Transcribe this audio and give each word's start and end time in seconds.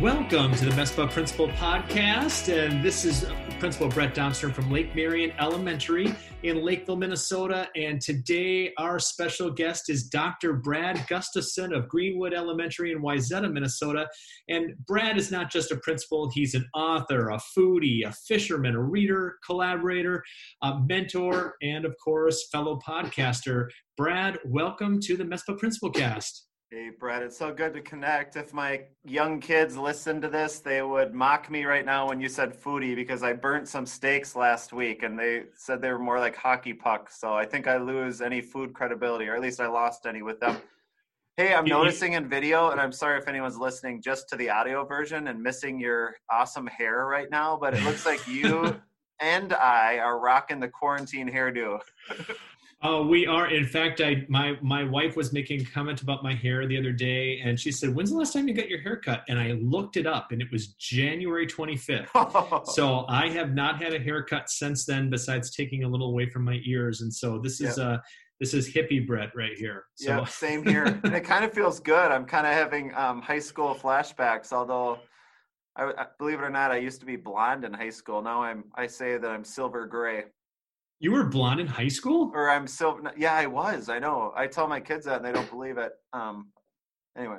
Welcome 0.00 0.54
to 0.54 0.64
the 0.64 0.70
MESPA 0.70 1.10
Principal 1.10 1.48
Podcast, 1.48 2.48
and 2.50 2.82
this 2.82 3.04
is 3.04 3.26
Principal 3.58 3.90
Brett 3.90 4.14
Domstrom 4.14 4.50
from 4.54 4.70
Lake 4.70 4.94
Marion 4.94 5.30
Elementary 5.38 6.14
in 6.42 6.64
Lakeville, 6.64 6.96
Minnesota. 6.96 7.68
And 7.76 8.00
today, 8.00 8.72
our 8.78 8.98
special 8.98 9.50
guest 9.50 9.90
is 9.90 10.04
Dr. 10.04 10.54
Brad 10.54 11.06
Gustafson 11.06 11.74
of 11.74 11.86
Greenwood 11.86 12.32
Elementary 12.32 12.92
in 12.92 13.02
Wayzata, 13.02 13.52
Minnesota. 13.52 14.08
And 14.48 14.74
Brad 14.86 15.18
is 15.18 15.30
not 15.30 15.50
just 15.50 15.70
a 15.70 15.76
principal, 15.76 16.30
he's 16.30 16.54
an 16.54 16.66
author, 16.72 17.28
a 17.28 17.38
foodie, 17.54 18.06
a 18.06 18.12
fisherman, 18.26 18.76
a 18.76 18.82
reader, 18.82 19.36
collaborator, 19.44 20.24
a 20.62 20.80
mentor, 20.80 21.56
and 21.60 21.84
of 21.84 21.94
course, 22.02 22.48
fellow 22.50 22.78
podcaster. 22.78 23.68
Brad, 23.98 24.38
welcome 24.46 24.98
to 25.00 25.18
the 25.18 25.24
MESPA 25.24 25.58
Principal 25.58 25.90
Cast. 25.90 26.46
Hey, 26.72 26.90
Brett, 26.90 27.24
it's 27.24 27.36
so 27.36 27.52
good 27.52 27.74
to 27.74 27.80
connect. 27.80 28.36
If 28.36 28.54
my 28.54 28.82
young 29.02 29.40
kids 29.40 29.76
listen 29.76 30.20
to 30.20 30.28
this, 30.28 30.60
they 30.60 30.82
would 30.82 31.12
mock 31.12 31.50
me 31.50 31.64
right 31.64 31.84
now 31.84 32.06
when 32.08 32.20
you 32.20 32.28
said 32.28 32.56
foodie 32.56 32.94
because 32.94 33.24
I 33.24 33.32
burnt 33.32 33.66
some 33.66 33.84
steaks 33.84 34.36
last 34.36 34.72
week 34.72 35.02
and 35.02 35.18
they 35.18 35.46
said 35.56 35.82
they 35.82 35.90
were 35.90 35.98
more 35.98 36.20
like 36.20 36.36
hockey 36.36 36.72
pucks. 36.72 37.20
So 37.20 37.32
I 37.34 37.44
think 37.44 37.66
I 37.66 37.78
lose 37.78 38.20
any 38.20 38.40
food 38.40 38.72
credibility, 38.72 39.26
or 39.26 39.34
at 39.34 39.40
least 39.40 39.58
I 39.58 39.66
lost 39.66 40.06
any 40.06 40.22
with 40.22 40.38
them. 40.38 40.58
Hey, 41.36 41.54
I'm 41.54 41.64
noticing 41.64 42.12
in 42.12 42.28
video, 42.28 42.70
and 42.70 42.80
I'm 42.80 42.92
sorry 42.92 43.18
if 43.18 43.26
anyone's 43.26 43.58
listening 43.58 44.00
just 44.00 44.28
to 44.28 44.36
the 44.36 44.50
audio 44.50 44.84
version 44.84 45.26
and 45.26 45.42
missing 45.42 45.80
your 45.80 46.14
awesome 46.30 46.68
hair 46.68 47.04
right 47.06 47.32
now, 47.32 47.58
but 47.60 47.74
it 47.74 47.82
looks 47.82 48.06
like 48.06 48.24
you 48.28 48.80
and 49.20 49.54
I 49.54 49.98
are 49.98 50.20
rocking 50.20 50.60
the 50.60 50.68
quarantine 50.68 51.28
hairdo. 51.28 51.80
Uh, 52.82 53.02
we 53.06 53.26
are. 53.26 53.50
In 53.50 53.66
fact, 53.66 54.00
I 54.00 54.24
my 54.28 54.56
my 54.62 54.84
wife 54.84 55.14
was 55.14 55.34
making 55.34 55.60
a 55.60 55.64
comment 55.64 56.00
about 56.00 56.22
my 56.22 56.34
hair 56.34 56.66
the 56.66 56.78
other 56.78 56.92
day, 56.92 57.38
and 57.44 57.60
she 57.60 57.70
said, 57.70 57.94
"When's 57.94 58.10
the 58.10 58.16
last 58.16 58.32
time 58.32 58.48
you 58.48 58.54
got 58.54 58.70
your 58.70 58.80
hair 58.80 58.96
cut?" 58.96 59.22
And 59.28 59.38
I 59.38 59.52
looked 59.52 59.98
it 59.98 60.06
up, 60.06 60.32
and 60.32 60.40
it 60.40 60.48
was 60.50 60.68
January 60.74 61.46
25th. 61.46 62.66
so 62.68 63.04
I 63.06 63.28
have 63.28 63.52
not 63.52 63.82
had 63.82 63.92
a 63.92 63.98
haircut 63.98 64.48
since 64.48 64.86
then, 64.86 65.10
besides 65.10 65.50
taking 65.50 65.84
a 65.84 65.88
little 65.88 66.08
away 66.08 66.30
from 66.30 66.42
my 66.42 66.58
ears. 66.64 67.02
And 67.02 67.12
so 67.12 67.38
this 67.38 67.60
is 67.60 67.76
yep. 67.76 67.86
uh 67.86 67.98
this 68.40 68.54
is 68.54 68.72
hippie 68.72 69.06
Brett 69.06 69.32
right 69.36 69.58
here. 69.58 69.84
So. 69.96 70.08
Yeah, 70.08 70.24
same 70.24 70.64
here. 70.64 70.84
and 71.04 71.14
it 71.14 71.24
kind 71.24 71.44
of 71.44 71.52
feels 71.52 71.80
good. 71.80 72.10
I'm 72.10 72.24
kind 72.24 72.46
of 72.46 72.54
having 72.54 72.94
um, 72.94 73.20
high 73.20 73.40
school 73.40 73.74
flashbacks, 73.74 74.52
although. 74.52 74.98
I, 75.76 75.84
I, 75.84 76.06
believe 76.18 76.40
it 76.40 76.42
or 76.42 76.50
not, 76.50 76.72
I 76.72 76.78
used 76.78 76.98
to 76.98 77.06
be 77.06 77.14
blonde 77.14 77.64
in 77.64 77.72
high 77.72 77.90
school. 77.90 78.20
Now 78.22 78.42
I'm 78.42 78.64
I 78.74 78.86
say 78.88 79.18
that 79.18 79.30
I'm 79.30 79.44
silver 79.44 79.86
gray. 79.86 80.24
You 81.00 81.12
were 81.12 81.24
blonde 81.24 81.60
in 81.60 81.66
high 81.66 81.88
school? 81.88 82.30
Or 82.34 82.50
I'm 82.50 82.66
so 82.66 83.00
yeah, 83.16 83.34
I 83.34 83.46
was. 83.46 83.88
I 83.88 83.98
know. 83.98 84.32
I 84.36 84.46
tell 84.46 84.68
my 84.68 84.80
kids 84.80 85.06
that 85.06 85.16
and 85.16 85.24
they 85.24 85.32
don't 85.32 85.50
believe 85.50 85.78
it. 85.78 85.92
Um 86.12 86.48
anyway. 87.16 87.38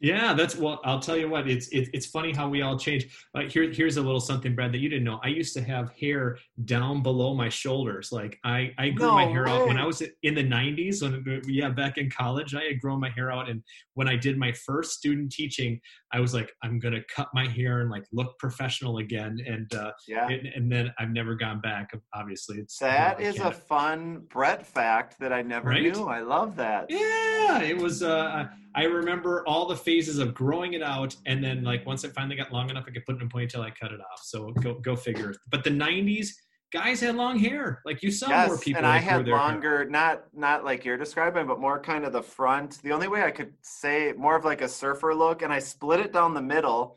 Yeah, 0.00 0.32
that's 0.32 0.56
well. 0.56 0.80
I'll 0.82 0.98
tell 0.98 1.16
you 1.16 1.28
what. 1.28 1.46
It's 1.46 1.68
it, 1.68 1.90
it's 1.92 2.06
funny 2.06 2.32
how 2.32 2.48
we 2.48 2.62
all 2.62 2.78
change. 2.78 3.06
Uh, 3.34 3.42
here, 3.42 3.70
here's 3.70 3.98
a 3.98 4.02
little 4.02 4.20
something, 4.20 4.54
Brad, 4.54 4.72
that 4.72 4.78
you 4.78 4.88
didn't 4.88 5.04
know. 5.04 5.20
I 5.22 5.28
used 5.28 5.52
to 5.54 5.62
have 5.62 5.92
hair 5.92 6.38
down 6.64 7.02
below 7.02 7.34
my 7.34 7.50
shoulders. 7.50 8.10
Like 8.10 8.38
I, 8.42 8.72
I 8.78 8.88
grew 8.88 9.08
no 9.08 9.14
my 9.14 9.26
hair 9.26 9.46
out 9.46 9.66
when 9.66 9.76
I 9.76 9.84
was 9.84 10.02
in 10.22 10.34
the 10.34 10.42
'90s. 10.42 11.02
When 11.02 11.42
yeah, 11.46 11.68
back 11.68 11.98
in 11.98 12.08
college, 12.10 12.54
I 12.54 12.64
had 12.64 12.80
grown 12.80 12.98
my 12.98 13.10
hair 13.10 13.30
out, 13.30 13.50
and 13.50 13.62
when 13.92 14.08
I 14.08 14.16
did 14.16 14.38
my 14.38 14.52
first 14.52 14.92
student 14.92 15.32
teaching, 15.32 15.78
I 16.12 16.20
was 16.20 16.32
like, 16.32 16.50
I'm 16.62 16.78
gonna 16.78 17.02
cut 17.14 17.28
my 17.34 17.46
hair 17.46 17.82
and 17.82 17.90
like 17.90 18.04
look 18.10 18.38
professional 18.38 18.98
again. 18.98 19.38
And 19.46 19.72
uh, 19.74 19.92
yeah, 20.08 20.28
and, 20.30 20.46
and 20.46 20.72
then 20.72 20.94
I've 20.98 21.10
never 21.10 21.34
gone 21.34 21.60
back. 21.60 21.90
Obviously, 22.14 22.56
it's 22.56 22.78
that 22.78 23.20
is 23.20 23.38
a 23.38 23.52
fun 23.52 24.22
Brett 24.30 24.66
fact 24.66 25.20
that 25.20 25.30
I 25.30 25.42
never 25.42 25.68
right? 25.68 25.82
knew. 25.82 26.04
I 26.06 26.20
love 26.20 26.56
that. 26.56 26.86
Yeah, 26.88 27.60
it 27.60 27.76
was. 27.76 28.02
Uh, 28.02 28.48
I 28.74 28.84
remember 28.84 29.44
all 29.46 29.66
the 29.66 29.76
phases 29.76 30.18
of 30.18 30.34
growing 30.34 30.74
it 30.74 30.82
out, 30.82 31.16
and 31.26 31.42
then 31.42 31.64
like 31.64 31.84
once 31.86 32.04
it 32.04 32.12
finally 32.12 32.36
got 32.36 32.52
long 32.52 32.70
enough, 32.70 32.84
I 32.86 32.92
could 32.92 33.04
put 33.04 33.16
it 33.16 33.22
in 33.22 33.26
a 33.26 33.30
ponytail. 33.30 33.60
I 33.60 33.70
cut 33.70 33.92
it 33.92 34.00
off. 34.00 34.22
So 34.22 34.52
go 34.52 34.74
go 34.74 34.96
figure. 34.96 35.34
But 35.50 35.64
the 35.64 35.70
'90s 35.70 36.30
guys 36.72 37.00
had 37.00 37.16
long 37.16 37.38
hair. 37.38 37.82
Like 37.84 38.02
you 38.02 38.10
saw 38.10 38.28
yes, 38.28 38.48
more 38.48 38.58
people. 38.58 38.78
and 38.78 38.86
I 38.86 38.98
had 38.98 39.26
longer, 39.26 39.78
hair. 39.78 39.88
not 39.88 40.24
not 40.32 40.64
like 40.64 40.84
you're 40.84 40.96
describing, 40.96 41.46
but 41.46 41.60
more 41.60 41.80
kind 41.80 42.04
of 42.04 42.12
the 42.12 42.22
front. 42.22 42.80
The 42.82 42.92
only 42.92 43.08
way 43.08 43.22
I 43.22 43.30
could 43.30 43.52
say 43.62 44.12
more 44.16 44.36
of 44.36 44.44
like 44.44 44.62
a 44.62 44.68
surfer 44.68 45.14
look, 45.14 45.42
and 45.42 45.52
I 45.52 45.58
split 45.58 46.00
it 46.00 46.12
down 46.12 46.34
the 46.34 46.42
middle. 46.42 46.96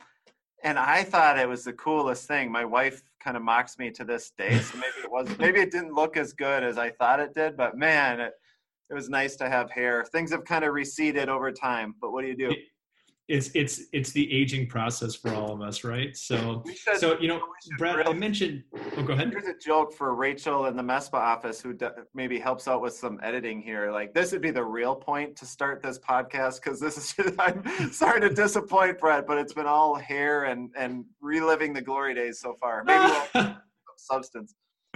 And 0.66 0.79
I 0.79 1.03
thought 1.03 1.38
it 1.38 1.50
was 1.50 1.66
the 1.66 1.73
coolest 1.73 2.25
thing. 2.25 2.50
My 2.50 2.63
wife 2.63 3.03
kind 3.22 3.35
of 3.35 3.44
mocks 3.44 3.78
me 3.78 3.91
to 3.91 4.05
this 4.05 4.31
day, 4.38 4.59
so 4.59 4.78
maybe 4.78 5.03
it 5.03 5.11
was 5.11 5.28
maybe 5.38 5.59
it 5.59 5.72
didn't 5.72 5.94
look 5.94 6.16
as 6.16 6.31
good 6.34 6.63
as 6.63 6.78
I 6.78 6.90
thought 6.91 7.19
it 7.19 7.34
did. 7.34 7.57
But 7.57 7.78
man, 7.78 8.22
it, 8.22 8.34
it 8.94 8.96
was 8.96 9.09
nice 9.09 9.36
to 9.38 9.50
have 9.50 9.72
hair. 9.72 10.06
Things 10.06 10.31
have 10.31 10.46
kind 10.46 10.64
of 10.64 10.72
receded 10.72 11.28
over 11.28 11.52
time, 11.52 11.96
but 12.00 12.12
what 12.12 12.22
do 12.22 12.28
you 12.28 12.38
do? 12.38 12.56
It's 13.28 13.50
it's 13.56 13.84
it's 13.92 14.12
the 14.12 14.31
aging 14.31 14.68
process 14.68 15.16
for 15.16 15.34
all 15.34 15.52
of 15.52 15.62
us, 15.62 15.84
right? 15.84 16.16
So 16.16 16.62
should, 16.76 16.98
so 16.98 17.18
you 17.20 17.28
know, 17.28 17.42
Brad, 17.80 17.96
real, 17.96 18.09
I 18.09 18.14
mentioned. 18.14 18.64
Oh, 18.98 19.02
go 19.02 19.14
ahead. 19.14 19.32
Here's 19.32 19.48
a 19.48 19.58
joke 19.58 19.94
for 19.94 20.14
Rachel 20.14 20.68
in 20.68 20.76
the 20.76 20.84
MESPA 20.84 21.14
office 21.14 21.59
who 21.59 21.76
maybe 22.14 22.38
helps 22.38 22.68
out 22.68 22.82
with 22.82 22.94
some 22.94 23.20
editing 23.24 23.62
here. 23.62 23.92
Like 23.92 24.14
this 24.14 24.32
would 24.34 24.42
be 24.42 24.52
the 24.52 24.64
real 24.64 24.94
point 24.94 25.36
to 25.38 25.46
start 25.46 25.82
this 25.82 25.98
podcast 25.98 26.62
because 26.62 26.80
this 26.80 26.98
is. 27.18 27.34
I'm 27.40 27.92
sorry 27.92 28.22
to 28.22 28.30
disappoint 28.30 29.00
Brad, 29.00 29.26
but 29.26 29.40
it's 29.40 29.53
been 29.53 29.68
all 29.68 29.96
hair 29.96 30.44
and 30.44 30.70
and 30.78 31.06
reliving 31.20 31.74
the 31.74 31.82
glory 31.82 32.14
days 32.14 32.40
so 32.40 32.53
far. 32.53 32.84
Maybe 32.84 33.12
we'll 33.34 33.56
substance 33.98 34.53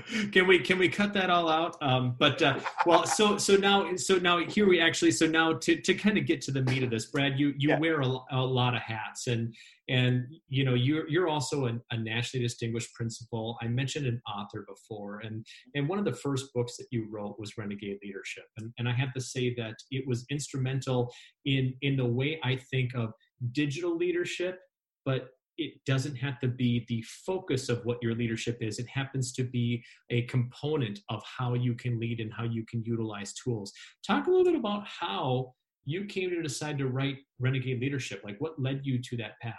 can 0.31 0.47
we 0.47 0.59
can 0.59 0.77
we 0.77 0.89
cut 0.89 1.13
that 1.13 1.29
all 1.29 1.49
out? 1.49 1.75
Um, 1.81 2.15
but 2.17 2.41
uh, 2.41 2.59
well 2.85 3.05
so 3.05 3.37
so 3.37 3.55
now 3.55 3.95
so 3.95 4.15
now 4.15 4.39
here 4.39 4.67
we 4.67 4.79
actually 4.79 5.11
so 5.11 5.25
now 5.25 5.53
to 5.53 5.81
to 5.81 5.93
kind 5.93 6.17
of 6.17 6.25
get 6.25 6.41
to 6.41 6.51
the 6.51 6.61
meat 6.63 6.83
of 6.83 6.89
this 6.89 7.05
brad 7.07 7.39
you 7.39 7.53
you 7.57 7.69
yeah. 7.69 7.79
wear 7.79 8.01
a, 8.01 8.17
a, 8.31 8.37
lot 8.37 8.75
of 8.75 8.81
hats 8.81 9.27
and 9.27 9.53
and 9.89 10.25
you 10.47 10.63
know 10.63 10.73
you're 10.73 11.07
you're 11.09 11.27
also 11.27 11.65
an, 11.65 11.81
a 11.91 11.97
nationally 11.97 12.45
distinguished 12.45 12.93
principal. 12.93 13.57
I 13.61 13.67
mentioned 13.67 14.05
an 14.05 14.21
author 14.27 14.65
before 14.67 15.19
and 15.19 15.45
and 15.75 15.87
one 15.87 15.99
of 15.99 16.05
the 16.05 16.13
first 16.13 16.53
books 16.53 16.77
that 16.77 16.87
you 16.91 17.07
wrote 17.09 17.37
was 17.39 17.57
renegade 17.57 17.99
leadership. 18.03 18.45
And, 18.57 18.71
and 18.77 18.87
i 18.87 18.91
have 18.91 19.13
to 19.13 19.21
say 19.21 19.53
that 19.55 19.75
it 19.91 20.07
was 20.07 20.25
instrumental 20.29 21.11
in 21.45 21.73
in 21.81 21.97
the 21.97 22.05
way 22.05 22.39
i 22.43 22.55
think 22.55 22.95
of 22.95 23.11
digital 23.51 23.95
leadership 23.95 24.59
but 25.05 25.29
it 25.57 25.73
doesn't 25.85 26.15
have 26.15 26.39
to 26.39 26.47
be 26.47 26.85
the 26.87 27.03
focus 27.25 27.69
of 27.69 27.83
what 27.85 27.97
your 28.01 28.15
leadership 28.15 28.57
is. 28.61 28.79
It 28.79 28.87
happens 28.87 29.31
to 29.33 29.43
be 29.43 29.83
a 30.09 30.23
component 30.23 30.99
of 31.09 31.23
how 31.23 31.53
you 31.55 31.73
can 31.73 31.99
lead 31.99 32.19
and 32.19 32.31
how 32.31 32.43
you 32.43 32.65
can 32.65 32.83
utilize 32.83 33.33
tools. 33.33 33.73
Talk 34.05 34.27
a 34.27 34.29
little 34.29 34.45
bit 34.45 34.55
about 34.55 34.85
how 34.85 35.53
you 35.85 36.05
came 36.05 36.29
to 36.29 36.41
decide 36.41 36.77
to 36.77 36.87
write 36.87 37.17
Renegade 37.39 37.79
Leadership. 37.79 38.21
Like, 38.23 38.35
what 38.39 38.61
led 38.61 38.81
you 38.83 39.01
to 39.01 39.17
that 39.17 39.39
path? 39.41 39.55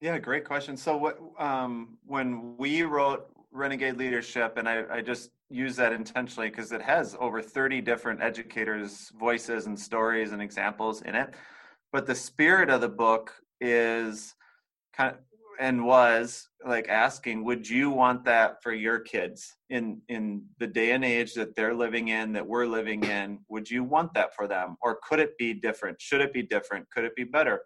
Yeah, 0.00 0.18
great 0.18 0.44
question. 0.44 0.76
So, 0.76 0.96
what 0.96 1.18
um, 1.38 1.98
when 2.06 2.56
we 2.56 2.82
wrote 2.82 3.28
Renegade 3.50 3.96
Leadership, 3.96 4.56
and 4.56 4.68
I, 4.68 4.84
I 4.90 5.00
just 5.00 5.30
use 5.50 5.76
that 5.76 5.92
intentionally 5.92 6.50
because 6.50 6.72
it 6.72 6.82
has 6.82 7.16
over 7.18 7.42
30 7.42 7.80
different 7.80 8.22
educators' 8.22 9.12
voices 9.18 9.66
and 9.66 9.78
stories 9.78 10.32
and 10.32 10.42
examples 10.42 11.02
in 11.02 11.14
it. 11.14 11.34
But 11.92 12.06
the 12.06 12.14
spirit 12.14 12.70
of 12.70 12.80
the 12.80 12.88
book 12.88 13.34
is 13.60 14.34
kind 14.98 15.14
of, 15.14 15.18
and 15.60 15.84
was 15.84 16.48
like 16.64 16.88
asking 16.88 17.44
would 17.44 17.68
you 17.68 17.90
want 17.90 18.24
that 18.24 18.62
for 18.62 18.72
your 18.72 18.98
kids 18.98 19.56
in 19.70 20.00
in 20.08 20.44
the 20.58 20.66
day 20.66 20.92
and 20.92 21.04
age 21.04 21.34
that 21.34 21.54
they're 21.56 21.74
living 21.74 22.08
in 22.08 22.32
that 22.32 22.46
we're 22.46 22.66
living 22.66 23.02
in? 23.04 23.38
Would 23.48 23.70
you 23.70 23.84
want 23.84 24.14
that 24.14 24.34
for 24.34 24.46
them? 24.46 24.76
Or 24.80 24.98
could 25.08 25.20
it 25.20 25.36
be 25.38 25.54
different? 25.54 26.00
Should 26.00 26.20
it 26.20 26.32
be 26.32 26.42
different? 26.42 26.88
Could 26.90 27.04
it 27.04 27.16
be 27.16 27.24
better? 27.24 27.62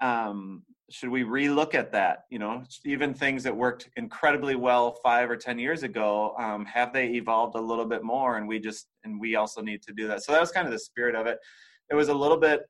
Um, 0.00 0.62
should 0.90 1.10
we 1.10 1.22
relook 1.22 1.74
at 1.74 1.92
that? 1.92 2.24
You 2.30 2.38
know 2.38 2.62
even 2.84 3.14
things 3.14 3.42
that 3.44 3.56
worked 3.56 3.88
incredibly 3.96 4.54
well 4.54 4.98
five 5.02 5.30
or 5.30 5.36
ten 5.36 5.58
years 5.58 5.82
ago 5.82 6.34
um, 6.38 6.64
have 6.66 6.92
they 6.92 7.08
evolved 7.08 7.56
a 7.56 7.60
little 7.60 7.84
bit 7.84 8.02
more 8.02 8.36
and 8.36 8.46
we 8.46 8.58
just 8.58 8.86
and 9.04 9.20
we 9.20 9.34
also 9.36 9.60
need 9.60 9.82
to 9.82 9.92
do 9.92 10.06
that? 10.08 10.22
So 10.22 10.32
that 10.32 10.40
was 10.40 10.52
kind 10.52 10.66
of 10.66 10.72
the 10.72 10.78
spirit 10.78 11.14
of 11.14 11.26
it. 11.26 11.38
It 11.90 11.94
was 11.94 12.08
a 12.08 12.14
little 12.14 12.36
bit 12.36 12.62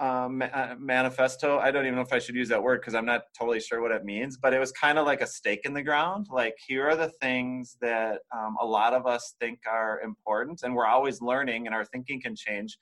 um, 0.00 0.42
manifesto. 0.78 1.58
I 1.58 1.70
don't 1.70 1.84
even 1.84 1.96
know 1.96 2.02
if 2.02 2.12
I 2.12 2.18
should 2.18 2.34
use 2.34 2.48
that 2.48 2.62
word 2.62 2.80
because 2.80 2.94
I'm 2.94 3.06
not 3.06 3.22
totally 3.38 3.60
sure 3.60 3.80
what 3.80 3.90
it 3.90 4.04
means, 4.04 4.36
but 4.36 4.52
it 4.52 4.58
was 4.58 4.72
kind 4.72 4.98
of 4.98 5.06
like 5.06 5.20
a 5.20 5.26
stake 5.26 5.60
in 5.64 5.74
the 5.74 5.82
ground. 5.82 6.26
Like, 6.30 6.54
here 6.66 6.88
are 6.88 6.96
the 6.96 7.10
things 7.20 7.76
that 7.80 8.20
um, 8.34 8.56
a 8.60 8.64
lot 8.64 8.94
of 8.94 9.06
us 9.06 9.34
think 9.40 9.60
are 9.70 10.00
important, 10.02 10.62
and 10.62 10.74
we're 10.74 10.86
always 10.86 11.20
learning, 11.20 11.66
and 11.66 11.74
our 11.74 11.84
thinking 11.84 12.20
can 12.20 12.34
change. 12.36 12.78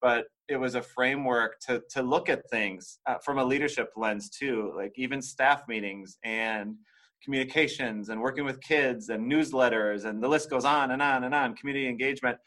But 0.00 0.24
it 0.48 0.56
was 0.56 0.74
a 0.74 0.82
framework 0.82 1.60
to 1.66 1.82
to 1.90 2.02
look 2.02 2.28
at 2.28 2.48
things 2.50 2.98
uh, 3.06 3.16
from 3.24 3.38
a 3.38 3.44
leadership 3.44 3.90
lens 3.96 4.30
too, 4.30 4.72
like 4.76 4.92
even 4.96 5.20
staff 5.20 5.62
meetings 5.68 6.18
and 6.24 6.76
communications 7.22 8.08
and 8.08 8.20
working 8.20 8.44
with 8.44 8.60
kids 8.62 9.10
and 9.10 9.30
newsletters 9.30 10.06
and 10.06 10.22
the 10.22 10.28
list 10.28 10.48
goes 10.48 10.64
on 10.64 10.92
and 10.92 11.02
on 11.02 11.24
and 11.24 11.34
on. 11.34 11.54
Community 11.54 11.86
engagement 11.88 12.38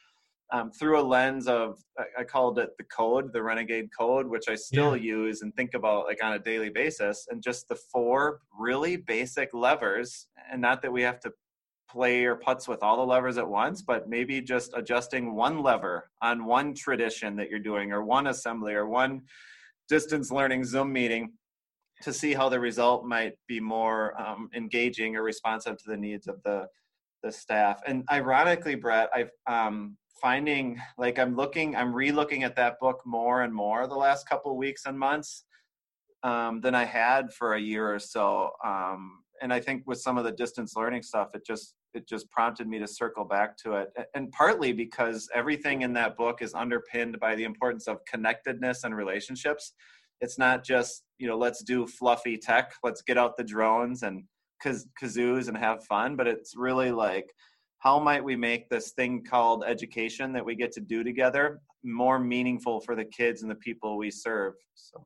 um, 0.51 0.71
through 0.71 0.99
a 0.99 1.01
lens 1.01 1.47
of 1.47 1.79
I 2.17 2.23
called 2.23 2.59
it 2.59 2.71
the 2.77 2.83
code, 2.85 3.33
the 3.33 3.41
renegade 3.41 3.89
code, 3.97 4.27
which 4.27 4.49
I 4.49 4.55
still 4.55 4.95
yeah. 4.95 5.03
use 5.03 5.41
and 5.41 5.55
think 5.55 5.73
about 5.73 6.05
like 6.05 6.23
on 6.23 6.33
a 6.33 6.39
daily 6.39 6.69
basis, 6.69 7.27
and 7.29 7.41
just 7.41 7.67
the 7.67 7.75
four 7.75 8.41
really 8.57 8.97
basic 8.97 9.49
levers, 9.53 10.27
and 10.51 10.61
not 10.61 10.81
that 10.81 10.91
we 10.91 11.01
have 11.01 11.19
to 11.21 11.31
play 11.89 12.25
or 12.25 12.35
putts 12.35 12.67
with 12.67 12.81
all 12.81 12.97
the 12.97 13.05
levers 13.05 13.37
at 13.37 13.47
once, 13.47 13.81
but 13.81 14.09
maybe 14.09 14.41
just 14.41 14.71
adjusting 14.75 15.35
one 15.35 15.61
lever 15.61 16.09
on 16.21 16.45
one 16.45 16.73
tradition 16.73 17.35
that 17.35 17.49
you're 17.49 17.59
doing, 17.59 17.91
or 17.91 18.03
one 18.03 18.27
assembly, 18.27 18.73
or 18.73 18.87
one 18.87 19.21
distance 19.89 20.31
learning 20.31 20.63
Zoom 20.63 20.91
meeting 20.91 21.31
to 22.01 22.11
see 22.11 22.33
how 22.33 22.49
the 22.49 22.59
result 22.59 23.05
might 23.05 23.33
be 23.47 23.59
more 23.59 24.19
um, 24.21 24.49
engaging 24.55 25.15
or 25.15 25.23
responsive 25.23 25.77
to 25.77 25.83
the 25.87 25.97
needs 25.97 26.27
of 26.27 26.41
the 26.43 26.67
the 27.23 27.31
staff. 27.31 27.79
And 27.87 28.03
ironically, 28.11 28.75
Brett, 28.75 29.09
I've 29.15 29.31
um, 29.47 29.95
finding 30.23 30.81
like 30.97 31.19
I'm 31.19 31.35
looking, 31.35 31.75
I'm 31.75 31.93
re-looking 31.93 32.43
at 32.43 32.55
that 32.55 32.79
book 32.79 33.01
more 33.05 33.43
and 33.43 33.53
more 33.53 33.85
the 33.85 33.95
last 33.95 34.27
couple 34.27 34.55
weeks 34.57 34.83
and 34.85 34.97
months 34.97 35.43
um, 36.23 36.61
than 36.61 36.73
I 36.73 36.85
had 36.85 37.33
for 37.33 37.55
a 37.55 37.59
year 37.59 37.93
or 37.93 37.99
so. 37.99 38.51
Um, 38.65 39.19
and 39.41 39.53
I 39.53 39.59
think 39.59 39.83
with 39.85 39.99
some 39.99 40.17
of 40.17 40.23
the 40.23 40.31
distance 40.31 40.77
learning 40.77 41.03
stuff, 41.03 41.35
it 41.35 41.45
just 41.45 41.75
it 41.93 42.07
just 42.07 42.31
prompted 42.31 42.67
me 42.67 42.79
to 42.79 42.87
circle 42.87 43.25
back 43.25 43.55
to 43.57 43.73
it, 43.73 43.89
and 44.15 44.31
partly 44.31 44.73
because 44.73 45.29
everything 45.35 45.83
in 45.83 45.93
that 45.93 46.17
book 46.17 46.41
is 46.41 46.55
underpinned 46.55 47.19
by 47.19 47.35
the 47.35 47.43
importance 47.43 47.87
of 47.87 48.03
connectedness 48.05 48.83
and 48.83 48.95
relationships 48.95 49.73
it's 50.23 50.39
not 50.39 50.63
just 50.63 51.03
you 51.19 51.27
know 51.27 51.37
let's 51.37 51.61
do 51.63 51.85
fluffy 51.85 52.37
tech 52.37 52.73
let's 52.83 53.01
get 53.01 53.17
out 53.17 53.35
the 53.37 53.43
drones 53.43 54.03
and 54.03 54.23
kaz- 54.65 54.87
kazoos 54.99 55.49
and 55.49 55.57
have 55.57 55.83
fun 55.83 56.15
but 56.15 56.27
it's 56.27 56.53
really 56.55 56.91
like 56.91 57.31
how 57.83 57.99
might 57.99 58.23
we 58.23 58.35
make 58.35 58.69
this 58.69 58.91
thing 58.91 59.23
called 59.23 59.65
education 59.67 60.31
that 60.31 60.45
we 60.45 60.55
get 60.55 60.71
to 60.71 60.79
do 60.79 61.03
together 61.03 61.61
more 61.83 62.17
meaningful 62.17 62.79
for 62.79 62.95
the 62.95 63.03
kids 63.03 63.41
and 63.41 63.51
the 63.51 63.55
people 63.55 63.97
we 63.97 64.09
serve 64.09 64.53
so 64.73 65.05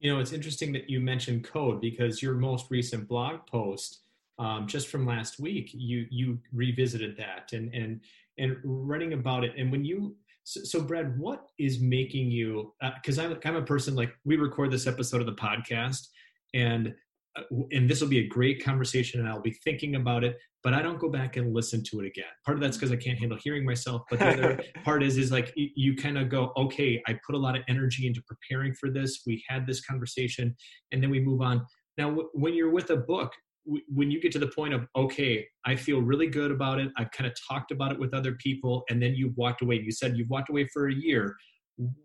you 0.00 0.12
know 0.12 0.20
it's 0.20 0.32
interesting 0.32 0.72
that 0.72 0.90
you 0.90 1.00
mentioned 1.00 1.42
code 1.42 1.80
because 1.80 2.22
your 2.22 2.34
most 2.34 2.66
recent 2.70 3.08
blog 3.08 3.46
post 3.46 4.02
um, 4.38 4.66
just 4.66 4.88
from 4.88 5.06
last 5.06 5.40
week 5.40 5.70
you 5.72 6.06
you 6.10 6.38
revisited 6.52 7.16
that 7.16 7.52
and 7.52 7.72
and 7.74 8.00
and 8.38 8.56
writing 8.62 9.14
about 9.14 9.44
it 9.44 9.52
and 9.56 9.72
when 9.72 9.84
you 9.84 10.14
so, 10.46 10.60
so 10.62 10.80
Brad, 10.80 11.18
what 11.18 11.48
is 11.58 11.80
making 11.80 12.30
you? 12.30 12.72
Because 12.80 13.18
uh, 13.18 13.24
I'm, 13.24 13.38
I'm 13.44 13.56
a 13.56 13.62
person 13.62 13.96
like 13.96 14.14
we 14.24 14.36
record 14.36 14.70
this 14.70 14.86
episode 14.86 15.20
of 15.20 15.26
the 15.26 15.34
podcast, 15.34 16.06
and 16.54 16.94
and 17.70 17.88
this 17.88 18.00
will 18.00 18.08
be 18.08 18.20
a 18.20 18.26
great 18.26 18.64
conversation, 18.64 19.20
and 19.20 19.28
I'll 19.28 19.40
be 19.40 19.56
thinking 19.64 19.96
about 19.96 20.24
it. 20.24 20.36
But 20.62 20.74
I 20.74 20.82
don't 20.82 20.98
go 20.98 21.08
back 21.08 21.36
and 21.36 21.54
listen 21.54 21.82
to 21.90 22.00
it 22.00 22.06
again. 22.06 22.24
Part 22.44 22.56
of 22.56 22.62
that's 22.62 22.76
because 22.76 22.90
I 22.90 22.96
can't 22.96 23.18
handle 23.18 23.38
hearing 23.42 23.64
myself. 23.64 24.02
But 24.10 24.18
the 24.18 24.28
other 24.28 24.60
part 24.84 25.02
is 25.02 25.16
is 25.16 25.30
like 25.30 25.52
you, 25.54 25.94
kind 25.94 26.18
of 26.18 26.28
go, 26.28 26.52
okay, 26.56 27.02
I 27.06 27.18
put 27.24 27.34
a 27.34 27.38
lot 27.38 27.56
of 27.56 27.62
energy 27.68 28.06
into 28.06 28.22
preparing 28.26 28.74
for 28.74 28.90
this. 28.90 29.22
We 29.26 29.44
had 29.48 29.66
this 29.66 29.80
conversation, 29.80 30.56
and 30.92 31.02
then 31.02 31.10
we 31.10 31.20
move 31.20 31.40
on. 31.40 31.64
Now, 31.98 32.08
w- 32.10 32.28
when 32.34 32.54
you're 32.54 32.70
with 32.70 32.90
a 32.90 32.96
book, 32.96 33.32
when 33.88 34.10
you 34.10 34.20
get 34.20 34.30
to 34.30 34.38
the 34.38 34.46
point 34.46 34.72
of 34.72 34.86
okay 34.94 35.44
i 35.64 35.74
feel 35.74 36.00
really 36.00 36.28
good 36.28 36.52
about 36.52 36.78
it 36.78 36.88
i've 36.98 37.10
kind 37.10 37.26
of 37.28 37.36
talked 37.48 37.72
about 37.72 37.90
it 37.90 37.98
with 37.98 38.14
other 38.14 38.32
people 38.34 38.84
and 38.88 39.02
then 39.02 39.12
you've 39.16 39.36
walked 39.36 39.60
away 39.60 39.74
you 39.74 39.90
said 39.90 40.16
you've 40.16 40.30
walked 40.30 40.50
away 40.50 40.68
for 40.72 40.88
a 40.88 40.94
year 40.94 41.34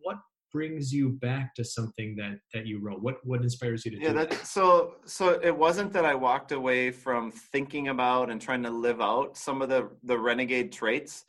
what 0.01 0.18
brings 0.51 0.94
you 0.94 1.09
back 1.09 1.53
to 1.56 1.63
something 1.63 2.15
that 2.15 2.39
that 2.53 2.65
you 2.65 2.80
wrote 2.80 3.01
what 3.01 3.25
what 3.25 3.42
inspires 3.42 3.86
you 3.86 3.92
to 3.92 3.98
yeah 3.98 4.09
do 4.09 4.15
that, 4.15 4.30
that 4.30 4.45
so 4.45 4.95
so 5.06 5.39
it 5.42 5.56
wasn't 5.56 5.92
that 5.92 6.06
i 6.06 6.13
walked 6.13 6.51
away 6.51 6.92
from 6.92 7.31
thinking 7.31 7.88
about 7.88 8.30
and 8.30 8.42
trying 8.42 8.63
to 8.63 8.69
live 8.69 9.01
out 9.01 9.38
some 9.38 9.62
of 9.62 9.69
the 9.69 9.89
the 10.03 10.18
renegade 10.18 10.71
traits 10.71 11.25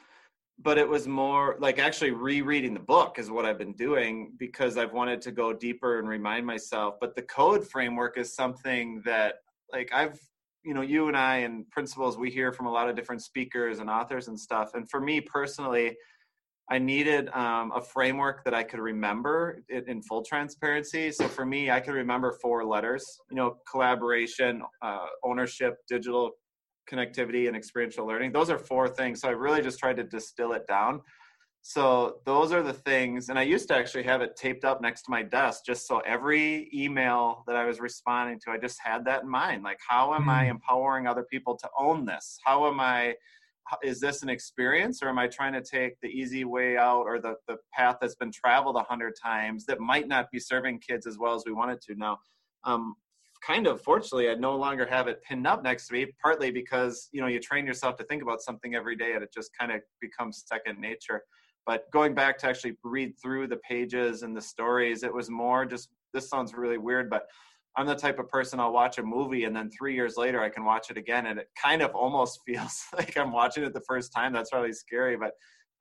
but 0.62 0.78
it 0.78 0.88
was 0.88 1.08
more 1.08 1.56
like 1.58 1.78
actually 1.78 2.10
rereading 2.10 2.74
the 2.74 2.80
book 2.80 3.19
is 3.19 3.30
what 3.30 3.44
I've 3.44 3.58
been 3.58 3.72
doing 3.72 4.32
because 4.38 4.76
I've 4.76 4.92
wanted 4.92 5.20
to 5.22 5.32
go 5.32 5.52
deeper 5.52 5.98
and 5.98 6.08
remind 6.08 6.46
myself. 6.46 6.96
But 7.00 7.14
the 7.14 7.22
code 7.22 7.66
framework 7.66 8.18
is 8.18 8.34
something 8.34 9.02
that 9.04 9.36
like 9.72 9.90
I've 9.92 10.18
you 10.64 10.75
know 10.75 10.82
you 10.82 11.08
and 11.08 11.16
I 11.16 11.38
and 11.38 11.68
principals 11.70 12.16
we 12.16 12.30
hear 12.30 12.52
from 12.52 12.66
a 12.66 12.70
lot 12.70 12.88
of 12.88 12.94
different 12.94 13.22
speakers 13.22 13.80
and 13.80 13.90
authors 13.90 14.28
and 14.28 14.38
stuff. 14.38 14.75
And 14.75 14.88
for 14.88 15.00
me 15.00 15.20
personally, 15.20 15.96
I 16.70 16.79
needed 16.79 17.29
um, 17.31 17.73
a 17.75 17.81
framework 17.81 18.44
that 18.44 18.55
I 18.55 18.62
could 18.62 18.81
remember 18.81 19.62
in, 19.69 19.88
in 19.88 20.03
full 20.03 20.23
transparency. 20.23 21.11
So 21.11 21.29
for 21.29 21.44
me, 21.44 21.70
I 21.70 21.81
could 21.81 21.94
remember 21.94 22.32
four 22.41 22.64
letters. 22.64 23.05
You 23.31 23.37
know, 23.37 23.56
collaboration, 23.70 24.62
uh, 24.81 25.06
ownership, 25.25 25.76
digital 25.88 26.31
connectivity, 26.91 27.49
and 27.49 27.56
experiential 27.56 28.06
learning. 28.06 28.32
Those 28.32 28.50
are 28.50 28.59
four 28.59 28.88
things. 28.88 29.20
So 29.20 29.29
I 29.29 29.32
really 29.32 29.62
just 29.62 29.79
tried 29.79 29.97
to 29.97 30.05
distill 30.05 30.53
it 30.53 30.67
down 30.67 31.00
so 31.62 32.17
those 32.26 32.53
are 32.53 32.62
the 32.62 32.73
things 32.73 33.29
and 33.29 33.38
i 33.38 33.43
used 33.43 33.69
to 33.69 33.75
actually 33.75 34.03
have 34.03 34.20
it 34.20 34.35
taped 34.35 34.64
up 34.64 34.82
next 34.82 35.03
to 35.03 35.11
my 35.11 35.23
desk 35.23 35.62
just 35.64 35.87
so 35.87 36.00
every 36.00 36.69
email 36.75 37.44
that 37.47 37.55
i 37.55 37.64
was 37.64 37.79
responding 37.81 38.38
to 38.38 38.50
i 38.50 38.59
just 38.59 38.79
had 38.82 39.05
that 39.05 39.23
in 39.23 39.31
mind 39.31 39.62
like 39.62 39.79
how 39.88 40.12
am 40.12 40.25
mm. 40.25 40.29
i 40.29 40.47
empowering 40.47 41.06
other 41.06 41.25
people 41.31 41.56
to 41.56 41.69
own 41.79 42.05
this 42.05 42.37
how 42.44 42.67
am 42.67 42.81
i 42.81 43.14
is 43.82 44.00
this 44.00 44.23
an 44.23 44.29
experience 44.29 45.03
or 45.03 45.09
am 45.09 45.19
i 45.19 45.26
trying 45.26 45.53
to 45.53 45.62
take 45.62 45.94
the 46.00 46.09
easy 46.09 46.44
way 46.44 46.76
out 46.76 47.03
or 47.03 47.20
the, 47.20 47.35
the 47.49 47.56
path 47.73 47.97
that's 48.00 48.14
been 48.17 48.32
traveled 48.32 48.76
a 48.76 48.82
hundred 48.82 49.14
times 49.20 49.64
that 49.67 49.81
might 49.81 50.09
not 50.09 50.31
be 50.31 50.38
serving 50.38 50.79
kids 50.79 51.06
as 51.06 51.19
well 51.19 51.35
as 51.35 51.44
we 51.47 51.53
wanted 51.53 51.81
to 51.81 51.94
now? 51.97 52.19
Um, 52.64 52.94
kind 53.44 53.67
of 53.67 53.81
fortunately 53.82 54.31
i 54.31 54.35
no 54.35 54.55
longer 54.55 54.87
have 54.87 55.09
it 55.09 55.20
pinned 55.25 55.47
up 55.49 55.64
next 55.64 55.88
to 55.88 55.94
me 55.94 56.06
partly 56.23 56.53
because 56.53 57.09
you 57.11 57.20
know 57.20 57.26
you 57.26 57.41
train 57.41 57.67
yourself 57.67 57.97
to 57.97 58.05
think 58.05 58.23
about 58.23 58.41
something 58.41 58.75
every 58.76 58.94
day 58.94 59.14
and 59.14 59.23
it 59.23 59.32
just 59.35 59.50
kind 59.59 59.73
of 59.73 59.81
becomes 60.00 60.44
second 60.47 60.81
nature. 60.81 61.23
But 61.64 61.88
going 61.93 62.12
back 62.12 62.38
to 62.38 62.49
actually 62.49 62.76
read 62.82 63.14
through 63.23 63.47
the 63.47 63.59
pages 63.59 64.23
and 64.23 64.37
the 64.37 64.43
stories 64.43 65.03
it 65.03 65.12
was 65.12 65.31
more 65.31 65.64
just 65.64 65.91
this 66.12 66.29
sounds 66.29 66.55
really 66.55 66.79
weird 66.79 67.09
but 67.11 67.26
i'm 67.76 67.86
the 67.86 67.94
type 67.94 68.19
of 68.19 68.28
person 68.28 68.60
i'll 68.60 68.72
watch 68.72 68.98
a 68.98 69.02
movie 69.02 69.44
and 69.44 69.54
then 69.54 69.70
three 69.70 69.94
years 69.94 70.16
later 70.16 70.42
i 70.42 70.48
can 70.48 70.64
watch 70.64 70.90
it 70.90 70.96
again 70.96 71.26
and 71.26 71.38
it 71.38 71.48
kind 71.60 71.82
of 71.82 71.94
almost 71.94 72.40
feels 72.46 72.84
like 72.96 73.16
i'm 73.16 73.32
watching 73.32 73.64
it 73.64 73.74
the 73.74 73.80
first 73.80 74.12
time. 74.12 74.32
That's 74.32 74.52
really 74.52 74.72
scary 74.72 75.16
but 75.16 75.32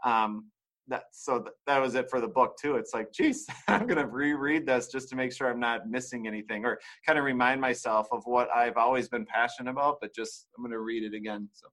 um 0.09 0.45
that 0.87 1.03
so 1.11 1.39
th- 1.39 1.53
that 1.67 1.79
was 1.79 1.95
it 1.95 2.09
for 2.09 2.19
the 2.19 2.27
book 2.27 2.55
too. 2.61 2.75
It's 2.75 2.93
like 2.93 3.11
geez 3.11 3.47
i'm 3.67 3.87
gonna 3.87 4.05
reread 4.05 4.65
this 4.65 4.87
just 4.87 5.09
to 5.09 5.15
make 5.15 5.31
sure 5.31 5.49
i'm 5.49 5.59
not 5.59 5.89
missing 5.89 6.27
anything 6.27 6.65
or 6.65 6.79
kind 7.05 7.17
of 7.19 7.25
remind 7.25 7.61
myself 7.61 8.07
of 8.11 8.23
what 8.25 8.49
i've 8.55 8.77
always 8.77 9.07
been 9.07 9.25
passionate 9.25 9.69
about 9.69 9.97
but 10.01 10.13
just 10.13 10.47
i'm 10.57 10.63
gonna 10.63 10.79
read 10.79 11.03
it 11.03 11.15
again 11.15 11.47
so. 11.53 11.67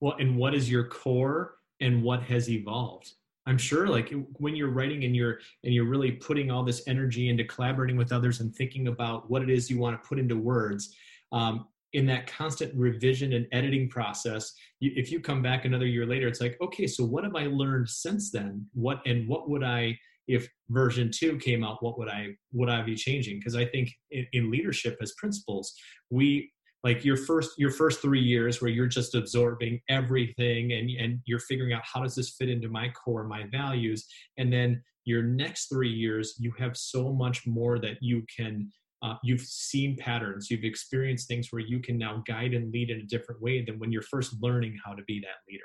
Well 0.00 0.16
and 0.18 0.36
what 0.36 0.54
is 0.54 0.70
your 0.70 0.88
core 0.88 1.56
and 1.80 2.02
what 2.02 2.22
has 2.22 2.48
evolved 2.48 3.12
i'm 3.48 3.58
sure 3.58 3.88
like 3.88 4.12
when 4.34 4.54
you're 4.54 4.70
writing 4.70 5.04
and 5.04 5.16
you're 5.16 5.38
and 5.64 5.74
you're 5.74 5.86
really 5.86 6.12
putting 6.12 6.50
all 6.50 6.62
this 6.62 6.82
energy 6.86 7.28
into 7.28 7.44
collaborating 7.44 7.96
with 7.96 8.12
others 8.12 8.40
and 8.40 8.54
thinking 8.54 8.88
about 8.88 9.28
what 9.30 9.42
it 9.42 9.50
is 9.50 9.70
you 9.70 9.78
want 9.78 10.00
to 10.00 10.08
put 10.08 10.18
into 10.18 10.36
words 10.36 10.94
um, 11.32 11.66
in 11.94 12.06
that 12.06 12.26
constant 12.26 12.72
revision 12.74 13.32
and 13.32 13.46
editing 13.52 13.88
process 13.88 14.52
you, 14.80 14.92
if 14.94 15.10
you 15.10 15.18
come 15.18 15.42
back 15.42 15.64
another 15.64 15.86
year 15.86 16.06
later 16.06 16.28
it's 16.28 16.40
like 16.40 16.56
okay 16.60 16.86
so 16.86 17.04
what 17.04 17.24
have 17.24 17.34
i 17.34 17.46
learned 17.46 17.88
since 17.88 18.30
then? 18.30 18.66
What 18.74 19.00
and 19.06 19.26
what 19.26 19.48
would 19.48 19.64
i 19.64 19.98
if 20.26 20.46
version 20.68 21.10
two 21.10 21.38
came 21.38 21.64
out 21.64 21.82
what 21.82 21.98
would 21.98 22.08
i 22.08 22.28
would 22.52 22.68
i 22.68 22.82
be 22.82 22.94
changing? 22.94 23.38
Because 23.38 23.56
i 23.56 23.64
think 23.64 23.90
in, 24.10 24.26
in 24.32 24.50
leadership 24.50 24.98
as 25.00 25.14
principals 25.16 25.74
we 26.10 26.52
like 26.84 27.04
your 27.04 27.16
first 27.16 27.52
your 27.58 27.70
first 27.70 28.00
three 28.00 28.20
years 28.20 28.62
where 28.62 28.70
you're 28.70 28.86
just 28.86 29.14
absorbing 29.14 29.80
everything 29.88 30.72
and 30.72 30.90
and 30.90 31.20
you're 31.26 31.40
figuring 31.40 31.72
out 31.72 31.82
how 31.84 32.02
does 32.02 32.14
this 32.14 32.30
fit 32.30 32.48
into 32.48 32.68
my 32.68 32.88
core 32.90 33.24
my 33.24 33.44
values. 33.50 34.06
And 34.36 34.52
then 34.52 34.82
your 35.04 35.22
next 35.22 35.68
three 35.68 35.90
years 35.90 36.34
you 36.38 36.52
have 36.58 36.76
so 36.76 37.12
much 37.12 37.46
more 37.46 37.78
that 37.80 37.96
you 38.00 38.24
can 38.34 38.70
uh, 39.02 39.14
you've 39.22 39.40
seen 39.40 39.96
patterns. 39.96 40.50
You've 40.50 40.64
experienced 40.64 41.28
things 41.28 41.48
where 41.52 41.62
you 41.62 41.78
can 41.78 41.98
now 41.98 42.22
guide 42.26 42.52
and 42.52 42.72
lead 42.72 42.90
in 42.90 42.98
a 42.98 43.04
different 43.04 43.40
way 43.40 43.64
than 43.64 43.78
when 43.78 43.92
you're 43.92 44.02
first 44.02 44.34
learning 44.40 44.76
how 44.84 44.92
to 44.92 45.02
be 45.04 45.20
that 45.20 45.36
leader. 45.48 45.62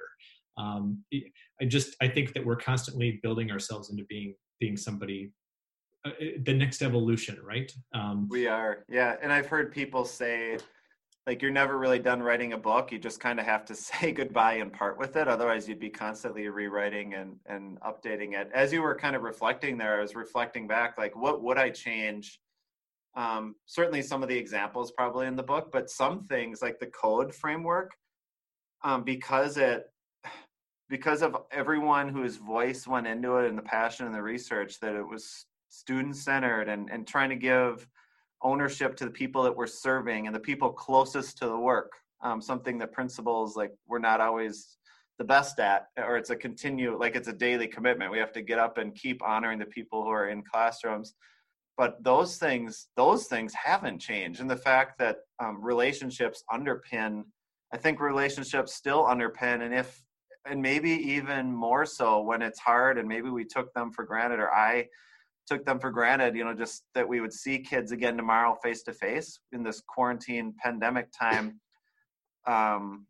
Um, 0.55 1.03
i 1.59 1.65
just 1.65 1.95
i 1.99 2.07
think 2.07 2.33
that 2.33 2.45
we're 2.45 2.55
constantly 2.55 3.19
building 3.23 3.49
ourselves 3.49 3.89
into 3.89 4.03
being 4.07 4.35
being 4.59 4.77
somebody 4.77 5.31
uh, 6.05 6.11
the 6.43 6.53
next 6.53 6.83
evolution 6.83 7.39
right? 7.43 7.71
Um, 7.95 8.27
we 8.29 8.45
are. 8.45 8.85
Yeah. 8.87 9.15
And 9.21 9.33
i've 9.33 9.47
heard 9.47 9.71
people 9.71 10.05
say 10.05 10.57
like 11.25 11.41
you're 11.41 11.51
never 11.51 11.77
really 11.77 11.99
done 11.99 12.21
writing 12.21 12.53
a 12.53 12.57
book 12.57 12.91
you 12.91 12.99
just 12.99 13.19
kind 13.19 13.39
of 13.39 13.45
have 13.45 13.65
to 13.65 13.75
say 13.75 14.11
goodbye 14.11 14.55
and 14.55 14.73
part 14.73 14.97
with 14.97 15.15
it 15.15 15.27
otherwise 15.27 15.67
you'd 15.67 15.79
be 15.79 15.89
constantly 15.89 16.47
rewriting 16.47 17.13
and 17.13 17.35
and 17.45 17.79
updating 17.81 18.33
it. 18.33 18.49
As 18.53 18.73
you 18.73 18.81
were 18.81 18.95
kind 18.95 19.15
of 19.15 19.23
reflecting 19.23 19.77
there 19.77 19.97
i 19.97 20.01
was 20.01 20.15
reflecting 20.15 20.67
back 20.67 20.97
like 20.97 21.15
what 21.15 21.43
would 21.43 21.57
i 21.57 21.69
change? 21.69 22.39
Um, 23.15 23.55
certainly 23.67 24.01
some 24.01 24.23
of 24.23 24.29
the 24.29 24.37
examples 24.37 24.91
probably 24.91 25.27
in 25.27 25.35
the 25.35 25.43
book 25.43 25.69
but 25.71 25.89
some 25.89 26.23
things 26.23 26.61
like 26.61 26.79
the 26.79 26.87
code 26.87 27.33
framework 27.33 27.91
um, 28.83 29.03
because 29.03 29.57
it 29.57 29.85
because 30.89 31.21
of 31.21 31.37
everyone 31.51 32.09
whose 32.09 32.37
voice 32.37 32.87
went 32.87 33.07
into 33.07 33.37
it 33.37 33.47
and 33.47 33.57
the 33.57 33.63
passion 33.63 34.05
and 34.05 34.15
the 34.15 34.21
research 34.21 34.79
that 34.79 34.95
it 34.95 35.07
was 35.07 35.45
student 35.69 36.15
centered 36.15 36.69
and 36.69 36.89
and 36.91 37.07
trying 37.07 37.29
to 37.29 37.35
give 37.35 37.87
ownership 38.43 38.95
to 38.97 39.05
the 39.05 39.11
people 39.11 39.43
that 39.43 39.55
we're 39.55 39.67
serving 39.67 40.27
and 40.27 40.35
the 40.35 40.39
people 40.39 40.71
closest 40.71 41.37
to 41.39 41.47
the 41.47 41.57
work. 41.57 41.91
Um, 42.21 42.41
something 42.41 42.77
that 42.77 42.93
principals 42.93 43.57
like 43.57 43.71
we're 43.85 43.99
not 43.99 44.21
always 44.21 44.77
the 45.17 45.23
best 45.25 45.59
at, 45.59 45.87
or 45.97 46.17
it's 46.17 46.29
a 46.29 46.35
continue 46.35 46.97
like 46.97 47.15
it's 47.15 47.27
a 47.27 47.33
daily 47.33 47.67
commitment. 47.67 48.11
We 48.11 48.19
have 48.19 48.31
to 48.33 48.41
get 48.41 48.59
up 48.59 48.77
and 48.77 48.95
keep 48.95 49.21
honoring 49.23 49.59
the 49.59 49.65
people 49.65 50.03
who 50.03 50.09
are 50.09 50.29
in 50.29 50.41
classrooms. 50.43 51.15
But 51.77 52.03
those 52.03 52.37
things, 52.37 52.87
those 52.95 53.25
things 53.25 53.53
haven't 53.53 53.99
changed, 53.99 54.41
and 54.41 54.49
the 54.49 54.55
fact 54.55 54.99
that 54.99 55.17
um, 55.39 55.61
relationships 55.61 56.43
underpin, 56.51 57.23
I 57.73 57.77
think 57.77 57.99
relationships 57.99 58.73
still 58.73 59.03
underpin, 59.05 59.61
and 59.63 59.73
if 59.73 60.01
and 60.45 60.61
maybe 60.61 60.91
even 60.91 61.51
more 61.51 61.85
so 61.85 62.21
when 62.21 62.41
it's 62.41 62.59
hard, 62.59 62.97
and 62.97 63.07
maybe 63.07 63.29
we 63.29 63.45
took 63.45 63.73
them 63.73 63.91
for 63.91 64.05
granted, 64.05 64.39
or 64.39 64.53
I 64.53 64.87
took 65.47 65.65
them 65.65 65.79
for 65.79 65.91
granted, 65.91 66.35
you 66.35 66.43
know, 66.43 66.53
just 66.53 66.83
that 66.95 67.07
we 67.07 67.21
would 67.21 67.33
see 67.33 67.59
kids 67.59 67.91
again 67.91 68.17
tomorrow 68.17 68.57
face 68.63 68.83
to 68.83 68.93
face 68.93 69.39
in 69.51 69.63
this 69.63 69.81
quarantine 69.87 70.53
pandemic 70.61 71.07
time. 71.17 71.59
Um, 72.45 73.07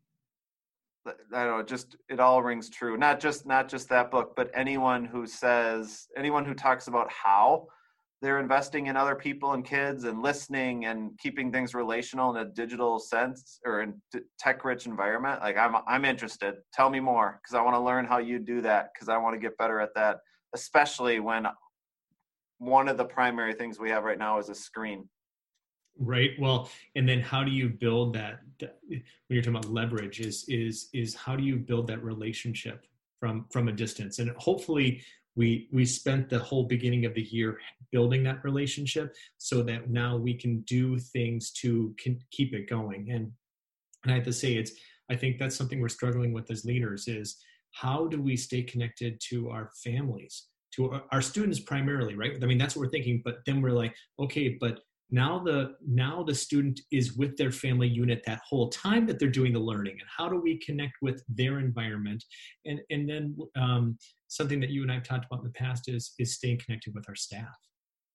I 1.06 1.44
don't 1.44 1.58
know, 1.58 1.62
just 1.62 1.96
it 2.08 2.18
all 2.18 2.42
rings 2.42 2.70
true. 2.70 2.96
Not 2.96 3.20
just 3.20 3.46
not 3.46 3.68
just 3.68 3.88
that 3.90 4.10
book, 4.10 4.34
but 4.36 4.50
anyone 4.54 5.04
who 5.04 5.26
says 5.26 6.06
anyone 6.16 6.44
who 6.44 6.54
talks 6.54 6.88
about 6.88 7.10
how 7.10 7.66
they're 8.24 8.40
investing 8.40 8.86
in 8.86 8.96
other 8.96 9.14
people 9.14 9.52
and 9.52 9.66
kids 9.66 10.04
and 10.04 10.22
listening 10.22 10.86
and 10.86 11.10
keeping 11.18 11.52
things 11.52 11.74
relational 11.74 12.34
in 12.34 12.46
a 12.46 12.50
digital 12.50 12.98
sense 12.98 13.60
or 13.66 13.82
in 13.82 14.00
tech 14.38 14.64
rich 14.64 14.86
environment 14.86 15.42
like 15.42 15.58
i'm 15.58 15.76
i'm 15.86 16.06
interested 16.06 16.54
tell 16.72 16.88
me 16.88 17.00
more 17.00 17.38
because 17.42 17.54
i 17.54 17.60
want 17.60 17.76
to 17.76 17.80
learn 17.80 18.06
how 18.06 18.16
you 18.16 18.38
do 18.38 18.62
that 18.62 18.88
because 18.94 19.10
i 19.10 19.16
want 19.18 19.34
to 19.34 19.38
get 19.38 19.56
better 19.58 19.78
at 19.78 19.94
that 19.94 20.20
especially 20.54 21.20
when 21.20 21.46
one 22.58 22.88
of 22.88 22.96
the 22.96 23.04
primary 23.04 23.54
things 23.54 23.78
we 23.78 23.90
have 23.90 24.04
right 24.04 24.18
now 24.18 24.38
is 24.38 24.48
a 24.48 24.54
screen. 24.54 25.08
Right 25.98 26.30
well 26.40 26.68
and 26.96 27.08
then 27.08 27.20
how 27.20 27.44
do 27.44 27.52
you 27.52 27.68
build 27.68 28.14
that 28.14 28.40
when 28.58 29.02
you're 29.28 29.42
talking 29.42 29.56
about 29.56 29.72
leverage 29.72 30.18
is 30.18 30.44
is 30.48 30.88
is 30.92 31.14
how 31.14 31.36
do 31.36 31.44
you 31.44 31.56
build 31.56 31.86
that 31.86 32.02
relationship 32.02 32.86
from 33.20 33.46
from 33.52 33.68
a 33.68 33.72
distance? 33.72 34.18
And 34.18 34.30
hopefully 34.36 35.02
we 35.36 35.68
we 35.72 35.84
spent 35.84 36.28
the 36.28 36.38
whole 36.38 36.64
beginning 36.64 37.04
of 37.04 37.14
the 37.14 37.22
year 37.22 37.60
building 37.92 38.24
that 38.24 38.42
relationship 38.42 39.14
so 39.38 39.62
that 39.62 39.88
now 39.88 40.16
we 40.16 40.34
can 40.34 40.62
do 40.62 40.98
things 40.98 41.52
to 41.52 41.94
can 41.96 42.18
keep 42.32 42.54
it 42.54 42.68
going. 42.68 43.12
And 43.12 43.30
and 44.04 44.12
i 44.12 44.16
have 44.16 44.24
to 44.24 44.32
say 44.32 44.54
it's 44.54 44.72
i 45.10 45.16
think 45.16 45.38
that's 45.38 45.56
something 45.56 45.80
we're 45.80 45.88
struggling 45.88 46.32
with 46.32 46.50
as 46.50 46.64
leaders 46.64 47.08
is 47.08 47.36
how 47.72 48.06
do 48.06 48.22
we 48.22 48.36
stay 48.36 48.62
connected 48.62 49.20
to 49.20 49.50
our 49.50 49.70
families 49.82 50.46
to 50.76 51.00
our, 51.10 51.22
students 51.22 51.60
primarily 51.60 52.14
right? 52.14 52.32
I 52.42 52.46
mean 52.46 52.58
that's 52.58 52.76
what 52.76 52.82
we're 52.86 52.90
thinking 52.90 53.22
but 53.24 53.36
then 53.46 53.60
we're 53.62 53.70
like 53.70 53.94
okay 54.18 54.56
but 54.60 54.80
now 55.10 55.38
the 55.38 55.76
now 55.86 56.22
the 56.22 56.34
student 56.34 56.80
is 56.90 57.16
with 57.16 57.36
their 57.36 57.52
family 57.52 57.88
unit 57.88 58.22
that 58.26 58.40
whole 58.48 58.68
time 58.68 59.06
that 59.06 59.18
they're 59.18 59.28
doing 59.28 59.52
the 59.52 59.60
learning 59.60 59.96
and 60.00 60.08
how 60.16 60.28
do 60.28 60.40
we 60.40 60.58
connect 60.58 60.94
with 61.02 61.22
their 61.28 61.60
environment? 61.60 62.24
And 62.66 62.80
and 62.90 63.08
then 63.08 63.36
um, 63.56 63.98
something 64.28 64.60
that 64.60 64.70
you 64.70 64.82
and 64.82 64.90
i've 64.90 65.04
talked 65.04 65.26
about 65.26 65.40
in 65.40 65.44
the 65.44 65.52
past 65.52 65.88
is 65.88 66.14
is 66.18 66.34
staying 66.34 66.58
connected 66.58 66.94
with 66.94 67.08
our 67.08 67.14
staff. 67.14 67.56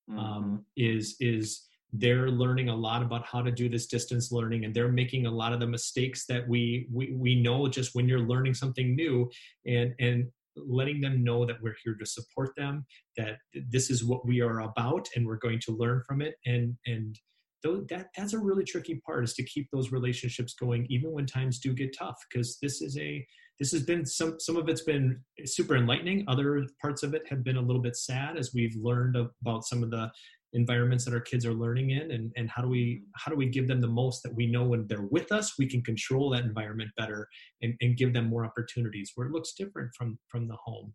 Mm-hmm. 0.10 0.20
um, 0.20 0.66
is 0.76 1.16
is 1.20 1.68
they're 1.94 2.30
learning 2.30 2.70
a 2.70 2.76
lot 2.76 3.02
about 3.02 3.26
how 3.26 3.42
to 3.42 3.52
do 3.52 3.70
this 3.70 3.88
distance 3.88 4.32
learning 4.32 4.66
and 4.66 4.74
they're 4.74 4.92
making 4.92 5.26
a 5.26 5.32
lot 5.32 5.54
of 5.54 5.60
the 5.60 5.68
mistakes 5.68 6.26
that 6.26 6.48
we 6.48 6.88
we, 6.92 7.14
we 7.14 7.36
know 7.36 7.68
just 7.68 7.96
when 7.96 8.08
you're 8.08 8.20
learning 8.20 8.54
something 8.54 8.96
new. 8.96 9.30
And 9.66 9.94
and 10.00 10.28
letting 10.68 11.02
them 11.02 11.24
know 11.24 11.46
that 11.46 11.62
we're 11.62 11.76
here 11.84 11.96
to 11.96 12.06
support 12.06 12.50
them 12.58 12.86
that 13.18 13.38
this 13.70 13.90
is 13.90 14.04
what 14.04 14.26
we 14.26 14.42
are 14.42 14.62
about 14.62 15.08
and 15.16 15.26
we're 15.26 15.38
going 15.38 15.60
to 15.66 15.76
learn 15.76 16.02
from 16.08 16.22
it. 16.22 16.36
And 16.46 16.76
and 16.86 17.18
though 17.64 17.82
that 17.90 18.08
that's 18.16 18.34
a 18.34 18.40
really 18.40 18.64
tricky 18.64 19.02
part 19.06 19.24
is 19.24 19.34
to 19.34 19.44
keep 19.44 19.68
those 19.72 19.92
relationships 19.92 20.54
going 20.54 20.88
even 20.90 21.12
when 21.12 21.26
times 21.26 21.60
do 21.60 21.74
get 21.74 21.96
tough 21.98 22.16
because 22.30 22.58
this 22.62 22.82
is 22.82 22.98
a 22.98 23.26
this 23.60 23.72
has 23.74 23.84
been 23.84 24.06
some 24.06 24.40
some 24.40 24.56
of 24.56 24.70
it's 24.70 24.84
been 24.84 25.20
super 25.46 25.76
enlightening. 25.76 26.24
Other 26.28 26.66
parts 26.82 27.04
of 27.04 27.14
it 27.14 27.24
have 27.30 27.44
been 27.44 27.58
a 27.58 27.62
little 27.62 27.82
bit 27.82 27.98
sad 27.98 28.38
as 28.38 28.54
we've 28.54 28.76
learned 28.76 29.18
about 29.42 29.66
some 29.66 29.84
of 29.84 29.92
the 29.92 30.10
environments 30.54 31.06
that 31.06 31.14
our 31.14 31.20
kids 31.20 31.46
are 31.46 31.54
learning 31.54 31.92
in 31.92 32.12
and, 32.12 32.32
and 32.36 32.50
how 32.50 32.62
do 32.62 32.68
we 32.68 33.04
how 33.16 33.30
do 33.30 33.38
we 33.38 33.46
give 33.46 33.68
them 33.68 33.80
the 33.80 33.88
most 33.88 34.24
that 34.24 34.34
we 34.34 34.48
know 34.48 34.64
when 34.64 34.88
they're 34.88 35.08
with 35.12 35.32
us 35.32 35.58
we 35.60 35.68
can 35.68 35.82
control 35.84 36.30
that 36.30 36.44
environment 36.44 36.90
better 36.98 37.28
and, 37.62 37.74
and 37.82 37.98
give 37.98 38.14
them 38.14 38.28
more 38.28 38.46
opportunities 38.46 39.12
where 39.16 39.28
it 39.28 39.34
looks 39.34 39.54
different 39.54 39.92
from 39.96 40.18
from 40.28 40.48
the 40.48 40.56
home 40.56 40.92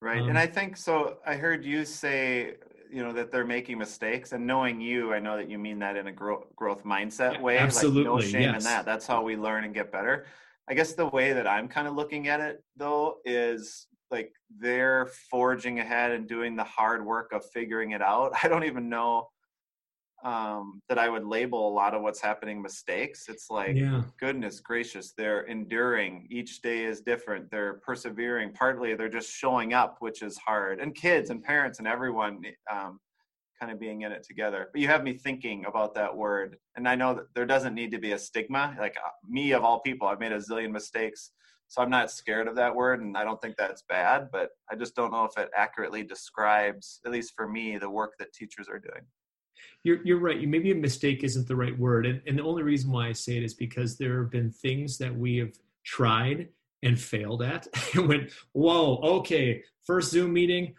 right 0.00 0.22
um, 0.22 0.28
and 0.28 0.38
i 0.38 0.46
think 0.46 0.76
so 0.76 1.18
i 1.26 1.34
heard 1.34 1.64
you 1.64 1.84
say 1.84 2.54
you 2.92 3.02
know 3.02 3.12
that 3.12 3.32
they're 3.32 3.44
making 3.44 3.76
mistakes 3.76 4.32
and 4.32 4.46
knowing 4.46 4.80
you 4.80 5.12
i 5.12 5.18
know 5.18 5.36
that 5.36 5.50
you 5.50 5.58
mean 5.58 5.78
that 5.80 5.96
in 5.96 6.06
a 6.06 6.12
growth 6.12 6.44
growth 6.54 6.84
mindset 6.84 7.40
way 7.40 7.58
absolutely 7.58 8.04
like 8.04 8.06
no 8.06 8.20
shame 8.20 8.42
yes. 8.42 8.58
in 8.58 8.64
that 8.64 8.84
that's 8.84 9.06
how 9.06 9.22
we 9.22 9.36
learn 9.36 9.64
and 9.64 9.74
get 9.74 9.90
better 9.90 10.26
i 10.68 10.74
guess 10.74 10.92
the 10.92 11.06
way 11.06 11.32
that 11.32 11.46
i'm 11.46 11.66
kind 11.66 11.88
of 11.88 11.94
looking 11.94 12.28
at 12.28 12.38
it 12.40 12.62
though 12.76 13.16
is 13.24 13.88
like 14.12 14.32
they're 14.60 15.08
forging 15.30 15.80
ahead 15.80 16.12
and 16.12 16.28
doing 16.28 16.54
the 16.54 16.64
hard 16.64 17.04
work 17.04 17.32
of 17.32 17.44
figuring 17.52 17.92
it 17.92 18.02
out. 18.02 18.32
I 18.42 18.48
don't 18.48 18.64
even 18.64 18.88
know 18.88 19.28
um, 20.24 20.80
that 20.88 20.98
I 20.98 21.08
would 21.08 21.24
label 21.24 21.68
a 21.68 21.72
lot 21.72 21.94
of 21.94 22.02
what's 22.02 22.20
happening 22.20 22.62
mistakes. 22.62 23.24
It's 23.28 23.50
like, 23.50 23.76
yeah. 23.76 24.02
goodness 24.20 24.60
gracious, 24.60 25.14
they're 25.16 25.42
enduring. 25.42 26.28
Each 26.30 26.62
day 26.62 26.84
is 26.84 27.00
different. 27.00 27.50
They're 27.50 27.80
persevering. 27.84 28.52
Partly 28.52 28.94
they're 28.94 29.08
just 29.08 29.30
showing 29.30 29.74
up, 29.74 29.96
which 29.98 30.22
is 30.22 30.38
hard. 30.38 30.80
And 30.80 30.94
kids 30.94 31.30
and 31.30 31.42
parents 31.42 31.80
and 31.80 31.88
everyone 31.88 32.42
um, 32.70 33.00
kind 33.58 33.72
of 33.72 33.80
being 33.80 34.02
in 34.02 34.12
it 34.12 34.22
together. 34.22 34.68
But 34.72 34.80
you 34.80 34.88
have 34.88 35.02
me 35.02 35.14
thinking 35.14 35.64
about 35.66 35.94
that 35.94 36.16
word. 36.16 36.56
And 36.76 36.88
I 36.88 36.94
know 36.94 37.14
that 37.14 37.34
there 37.34 37.46
doesn't 37.46 37.74
need 37.74 37.90
to 37.90 37.98
be 37.98 38.12
a 38.12 38.18
stigma. 38.18 38.76
Like 38.78 38.96
uh, 39.04 39.10
me, 39.28 39.52
of 39.52 39.64
all 39.64 39.80
people, 39.80 40.06
I've 40.06 40.20
made 40.20 40.32
a 40.32 40.38
zillion 40.38 40.70
mistakes 40.70 41.32
so 41.72 41.80
I'm 41.80 41.88
not 41.88 42.10
scared 42.10 42.48
of 42.48 42.56
that 42.56 42.76
word, 42.76 43.00
and 43.00 43.16
I 43.16 43.24
don't 43.24 43.40
think 43.40 43.56
that's 43.56 43.80
bad. 43.88 44.28
But 44.30 44.50
I 44.70 44.74
just 44.74 44.94
don't 44.94 45.10
know 45.10 45.24
if 45.24 45.38
it 45.38 45.48
accurately 45.56 46.02
describes, 46.02 47.00
at 47.06 47.12
least 47.12 47.32
for 47.34 47.48
me, 47.48 47.78
the 47.78 47.88
work 47.88 48.12
that 48.18 48.34
teachers 48.34 48.68
are 48.68 48.78
doing. 48.78 49.00
You're, 49.82 50.04
you're 50.04 50.20
right. 50.20 50.46
Maybe 50.46 50.70
a 50.70 50.74
mistake 50.74 51.24
isn't 51.24 51.48
the 51.48 51.56
right 51.56 51.76
word. 51.78 52.04
And, 52.04 52.20
and 52.26 52.38
the 52.38 52.42
only 52.42 52.62
reason 52.62 52.92
why 52.92 53.08
I 53.08 53.12
say 53.12 53.38
it 53.38 53.42
is 53.42 53.54
because 53.54 53.96
there 53.96 54.20
have 54.20 54.30
been 54.30 54.50
things 54.50 54.98
that 54.98 55.16
we 55.16 55.38
have 55.38 55.54
tried 55.82 56.50
and 56.82 57.00
failed 57.00 57.40
at 57.40 57.66
and 57.94 58.06
went, 58.06 58.32
whoa, 58.52 58.98
okay, 58.98 59.62
first 59.86 60.10
Zoom 60.10 60.34
meeting, 60.34 60.74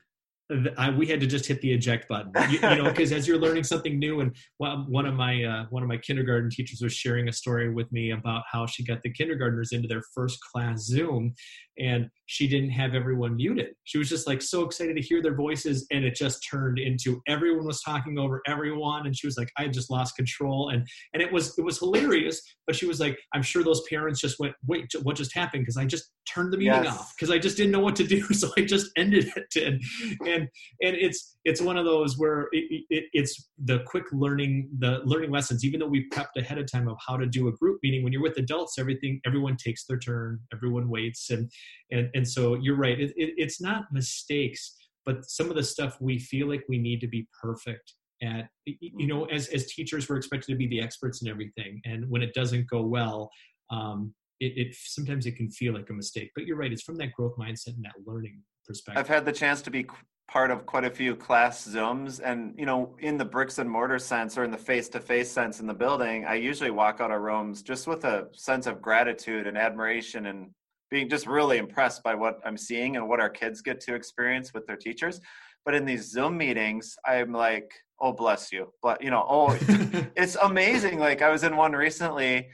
I, 0.77 0.89
we 0.89 1.05
had 1.07 1.19
to 1.19 1.27
just 1.27 1.45
hit 1.45 1.61
the 1.61 1.71
eject 1.71 2.07
button, 2.07 2.31
you, 2.49 2.59
you 2.61 2.75
know, 2.75 2.89
because 2.89 3.11
as 3.11 3.27
you're 3.27 3.37
learning 3.37 3.63
something 3.63 3.99
new, 3.99 4.19
and 4.21 4.35
one 4.57 5.05
of 5.05 5.13
my 5.13 5.43
uh, 5.43 5.65
one 5.69 5.83
of 5.83 5.89
my 5.89 5.97
kindergarten 5.97 6.49
teachers 6.49 6.81
was 6.81 6.93
sharing 6.93 7.27
a 7.27 7.33
story 7.33 7.73
with 7.73 7.91
me 7.91 8.11
about 8.11 8.43
how 8.51 8.65
she 8.65 8.83
got 8.83 9.01
the 9.01 9.11
kindergartners 9.11 9.71
into 9.71 9.87
their 9.87 10.01
first 10.13 10.39
class 10.51 10.81
Zoom, 10.81 11.33
and 11.79 12.09
she 12.25 12.47
didn't 12.47 12.69
have 12.69 12.95
everyone 12.95 13.35
muted. 13.35 13.75
She 13.83 13.97
was 13.97 14.09
just 14.09 14.27
like 14.27 14.41
so 14.41 14.63
excited 14.63 14.95
to 14.95 15.01
hear 15.01 15.21
their 15.21 15.35
voices, 15.35 15.85
and 15.91 16.05
it 16.05 16.15
just 16.15 16.45
turned 16.49 16.79
into 16.79 17.21
everyone 17.27 17.65
was 17.65 17.81
talking 17.81 18.17
over 18.17 18.41
everyone, 18.47 19.05
and 19.05 19.15
she 19.15 19.27
was 19.27 19.37
like, 19.37 19.49
"I 19.57 19.67
just 19.67 19.89
lost 19.89 20.15
control," 20.15 20.69
and 20.69 20.87
and 21.13 21.21
it 21.21 21.31
was 21.31 21.57
it 21.57 21.63
was 21.63 21.79
hilarious. 21.79 22.41
But 22.65 22.75
she 22.75 22.85
was 22.85 22.99
like, 22.99 23.17
"I'm 23.33 23.43
sure 23.43 23.63
those 23.63 23.81
parents 23.89 24.19
just 24.19 24.39
went, 24.39 24.53
wait, 24.67 24.91
what 25.03 25.15
just 25.15 25.33
happened?" 25.33 25.63
Because 25.63 25.77
I 25.77 25.85
just 25.85 26.11
turned 26.27 26.53
the 26.53 26.57
meeting 26.57 26.83
yes. 26.83 26.87
off 26.87 27.13
because 27.15 27.31
I 27.31 27.37
just 27.37 27.57
didn't 27.57 27.71
know 27.71 27.79
what 27.79 27.95
to 27.97 28.03
do, 28.03 28.21
so 28.33 28.49
I 28.57 28.61
just 28.61 28.91
ended 28.95 29.31
it, 29.35 29.55
and 29.55 29.81
and 30.27 30.42
and 30.81 30.95
it's 30.95 31.37
it's 31.45 31.61
one 31.61 31.77
of 31.77 31.85
those 31.85 32.17
where 32.17 32.47
it, 32.51 32.83
it, 32.89 33.05
it's 33.13 33.49
the 33.65 33.79
quick 33.85 34.05
learning 34.11 34.69
the 34.79 35.01
learning 35.05 35.31
lessons. 35.31 35.65
Even 35.65 35.79
though 35.79 35.87
we 35.87 36.09
prepped 36.09 36.35
ahead 36.37 36.57
of 36.57 36.71
time 36.71 36.87
of 36.87 36.97
how 37.05 37.17
to 37.17 37.25
do 37.25 37.47
a 37.47 37.51
group 37.53 37.79
meeting, 37.83 38.03
when 38.03 38.13
you're 38.13 38.21
with 38.21 38.37
adults, 38.37 38.77
everything 38.79 39.19
everyone 39.25 39.57
takes 39.57 39.85
their 39.85 39.99
turn, 39.99 40.39
everyone 40.53 40.89
waits, 40.89 41.29
and 41.29 41.51
and 41.91 42.09
and 42.13 42.27
so 42.27 42.55
you're 42.55 42.77
right 42.77 42.99
it, 42.99 43.13
it's 43.17 43.61
not 43.61 43.85
mistakes 43.91 44.75
but 45.05 45.25
some 45.25 45.49
of 45.49 45.55
the 45.55 45.63
stuff 45.63 45.97
we 45.99 46.19
feel 46.19 46.47
like 46.47 46.63
we 46.69 46.77
need 46.77 47.01
to 47.01 47.07
be 47.07 47.27
perfect 47.41 47.93
at 48.21 48.47
you 48.65 49.07
know 49.07 49.25
as 49.25 49.47
as 49.47 49.67
teachers 49.67 50.07
we're 50.07 50.17
expected 50.17 50.51
to 50.51 50.57
be 50.57 50.67
the 50.67 50.81
experts 50.81 51.21
in 51.21 51.27
everything. 51.27 51.81
And 51.85 52.09
when 52.09 52.21
it 52.21 52.33
doesn't 52.33 52.69
go 52.69 52.83
well 52.83 53.29
um, 53.69 54.13
it, 54.39 54.53
it 54.57 54.75
sometimes 54.75 55.25
it 55.25 55.35
can 55.35 55.49
feel 55.49 55.73
like 55.73 55.89
a 55.89 55.93
mistake. 55.93 56.31
But 56.35 56.45
you're 56.45 56.57
right 56.57 56.71
it's 56.71 56.83
from 56.83 56.95
that 56.97 57.13
growth 57.13 57.35
mindset 57.37 57.75
and 57.75 57.85
that 57.85 57.93
learning 58.05 58.41
perspective. 58.65 58.99
I've 58.99 59.07
had 59.07 59.25
the 59.25 59.31
chance 59.31 59.61
to 59.63 59.71
be 59.71 59.85
part 60.27 60.51
of 60.51 60.65
quite 60.65 60.85
a 60.85 60.89
few 60.89 61.15
class 61.15 61.67
zooms 61.67 62.21
and 62.23 62.53
you 62.57 62.65
know 62.65 62.95
in 62.99 63.17
the 63.17 63.25
bricks 63.25 63.57
and 63.59 63.69
mortar 63.69 63.99
sense 63.99 64.37
or 64.37 64.43
in 64.43 64.51
the 64.51 64.57
face-to-face 64.57 65.29
sense 65.29 65.59
in 65.59 65.67
the 65.67 65.73
building 65.73 66.25
i 66.25 66.33
usually 66.33 66.71
walk 66.71 67.01
out 67.01 67.11
of 67.11 67.21
rooms 67.21 67.61
just 67.61 67.87
with 67.87 68.05
a 68.05 68.27
sense 68.31 68.65
of 68.65 68.81
gratitude 68.81 69.47
and 69.47 69.57
admiration 69.57 70.27
and 70.27 70.47
being 70.93 71.09
just 71.09 71.25
really 71.25 71.57
impressed 71.57 72.03
by 72.03 72.13
what 72.13 72.39
I'm 72.45 72.55
seeing 72.55 72.97
and 72.97 73.09
what 73.09 73.19
our 73.19 73.29
kids 73.29 73.63
get 73.63 73.81
to 73.81 73.95
experience 73.95 74.53
with 74.53 74.67
their 74.67 74.75
teachers. 74.75 75.19
But 75.65 75.73
in 75.73 75.85
these 75.85 76.11
Zoom 76.11 76.37
meetings, 76.37 76.95
I'm 77.03 77.33
like, 77.33 77.71
oh, 77.99 78.13
bless 78.13 78.51
you. 78.51 78.71
But, 78.83 79.03
you 79.03 79.09
know, 79.09 79.25
oh, 79.27 79.57
it's 80.15 80.35
amazing. 80.35 80.99
Like, 80.99 81.23
I 81.23 81.31
was 81.31 81.43
in 81.43 81.57
one 81.57 81.71
recently, 81.71 82.47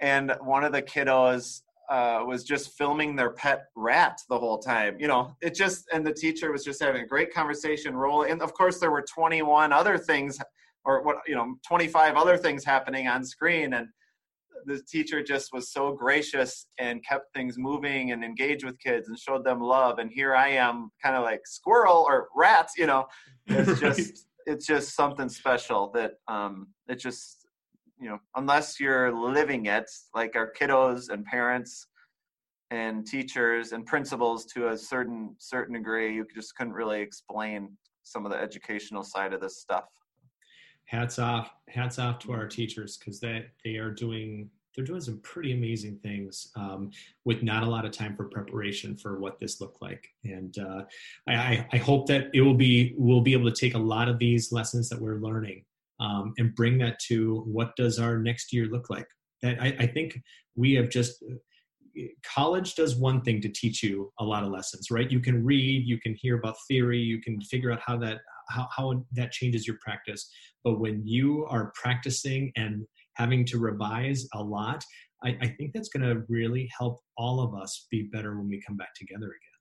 and 0.00 0.32
one 0.40 0.64
of 0.64 0.72
the 0.72 0.82
kiddos 0.82 1.60
uh, 1.88 2.24
was 2.26 2.44
just 2.44 2.76
filming 2.76 3.16
their 3.16 3.30
pet 3.30 3.66
rat 3.76 4.18
the 4.28 4.38
whole 4.38 4.58
time. 4.58 4.96
You 4.98 5.08
know, 5.08 5.36
it 5.40 5.54
just, 5.54 5.84
and 5.92 6.06
the 6.06 6.12
teacher 6.12 6.52
was 6.52 6.64
just 6.64 6.82
having 6.82 7.02
a 7.02 7.06
great 7.06 7.32
conversation, 7.32 7.96
rolling. 7.96 8.30
And 8.32 8.42
of 8.42 8.54
course, 8.54 8.78
there 8.78 8.90
were 8.90 9.02
21 9.02 9.72
other 9.72 9.98
things, 9.98 10.38
or 10.84 11.02
what, 11.02 11.18
you 11.26 11.34
know, 11.34 11.54
25 11.66 12.16
other 12.16 12.36
things 12.36 12.64
happening 12.64 13.08
on 13.08 13.24
screen. 13.24 13.74
And 13.74 13.88
the 14.66 14.80
teacher 14.82 15.22
just 15.22 15.52
was 15.52 15.72
so 15.72 15.92
gracious 15.92 16.66
and 16.78 17.04
kept 17.04 17.32
things 17.34 17.56
moving 17.56 18.12
and 18.12 18.24
engaged 18.24 18.64
with 18.64 18.78
kids 18.80 19.08
and 19.08 19.18
showed 19.18 19.44
them 19.44 19.60
love 19.60 19.98
and 19.98 20.10
here 20.10 20.34
i 20.34 20.48
am 20.48 20.90
kind 21.02 21.14
of 21.14 21.22
like 21.22 21.46
squirrel 21.46 22.04
or 22.08 22.28
rats 22.34 22.74
you 22.76 22.86
know 22.86 23.06
it's 23.46 23.78
just 23.80 24.26
it's 24.46 24.66
just 24.66 24.94
something 24.94 25.28
special 25.28 25.90
that 25.94 26.14
um 26.28 26.68
it 26.88 26.98
just 26.98 27.45
you 28.00 28.08
know 28.08 28.18
unless 28.36 28.78
you're 28.78 29.12
living 29.12 29.66
it 29.66 29.90
like 30.14 30.36
our 30.36 30.52
kiddos 30.52 31.10
and 31.10 31.24
parents 31.24 31.86
and 32.70 33.06
teachers 33.06 33.72
and 33.72 33.86
principals 33.86 34.44
to 34.44 34.68
a 34.68 34.76
certain 34.76 35.34
certain 35.38 35.74
degree 35.74 36.14
you 36.14 36.26
just 36.34 36.54
couldn't 36.56 36.72
really 36.72 37.00
explain 37.00 37.70
some 38.02 38.24
of 38.24 38.32
the 38.32 38.38
educational 38.38 39.02
side 39.02 39.32
of 39.32 39.40
this 39.40 39.58
stuff 39.60 39.84
hats 40.84 41.18
off 41.18 41.50
hats 41.68 41.98
off 41.98 42.18
to 42.18 42.32
our 42.32 42.46
teachers 42.46 42.96
because 42.96 43.20
they 43.20 43.46
they 43.64 43.76
are 43.76 43.90
doing 43.90 44.50
they're 44.76 44.84
doing 44.84 45.00
some 45.00 45.18
pretty 45.20 45.52
amazing 45.52 45.96
things 46.02 46.52
um, 46.54 46.90
with 47.24 47.42
not 47.42 47.62
a 47.62 47.66
lot 47.66 47.86
of 47.86 47.92
time 47.92 48.14
for 48.14 48.24
preparation 48.24 48.94
for 48.94 49.18
what 49.18 49.38
this 49.38 49.58
looked 49.58 49.80
like. 49.80 50.06
And 50.22 50.56
uh, 50.58 50.82
I, 51.26 51.66
I, 51.72 51.78
hope 51.78 52.06
that 52.08 52.28
it 52.34 52.42
will 52.42 52.54
be 52.54 52.94
we'll 52.98 53.22
be 53.22 53.32
able 53.32 53.50
to 53.50 53.58
take 53.58 53.74
a 53.74 53.78
lot 53.78 54.06
of 54.08 54.18
these 54.18 54.52
lessons 54.52 54.90
that 54.90 55.00
we're 55.00 55.16
learning 55.16 55.64
um, 56.00 56.32
and 56.38 56.54
bring 56.54 56.78
that 56.78 56.98
to 57.08 57.42
what 57.46 57.74
does 57.76 57.98
our 57.98 58.18
next 58.18 58.52
year 58.52 58.66
look 58.66 58.90
like. 58.90 59.06
I, 59.44 59.76
I 59.78 59.86
think 59.86 60.18
we 60.56 60.74
have 60.74 60.88
just 60.88 61.22
college 62.24 62.74
does 62.74 62.96
one 62.96 63.22
thing 63.22 63.40
to 63.40 63.48
teach 63.48 63.82
you 63.82 64.12
a 64.20 64.24
lot 64.24 64.42
of 64.42 64.50
lessons, 64.50 64.90
right? 64.90 65.10
You 65.10 65.20
can 65.20 65.44
read, 65.44 65.86
you 65.86 65.98
can 66.00 66.14
hear 66.14 66.38
about 66.38 66.56
theory, 66.68 66.98
you 66.98 67.20
can 67.20 67.40
figure 67.40 67.72
out 67.72 67.80
how 67.84 67.96
that 67.98 68.18
how, 68.48 68.68
how 68.76 69.04
that 69.12 69.32
changes 69.32 69.66
your 69.66 69.76
practice. 69.82 70.30
But 70.62 70.78
when 70.78 71.02
you 71.04 71.46
are 71.46 71.72
practicing 71.74 72.52
and 72.56 72.86
having 73.14 73.44
to 73.46 73.58
revise 73.58 74.26
a 74.34 74.42
lot, 74.42 74.84
I, 75.24 75.36
I 75.40 75.48
think 75.48 75.72
that's 75.74 75.88
going 75.88 76.06
to 76.06 76.22
really 76.28 76.70
help 76.76 77.00
all 77.16 77.40
of 77.40 77.60
us 77.60 77.86
be 77.90 78.08
better 78.12 78.36
when 78.36 78.48
we 78.48 78.60
come 78.66 78.76
back 78.76 78.94
together 78.94 79.26
again. 79.26 79.56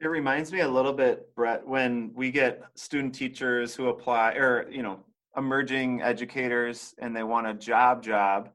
It 0.00 0.08
reminds 0.08 0.52
me 0.52 0.60
a 0.60 0.68
little 0.68 0.94
bit, 0.94 1.34
Brett, 1.34 1.66
when 1.66 2.12
we 2.14 2.30
get 2.30 2.62
student 2.74 3.14
teachers 3.14 3.74
who 3.74 3.88
apply, 3.88 4.32
or 4.32 4.66
you 4.70 4.82
know, 4.82 5.00
emerging 5.36 6.02
educators, 6.02 6.94
and 6.98 7.14
they 7.14 7.22
want 7.22 7.46
a 7.46 7.54
job 7.54 8.02
job, 8.02 8.50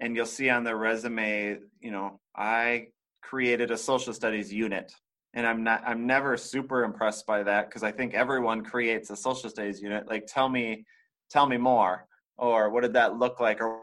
and 0.00 0.16
you'll 0.16 0.26
see 0.26 0.50
on 0.50 0.64
their 0.64 0.76
resume, 0.76 1.58
you 1.80 1.90
know, 1.90 2.20
I 2.36 2.88
created 3.22 3.70
a 3.70 3.76
social 3.76 4.12
studies 4.12 4.52
unit, 4.52 4.92
and 5.34 5.46
I'm 5.46 5.64
not, 5.64 5.82
I'm 5.86 6.06
never 6.06 6.36
super 6.36 6.84
impressed 6.84 7.26
by 7.26 7.42
that 7.42 7.68
because 7.68 7.82
I 7.82 7.92
think 7.92 8.14
everyone 8.14 8.62
creates 8.62 9.10
a 9.10 9.16
social 9.16 9.50
studies 9.50 9.80
unit. 9.80 10.08
Like, 10.08 10.26
tell 10.26 10.48
me, 10.48 10.84
tell 11.30 11.46
me 11.46 11.56
more, 11.56 12.06
or 12.36 12.70
what 12.70 12.82
did 12.82 12.94
that 12.94 13.16
look 13.16 13.40
like, 13.40 13.60
or 13.60 13.80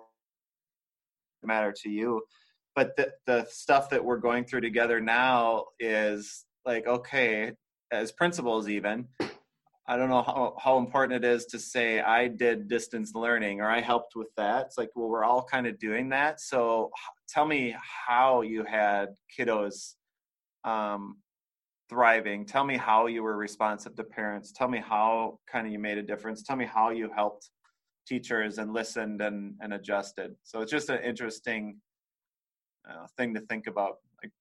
matter 1.43 1.73
to 1.83 1.89
you 1.89 2.21
but 2.79 2.95
the, 2.95 3.11
the 3.25 3.45
stuff 3.49 3.89
that 3.89 4.03
we're 4.03 4.17
going 4.17 4.45
through 4.45 4.61
together 4.61 5.01
now 5.01 5.65
is 5.79 6.45
like 6.65 6.87
okay 6.87 7.51
as 7.91 8.11
principals 8.11 8.69
even 8.69 9.05
i 9.89 9.97
don't 9.97 10.09
know 10.09 10.21
how, 10.21 10.55
how 10.61 10.77
important 10.77 11.23
it 11.23 11.27
is 11.27 11.45
to 11.45 11.59
say 11.59 11.99
i 11.99 12.27
did 12.27 12.67
distance 12.67 13.13
learning 13.13 13.59
or 13.59 13.69
i 13.69 13.81
helped 13.81 14.15
with 14.15 14.29
that 14.37 14.67
it's 14.67 14.77
like 14.77 14.89
well 14.95 15.09
we're 15.09 15.23
all 15.23 15.43
kind 15.43 15.67
of 15.67 15.77
doing 15.79 16.07
that 16.09 16.39
so 16.39 16.89
tell 17.27 17.45
me 17.45 17.75
how 18.07 18.41
you 18.41 18.63
had 18.63 19.09
kiddos 19.37 19.95
um, 20.63 21.17
thriving 21.89 22.45
tell 22.45 22.63
me 22.63 22.77
how 22.77 23.07
you 23.07 23.23
were 23.23 23.37
responsive 23.37 23.95
to 23.95 24.03
parents 24.03 24.51
tell 24.51 24.67
me 24.67 24.79
how 24.79 25.37
kind 25.51 25.65
of 25.67 25.73
you 25.73 25.79
made 25.79 25.97
a 25.97 26.03
difference 26.03 26.43
tell 26.43 26.55
me 26.55 26.65
how 26.65 26.89
you 26.91 27.09
helped 27.15 27.49
teachers 28.09 28.57
and 28.57 28.73
listened 28.73 29.21
and, 29.21 29.53
and 29.61 29.73
adjusted. 29.73 30.35
So 30.43 30.61
it's 30.61 30.71
just 30.71 30.89
an 30.89 31.01
interesting 31.03 31.77
uh, 32.89 33.05
thing 33.15 33.35
to 33.35 33.41
think 33.41 33.67
about. 33.67 33.97
Like 34.21 34.31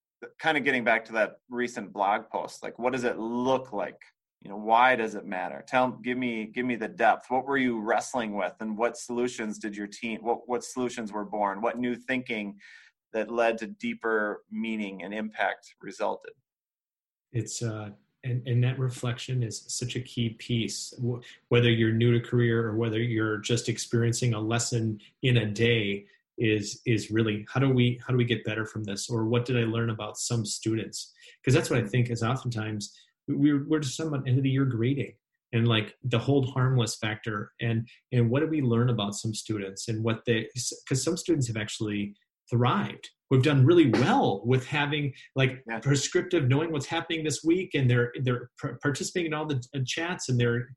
kind 0.41 0.57
of 0.57 0.65
getting 0.65 0.83
back 0.83 1.05
to 1.07 1.13
that 1.13 1.33
recent 1.51 1.93
blog 1.93 2.23
post, 2.33 2.63
like 2.63 2.79
what 2.79 2.93
does 2.93 3.05
it 3.05 3.19
look 3.19 3.73
like? 3.73 4.01
You 4.43 4.51
know, 4.51 4.57
why 4.57 4.95
does 4.95 5.15
it 5.15 5.27
matter? 5.27 5.65
Tell, 5.67 5.91
give 5.91 6.17
me, 6.17 6.47
give 6.47 6.65
me 6.65 6.77
the 6.77 6.89
depth. 6.89 7.27
What 7.29 7.45
were 7.45 7.59
you 7.59 7.81
wrestling 7.81 8.35
with, 8.35 8.55
and 8.61 8.79
what 8.79 8.97
solutions 8.97 9.59
did 9.59 9.77
your 9.77 9.89
team? 9.89 10.21
What 10.23 10.49
what 10.49 10.63
solutions 10.63 11.13
were 11.13 11.25
born? 11.25 11.61
What 11.61 11.79
new 11.79 11.97
thinking 11.97 12.57
that 13.13 13.31
led 13.31 13.59
to 13.59 13.67
deeper 13.67 14.45
meaning 14.51 15.03
and 15.03 15.13
impact 15.13 15.75
resulted? 15.83 16.35
It's 17.33 17.63
uh, 17.63 17.91
and, 18.25 18.47
and 18.47 18.63
that 18.65 18.79
reflection 18.79 19.43
is 19.43 19.65
such 19.69 19.97
a 19.97 20.01
key 20.01 20.31
piece 20.31 20.93
whether 21.49 21.71
you're 21.71 21.93
new 21.93 22.13
to 22.13 22.27
career 22.27 22.67
or 22.67 22.77
whether 22.77 23.01
you're 23.01 23.39
just 23.39 23.69
experiencing 23.69 24.35
a 24.35 24.41
lesson 24.41 25.01
in 25.23 25.39
a 25.39 25.47
day 25.47 26.05
is 26.37 26.81
is 26.87 27.11
really 27.11 27.47
how 27.53 27.61
do 27.61 27.69
we 27.69 28.01
how 28.05 28.13
do 28.13 28.17
we 28.17 28.25
get 28.25 28.45
better 28.45 28.65
from 28.65 28.85
this 28.85 29.09
or 29.09 29.25
what 29.25 29.45
did 29.45 29.57
i 29.57 29.65
learn 29.65 29.91
about 29.91 30.17
some 30.17 30.45
students 30.45 31.13
because 31.41 31.55
that's 31.55 31.71
what 31.71 31.79
i 31.79 31.87
think 31.87 32.11
is 32.11 32.23
oftentimes 32.23 32.97
we're 33.29 33.67
we're 33.69 33.81
just 33.81 33.97
talking 33.97 34.13
about 34.13 34.27
end 34.27 34.39
of 34.39 34.45
the 34.45 34.51
year 34.51 34.65
grading 34.65 35.15
and 35.53 35.67
like 35.67 35.95
the 36.05 36.19
hold 36.19 36.51
harmless 36.51 36.97
factor 36.97 37.53
and 37.61 37.89
and 38.13 38.29
what 38.29 38.41
did 38.41 38.51
we 38.51 38.61
learn 38.61 38.91
about 38.91 39.15
some 39.15 39.35
students 39.35 39.89
and 39.89 40.03
what 40.03 40.21
they 40.27 40.49
because 40.85 41.03
some 41.03 41.17
students 41.17 41.47
have 41.47 41.57
actually 41.57 42.15
thrived 42.51 43.09
we've 43.31 43.43
done 43.43 43.65
really 43.65 43.91
well 43.91 44.43
with 44.45 44.67
having 44.67 45.13
like 45.37 45.63
yeah. 45.69 45.79
prescriptive 45.81 46.49
knowing 46.49 46.73
what's 46.73 46.87
happening 46.87 47.23
this 47.23 47.45
week 47.45 47.75
and 47.75 47.89
they're 47.89 48.13
they're 48.23 48.51
participating 48.83 49.33
in 49.33 49.35
all 49.35 49.47
the 49.47 49.63
uh, 49.75 49.81
chats 49.87 50.29
and 50.29 50.41
they're 50.41 50.69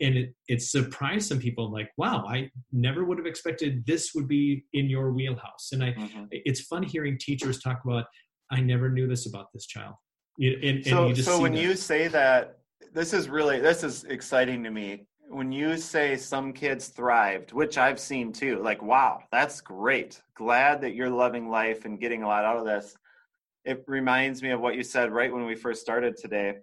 and 0.00 0.16
it, 0.16 0.34
it 0.48 0.62
surprised 0.62 1.28
some 1.28 1.38
people 1.38 1.70
like 1.70 1.90
wow 1.96 2.24
i 2.26 2.48
never 2.72 3.04
would 3.04 3.18
have 3.18 3.26
expected 3.26 3.84
this 3.86 4.12
would 4.14 4.28
be 4.28 4.64
in 4.72 4.88
your 4.88 5.12
wheelhouse 5.12 5.70
and 5.72 5.82
i 5.82 5.92
mm-hmm. 5.92 6.24
it's 6.30 6.62
fun 6.62 6.82
hearing 6.82 7.18
teachers 7.18 7.60
talk 7.60 7.80
about 7.84 8.06
i 8.50 8.60
never 8.60 8.88
knew 8.88 9.06
this 9.06 9.26
about 9.26 9.46
this 9.52 9.66
child 9.66 9.94
and, 10.40 10.64
and 10.64 10.86
so, 10.86 11.14
so 11.14 11.40
when 11.40 11.52
that. 11.52 11.60
you 11.60 11.76
say 11.76 12.08
that 12.08 12.58
this 12.92 13.12
is 13.12 13.28
really 13.28 13.60
this 13.60 13.84
is 13.84 14.04
exciting 14.04 14.64
to 14.64 14.70
me 14.70 15.06
when 15.30 15.52
you 15.52 15.76
say 15.76 16.16
some 16.16 16.52
kids 16.52 16.88
thrived, 16.88 17.52
which 17.52 17.78
I've 17.78 18.00
seen 18.00 18.32
too, 18.32 18.60
like, 18.62 18.82
wow, 18.82 19.22
that's 19.30 19.60
great. 19.60 20.20
Glad 20.34 20.80
that 20.80 20.96
you're 20.96 21.08
loving 21.08 21.48
life 21.48 21.84
and 21.84 22.00
getting 22.00 22.24
a 22.24 22.26
lot 22.26 22.44
out 22.44 22.56
of 22.56 22.64
this. 22.64 22.96
It 23.64 23.84
reminds 23.86 24.42
me 24.42 24.50
of 24.50 24.60
what 24.60 24.74
you 24.74 24.82
said 24.82 25.12
right 25.12 25.32
when 25.32 25.46
we 25.46 25.54
first 25.54 25.82
started 25.82 26.16
today. 26.16 26.56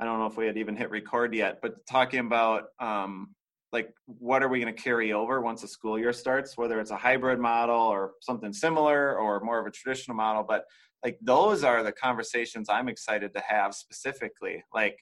I 0.00 0.04
don't 0.04 0.18
know 0.18 0.26
if 0.26 0.36
we 0.36 0.46
had 0.46 0.58
even 0.58 0.76
hit 0.76 0.90
record 0.90 1.32
yet, 1.32 1.60
but 1.62 1.86
talking 1.86 2.18
about 2.18 2.70
um, 2.80 3.36
like 3.72 3.94
what 4.06 4.42
are 4.42 4.48
we 4.48 4.60
going 4.60 4.74
to 4.74 4.82
carry 4.82 5.12
over 5.12 5.40
once 5.40 5.62
the 5.62 5.68
school 5.68 5.96
year 5.96 6.12
starts, 6.12 6.58
whether 6.58 6.80
it's 6.80 6.90
a 6.90 6.96
hybrid 6.96 7.38
model 7.38 7.80
or 7.80 8.14
something 8.20 8.52
similar 8.52 9.16
or 9.16 9.40
more 9.40 9.60
of 9.60 9.66
a 9.66 9.70
traditional 9.70 10.16
model. 10.16 10.42
But 10.42 10.64
like 11.04 11.18
those 11.20 11.64
are 11.64 11.82
the 11.82 11.92
conversations 11.92 12.68
I'm 12.68 12.88
excited 12.88 13.34
to 13.34 13.42
have 13.46 13.74
specifically. 13.74 14.62
Like, 14.74 14.98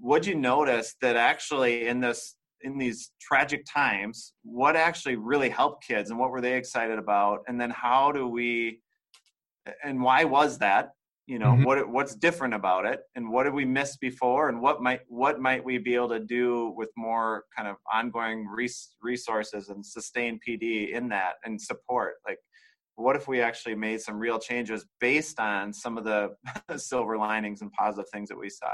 would 0.00 0.24
you 0.26 0.34
notice 0.34 0.94
that 1.02 1.16
actually 1.16 1.86
in 1.86 2.00
this 2.00 2.36
in 2.62 2.76
these 2.76 3.12
tragic 3.20 3.64
times 3.72 4.32
what 4.42 4.74
actually 4.74 5.14
really 5.14 5.48
helped 5.48 5.86
kids 5.86 6.10
and 6.10 6.18
what 6.18 6.30
were 6.30 6.40
they 6.40 6.56
excited 6.56 6.98
about? 6.98 7.40
And 7.46 7.60
then 7.60 7.70
how 7.70 8.12
do 8.12 8.26
we 8.26 8.80
and 9.84 10.00
why 10.00 10.24
was 10.24 10.58
that? 10.58 10.90
You 11.26 11.38
know 11.38 11.52
mm-hmm. 11.52 11.64
what 11.64 11.88
what's 11.90 12.14
different 12.14 12.54
about 12.54 12.86
it? 12.86 13.00
And 13.14 13.30
what 13.30 13.44
did 13.44 13.52
we 13.52 13.66
miss 13.66 13.98
before? 13.98 14.48
And 14.48 14.62
what 14.62 14.80
might 14.80 15.00
what 15.08 15.40
might 15.40 15.62
we 15.62 15.76
be 15.76 15.94
able 15.94 16.08
to 16.08 16.20
do 16.20 16.72
with 16.74 16.88
more 16.96 17.44
kind 17.54 17.68
of 17.68 17.76
ongoing 17.92 18.46
res- 18.46 18.94
resources 19.02 19.68
and 19.68 19.84
sustain 19.84 20.40
pd 20.46 20.92
in 20.92 21.10
that 21.10 21.34
and 21.44 21.60
support? 21.60 22.14
Like 22.26 22.38
what 22.98 23.16
if 23.16 23.28
we 23.28 23.40
actually 23.40 23.74
made 23.74 24.00
some 24.00 24.18
real 24.18 24.38
changes 24.38 24.84
based 25.00 25.38
on 25.38 25.72
some 25.72 25.96
of 25.96 26.04
the 26.04 26.34
silver 26.76 27.16
linings 27.16 27.62
and 27.62 27.72
positive 27.72 28.08
things 28.10 28.28
that 28.28 28.38
we 28.38 28.50
saw 28.50 28.72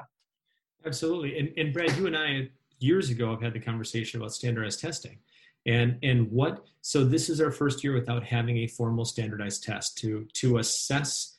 Absolutely. 0.87 1.39
And, 1.39 1.53
and 1.57 1.73
Brad, 1.73 1.97
you 1.97 2.07
and 2.07 2.17
I 2.17 2.49
years 2.79 3.11
ago 3.11 3.31
have 3.31 3.41
had 3.41 3.55
the 3.55 3.61
conversation 3.61 4.21
about 4.21 4.33
standardized 4.33 4.81
testing. 4.81 5.19
And, 5.67 5.99
and 6.03 6.31
what, 6.31 6.67
so 6.83 7.05
this 7.05 7.31
is 7.31 7.41
our 7.41 7.51
first 7.51 7.83
year 7.83 7.95
without 7.95 8.23
having 8.23 8.59
a 8.59 8.67
formal 8.67 9.05
standardized 9.05 9.63
test 9.63 9.97
to, 9.99 10.27
to 10.35 10.59
assess 10.59 11.39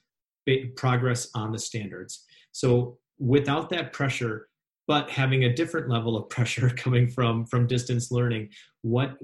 progress 0.75 1.29
on 1.35 1.51
the 1.51 1.59
standards. 1.59 2.23
So 2.51 2.97
without 3.19 3.69
that 3.69 3.93
pressure, 3.93 4.47
but 4.87 5.09
having 5.09 5.43
a 5.43 5.53
different 5.53 5.89
level 5.89 6.17
of 6.17 6.29
pressure 6.29 6.69
coming 6.69 7.07
from, 7.07 7.45
from 7.45 7.67
distance 7.67 8.11
learning, 8.11 8.49
what, 8.81 9.15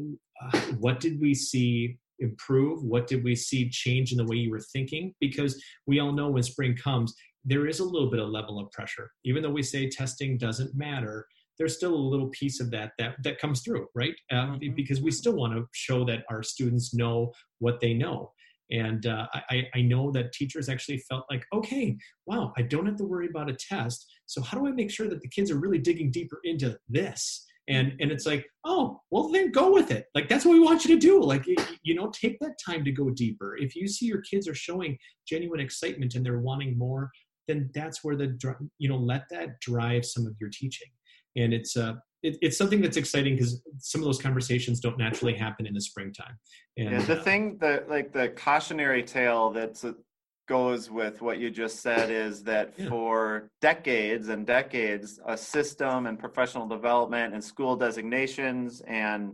uh, 0.41 0.59
what 0.79 0.99
did 0.99 1.19
we 1.19 1.33
see 1.33 1.97
improve? 2.21 2.83
What 2.83 3.07
did 3.07 3.23
we 3.23 3.35
see 3.35 3.69
change 3.69 4.11
in 4.11 4.17
the 4.17 4.25
way 4.25 4.37
you 4.37 4.51
were 4.51 4.61
thinking? 4.73 5.13
Because 5.19 5.61
we 5.85 5.99
all 5.99 6.11
know 6.11 6.29
when 6.29 6.43
spring 6.43 6.75
comes, 6.75 7.13
there 7.43 7.67
is 7.67 7.79
a 7.79 7.83
little 7.83 8.09
bit 8.09 8.19
of 8.19 8.29
level 8.29 8.59
of 8.59 8.71
pressure. 8.71 9.11
Even 9.25 9.43
though 9.43 9.49
we 9.49 9.63
say 9.63 9.89
testing 9.89 10.37
doesn't 10.37 10.75
matter, 10.75 11.25
there's 11.57 11.75
still 11.75 11.93
a 11.93 11.95
little 11.95 12.29
piece 12.29 12.59
of 12.59 12.71
that 12.71 12.91
that, 12.97 13.15
that 13.23 13.39
comes 13.39 13.61
through, 13.61 13.87
right? 13.93 14.15
Uh, 14.31 14.35
mm-hmm. 14.35 14.73
Because 14.75 15.01
we 15.01 15.11
still 15.11 15.33
want 15.35 15.53
to 15.53 15.67
show 15.73 16.05
that 16.05 16.23
our 16.29 16.43
students 16.43 16.93
know 16.93 17.31
what 17.59 17.79
they 17.79 17.93
know. 17.93 18.31
And 18.71 19.05
uh, 19.05 19.27
I, 19.33 19.67
I 19.75 19.81
know 19.81 20.11
that 20.11 20.31
teachers 20.31 20.69
actually 20.69 20.99
felt 20.99 21.25
like, 21.29 21.45
okay, 21.53 21.97
wow, 22.25 22.53
I 22.57 22.61
don't 22.61 22.85
have 22.85 22.95
to 22.97 23.03
worry 23.03 23.27
about 23.27 23.49
a 23.49 23.53
test. 23.53 24.09
So 24.27 24.41
how 24.41 24.57
do 24.57 24.65
I 24.65 24.71
make 24.71 24.89
sure 24.89 25.09
that 25.09 25.21
the 25.21 25.27
kids 25.27 25.51
are 25.51 25.59
really 25.59 25.77
digging 25.77 26.09
deeper 26.09 26.39
into 26.45 26.77
this? 26.87 27.45
And 27.67 27.93
and 27.99 28.11
it's 28.11 28.25
like 28.25 28.45
oh 28.65 28.99
well 29.11 29.29
then 29.29 29.51
go 29.51 29.71
with 29.71 29.91
it. 29.91 30.05
Like 30.15 30.29
that's 30.29 30.45
what 30.45 30.53
we 30.53 30.59
want 30.59 30.85
you 30.85 30.95
to 30.95 30.99
do. 30.99 31.21
Like 31.21 31.45
you 31.83 31.95
know 31.95 32.11
take 32.11 32.39
that 32.39 32.55
time 32.63 32.83
to 32.85 32.91
go 32.91 33.09
deeper. 33.09 33.57
If 33.57 33.75
you 33.75 33.87
see 33.87 34.05
your 34.05 34.21
kids 34.21 34.47
are 34.47 34.55
showing 34.55 34.97
genuine 35.27 35.59
excitement 35.59 36.15
and 36.15 36.25
they're 36.25 36.39
wanting 36.39 36.77
more 36.77 37.09
then 37.47 37.69
that's 37.73 38.03
where 38.03 38.15
the 38.15 38.37
you 38.77 38.89
know 38.89 38.97
let 38.97 39.23
that 39.29 39.59
drive 39.59 40.05
some 40.05 40.25
of 40.25 40.35
your 40.39 40.49
teaching. 40.49 40.87
And 41.35 41.53
it's 41.53 41.77
uh 41.77 41.93
it, 42.23 42.37
it's 42.41 42.57
something 42.57 42.81
that's 42.81 42.97
exciting 42.97 43.35
because 43.35 43.61
some 43.79 43.99
of 44.01 44.05
those 44.05 44.21
conversations 44.21 44.79
don't 44.79 44.97
naturally 44.97 45.33
happen 45.33 45.65
in 45.65 45.73
the 45.73 45.81
springtime. 45.81 46.37
And 46.77 46.91
yeah, 46.91 47.01
the 47.01 47.19
uh, 47.19 47.23
thing 47.23 47.57
that 47.61 47.89
like 47.89 48.13
the 48.13 48.29
cautionary 48.29 49.03
tale 49.03 49.49
that 49.51 49.83
goes 50.51 50.91
with 50.91 51.21
what 51.21 51.39
you 51.39 51.49
just 51.49 51.79
said 51.79 52.11
is 52.11 52.43
that 52.43 52.73
yeah. 52.75 52.89
for 52.89 53.49
decades 53.61 54.27
and 54.27 54.45
decades, 54.45 55.17
a 55.25 55.37
system 55.37 56.07
and 56.07 56.19
professional 56.19 56.67
development 56.67 57.33
and 57.33 57.41
school 57.41 57.77
designations 57.77 58.81
and 58.81 59.33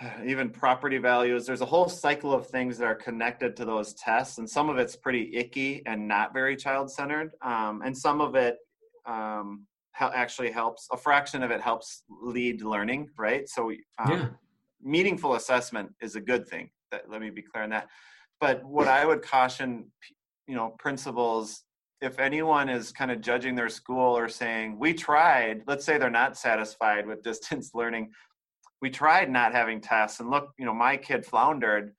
even 0.24 0.48
property 0.48 0.96
values, 0.96 1.44
there's 1.44 1.60
a 1.60 1.66
whole 1.66 1.90
cycle 1.90 2.32
of 2.32 2.46
things 2.46 2.78
that 2.78 2.86
are 2.86 2.94
connected 2.94 3.54
to 3.54 3.66
those 3.66 3.92
tests. 3.92 4.38
And 4.38 4.48
some 4.48 4.70
of 4.70 4.78
it's 4.78 4.96
pretty 4.96 5.36
icky 5.36 5.82
and 5.84 6.08
not 6.08 6.32
very 6.32 6.56
child 6.56 6.90
centered. 6.90 7.32
Um, 7.42 7.82
and 7.84 7.94
some 7.94 8.22
of 8.22 8.34
it 8.36 8.56
um, 9.04 9.66
actually 10.00 10.52
helps, 10.52 10.88
a 10.90 10.96
fraction 10.96 11.42
of 11.42 11.50
it 11.50 11.60
helps 11.60 12.04
lead 12.08 12.62
learning, 12.62 13.10
right? 13.18 13.46
So, 13.46 13.72
um, 13.98 14.10
yeah. 14.10 14.28
meaningful 14.82 15.34
assessment 15.34 15.90
is 16.00 16.16
a 16.16 16.20
good 16.22 16.48
thing. 16.48 16.70
That, 16.92 17.10
let 17.10 17.20
me 17.20 17.28
be 17.28 17.42
clear 17.42 17.64
on 17.64 17.70
that 17.70 17.88
but 18.44 18.62
what 18.62 18.88
I 18.88 19.06
would 19.06 19.22
caution, 19.22 19.86
you 20.46 20.54
know, 20.54 20.74
principals, 20.78 21.62
if 22.02 22.18
anyone 22.18 22.68
is 22.68 22.92
kind 22.92 23.10
of 23.10 23.22
judging 23.22 23.54
their 23.54 23.70
school 23.70 24.14
or 24.14 24.28
saying, 24.28 24.78
we 24.78 24.92
tried, 24.92 25.62
let's 25.66 25.82
say 25.82 25.96
they're 25.96 26.10
not 26.10 26.36
satisfied 26.36 27.06
with 27.06 27.22
distance 27.30 27.70
learning, 27.72 28.10
we 28.82 28.90
tried 28.90 29.30
not 29.30 29.54
having 29.54 29.80
tests 29.80 30.20
and 30.20 30.28
look, 30.28 30.50
you 30.58 30.66
know, 30.66 30.74
my 30.74 30.94
kid 30.94 31.24
floundered, 31.24 31.94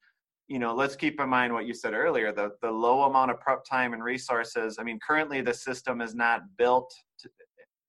you 0.48 0.60
know, 0.60 0.76
let's 0.76 0.96
keep 0.96 1.20
in 1.20 1.28
mind 1.28 1.52
what 1.52 1.66
you 1.66 1.74
said 1.74 1.96
earlier, 1.96 2.32
the, 2.32 2.52
the 2.62 2.70
low 2.70 3.02
amount 3.06 3.32
of 3.32 3.40
prep 3.40 3.66
time 3.66 3.94
and 3.94 4.04
resources. 4.04 4.78
I 4.80 4.84
mean, 4.84 5.00
currently 5.00 5.42
the 5.42 5.52
system 5.52 6.00
is 6.00 6.14
not 6.14 6.42
built 6.60 6.94
to, 7.22 7.30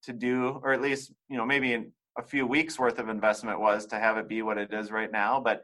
to 0.04 0.12
do, 0.14 0.62
or 0.62 0.72
at 0.72 0.80
least, 0.80 1.12
you 1.28 1.36
know, 1.36 1.44
maybe 1.44 1.74
in 1.74 1.92
a 2.16 2.22
few 2.22 2.46
weeks 2.46 2.78
worth 2.78 2.98
of 2.98 3.10
investment 3.10 3.60
was 3.60 3.84
to 3.88 3.98
have 3.98 4.16
it 4.16 4.30
be 4.30 4.40
what 4.40 4.56
it 4.56 4.72
is 4.72 4.90
right 4.90 5.12
now. 5.12 5.40
But 5.40 5.62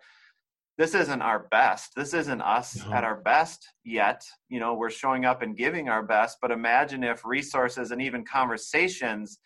this 0.79 0.95
isn't 0.95 1.23
our 1.23 1.47
best. 1.51 1.93
This 1.95 2.15
isn't 2.15 2.41
us 2.41 2.85
no. 2.85 2.93
at 2.95 3.05
our 3.05 3.21
best 3.21 3.67
yet. 3.85 4.23
You 4.49 4.59
know, 4.61 4.75
we're 4.75 4.91
showing 4.91 5.25
up 5.25 5.43
and 5.43 5.57
giving 5.57 5.89
our 5.89 6.03
best, 6.03 6.39
but 6.41 6.51
imagine 6.51 7.05
if 7.05 7.25
resources 7.25 7.91
and 7.91 8.01
even 8.01 8.25
conversations 8.25 9.39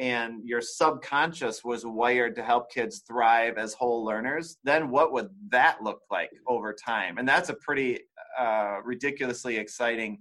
and 0.00 0.40
your 0.44 0.60
subconscious 0.60 1.62
was 1.64 1.86
wired 1.86 2.34
to 2.34 2.42
help 2.42 2.70
kids 2.72 3.02
thrive 3.06 3.56
as 3.56 3.74
whole 3.74 4.04
learners, 4.04 4.56
then 4.64 4.90
what 4.90 5.12
would 5.12 5.28
that 5.50 5.82
look 5.82 6.00
like 6.10 6.30
over 6.48 6.74
time? 6.74 7.18
And 7.18 7.28
that's 7.28 7.48
a 7.48 7.54
pretty 7.54 8.00
uh, 8.36 8.78
ridiculously 8.84 9.56
exciting 9.56 10.18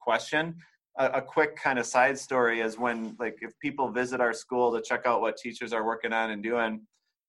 question. 0.00 0.56
A, 0.98 1.06
a 1.06 1.22
quick 1.22 1.54
kind 1.56 1.78
of 1.78 1.86
side 1.86 2.18
story 2.18 2.60
is 2.60 2.76
when, 2.76 3.16
like, 3.20 3.36
if 3.40 3.52
people 3.60 3.88
visit 3.92 4.20
our 4.20 4.32
school 4.32 4.72
to 4.72 4.82
check 4.82 5.06
out 5.06 5.20
what 5.20 5.36
teachers 5.36 5.72
are 5.72 5.86
working 5.86 6.12
on 6.12 6.32
and 6.32 6.42
doing, 6.42 6.80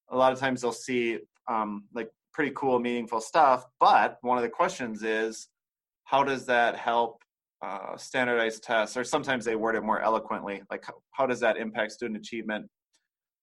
a 0.09 0.17
lot 0.17 0.33
of 0.33 0.39
times 0.39 0.61
they'll 0.61 0.71
see 0.71 1.19
um, 1.47 1.83
like 1.93 2.09
pretty 2.33 2.51
cool, 2.55 2.79
meaningful 2.79 3.21
stuff. 3.21 3.65
But 3.79 4.17
one 4.21 4.37
of 4.37 4.43
the 4.43 4.49
questions 4.49 5.03
is, 5.03 5.47
how 6.05 6.23
does 6.23 6.45
that 6.47 6.77
help 6.77 7.21
uh, 7.63 7.95
standardized 7.97 8.63
tests? 8.63 8.97
Or 8.97 9.03
sometimes 9.03 9.45
they 9.45 9.55
word 9.55 9.75
it 9.75 9.83
more 9.83 10.01
eloquently, 10.01 10.61
like 10.69 10.85
how, 10.85 10.93
how 11.11 11.25
does 11.25 11.39
that 11.39 11.57
impact 11.57 11.93
student 11.93 12.17
achievement? 12.17 12.67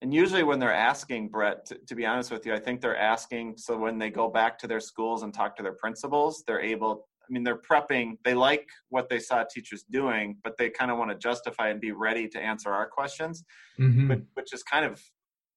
And 0.03 0.15
usually, 0.15 0.43
when 0.43 0.59
they're 0.59 0.73
asking, 0.73 1.29
Brett, 1.29 1.67
to, 1.67 1.79
to, 1.87 1.95
be 1.95 2.07
honest 2.07 2.31
with 2.31 2.47
you, 2.47 2.55
I 2.55 2.59
think 2.59 2.81
they're 2.81 2.97
asking 2.97 3.57
so 3.59 3.77
when 3.77 3.99
they 3.99 4.11
go 4.11 4.31
back 4.31 4.59
to 4.61 4.67
their 4.67 4.81
schools 4.81 5.23
and 5.23 5.35
talk 5.35 5.57
to 5.57 5.63
their 5.63 5.75
principals, 5.75 6.43
they're 6.47 6.61
able. 6.61 7.07
I 7.23 7.33
mean, 7.33 7.45
they're 7.45 7.61
prepping. 7.61 8.15
They 8.25 8.35
like 8.35 8.67
what 8.89 9.09
they 9.09 9.19
saw 9.19 9.45
teachers 9.45 9.85
doing, 9.91 10.39
but 10.43 10.57
they 10.57 10.71
kind 10.71 10.91
of 10.91 10.97
want 10.97 11.11
to 11.11 11.17
justify 11.17 11.69
and 11.69 11.81
be 11.81 11.93
ready 11.93 12.27
to 12.29 12.41
answer 12.41 12.71
our 12.71 12.89
questions, 12.89 13.45
mm-hmm. 13.79 14.09
but, 14.09 14.21
which 14.35 14.53
is 14.53 14.63
kind 14.63 14.85
of 14.85 15.01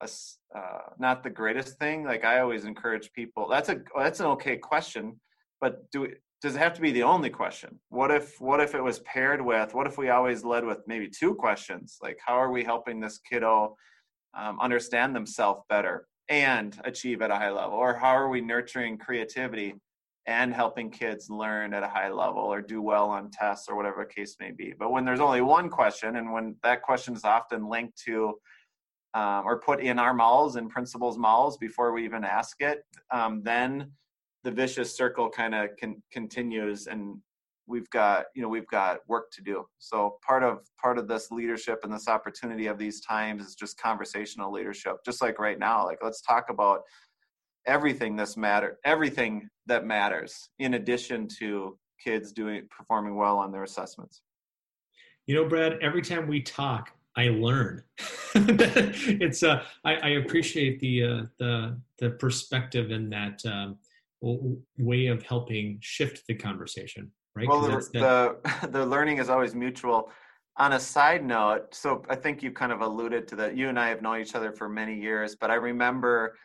a, 0.04 0.58
uh, 0.58 0.90
not 1.00 1.24
the 1.24 1.30
greatest 1.30 1.78
thing. 1.80 2.04
Like 2.04 2.24
I 2.24 2.40
always 2.40 2.66
encourage 2.66 3.12
people. 3.14 3.48
That's 3.50 3.70
a 3.70 3.82
that's 3.98 4.20
an 4.20 4.28
okay 4.28 4.58
question, 4.58 5.20
but 5.62 5.90
do 5.92 6.06
it, 6.06 6.22
does 6.42 6.56
it 6.56 6.60
have 6.60 6.74
to 6.74 6.82
be 6.82 6.92
the 6.92 7.04
only 7.04 7.30
question? 7.30 7.80
What 7.90 8.12
if 8.12 8.40
what 8.40 8.60
if 8.60 8.76
it 8.76 8.82
was 8.82 9.00
paired 9.00 9.42
with? 9.42 9.74
What 9.74 9.88
if 9.88 9.98
we 9.98 10.10
always 10.10 10.44
led 10.44 10.66
with 10.66 10.80
maybe 10.88 11.10
two 11.10 11.36
questions? 11.36 11.98
Like 12.02 12.20
how 12.26 12.36
are 12.36 12.52
we 12.52 12.64
helping 12.64 13.00
this 13.00 13.20
kiddo 13.30 13.76
um, 14.38 14.60
understand 14.60 15.16
themselves 15.16 15.62
better 15.70 16.08
and 16.30 16.80
achieve 16.86 17.22
at 17.22 17.32
a 17.32 17.36
high 17.36 17.52
level, 17.52 17.78
or 17.78 17.96
how 17.96 18.16
are 18.16 18.30
we 18.30 18.42
nurturing 18.42 18.98
creativity? 18.98 19.76
and 20.26 20.54
helping 20.54 20.90
kids 20.90 21.30
learn 21.30 21.74
at 21.74 21.84
a 21.84 21.88
high 21.88 22.10
level 22.10 22.44
or 22.44 22.62
do 22.62 22.82
well 22.82 23.10
on 23.10 23.30
tests 23.30 23.68
or 23.68 23.76
whatever 23.76 24.06
case 24.06 24.38
may 24.40 24.52
be. 24.52 24.74
But 24.78 24.92
when 24.92 25.04
there's 25.04 25.20
only 25.20 25.42
one 25.42 25.70
question, 25.70 26.16
and 26.16 26.32
when 26.32 26.56
that 26.64 26.82
question 26.82 27.14
is 27.14 27.26
often 27.26 27.68
linked 27.68 28.02
to 28.06 28.36
um, 29.14 29.44
or 29.46 29.60
put 29.60 29.82
in 29.82 30.00
our 30.00 30.14
malls 30.14 30.56
and 30.56 30.70
principals' 30.70 31.18
malls 31.18 31.58
before 31.58 31.94
we 31.94 32.04
even 32.06 32.24
ask 32.24 32.62
it, 32.62 32.84
um, 33.12 33.42
then 33.44 33.92
the 34.44 34.52
vicious 34.52 34.96
circle 34.96 35.30
kind 35.30 35.56
of 35.56 35.70
con- 35.80 36.02
continues, 36.12 36.88
and 36.88 37.18
we've 37.68 37.90
got 37.92 38.26
you 38.36 38.42
know 38.42 38.50
we've 38.50 38.68
got 38.68 39.00
work 39.08 39.32
to 39.32 39.42
do. 39.42 39.66
So 39.80 40.18
part 40.26 40.44
of 40.44 40.60
part 40.82 40.98
of 40.98 41.08
this 41.08 41.32
leadership 41.32 41.80
and 41.84 41.94
this 41.94 42.08
opportunity 42.08 42.68
of 42.68 42.78
these 42.78 43.02
times 43.02 43.46
is 43.46 43.56
just 43.56 43.78
conversational 43.78 44.52
leadership, 44.52 44.98
just 45.06 45.22
like 45.22 45.40
right 45.40 45.60
now. 45.60 45.86
Like 45.86 46.00
let's 46.02 46.22
talk 46.22 46.50
about 46.50 46.82
everything 47.66 48.16
that's 48.16 48.36
matter 48.36 48.78
everything 48.84 49.48
that 49.66 49.86
matters 49.86 50.50
in 50.60 50.74
addition 50.74 51.28
to 51.28 51.78
kids 52.04 52.32
doing 52.32 52.68
performing 52.70 53.16
well 53.16 53.38
on 53.38 53.52
their 53.52 53.64
assessments 53.64 54.22
you 55.28 55.36
know 55.36 55.46
brad 55.48 55.78
every 55.82 56.02
time 56.02 56.28
we 56.28 56.42
talk 56.42 56.92
I 57.16 57.30
learn. 57.30 57.84
it's 58.36 59.44
uh, 59.44 59.64
I, 59.84 59.96
I, 59.96 60.10
appreciate 60.10 60.80
the 60.80 61.04
uh, 61.04 61.24
the 61.38 61.80
the 62.00 62.10
perspective 62.12 62.92
and 62.92 63.12
that 63.14 63.42
um, 63.46 63.78
way 64.78 65.08
of 65.08 65.24
helping 65.24 65.78
shift 65.82 66.24
the 66.28 66.36
conversation. 66.36 67.12
Right. 67.36 67.48
Well, 67.48 67.62
the, 67.62 67.90
the 67.94 68.68
the 68.70 68.86
learning 68.86 69.18
is 69.18 69.30
always 69.30 69.56
mutual. 69.56 70.12
On 70.58 70.74
a 70.74 70.80
side 70.80 71.26
note, 71.26 71.74
so 71.74 72.04
I 72.10 72.16
think 72.16 72.44
you 72.44 72.52
kind 72.52 72.72
of 72.72 72.82
alluded 72.82 73.28
to 73.30 73.36
that. 73.38 73.58
You 73.58 73.70
and 73.70 73.80
I 73.80 73.90
have 73.90 74.04
known 74.04 74.22
each 74.22 74.36
other 74.36 74.52
for 74.52 74.70
many 74.70 75.00
years, 75.00 75.36
but 75.36 75.50
I 75.50 75.56
remember 75.56 76.36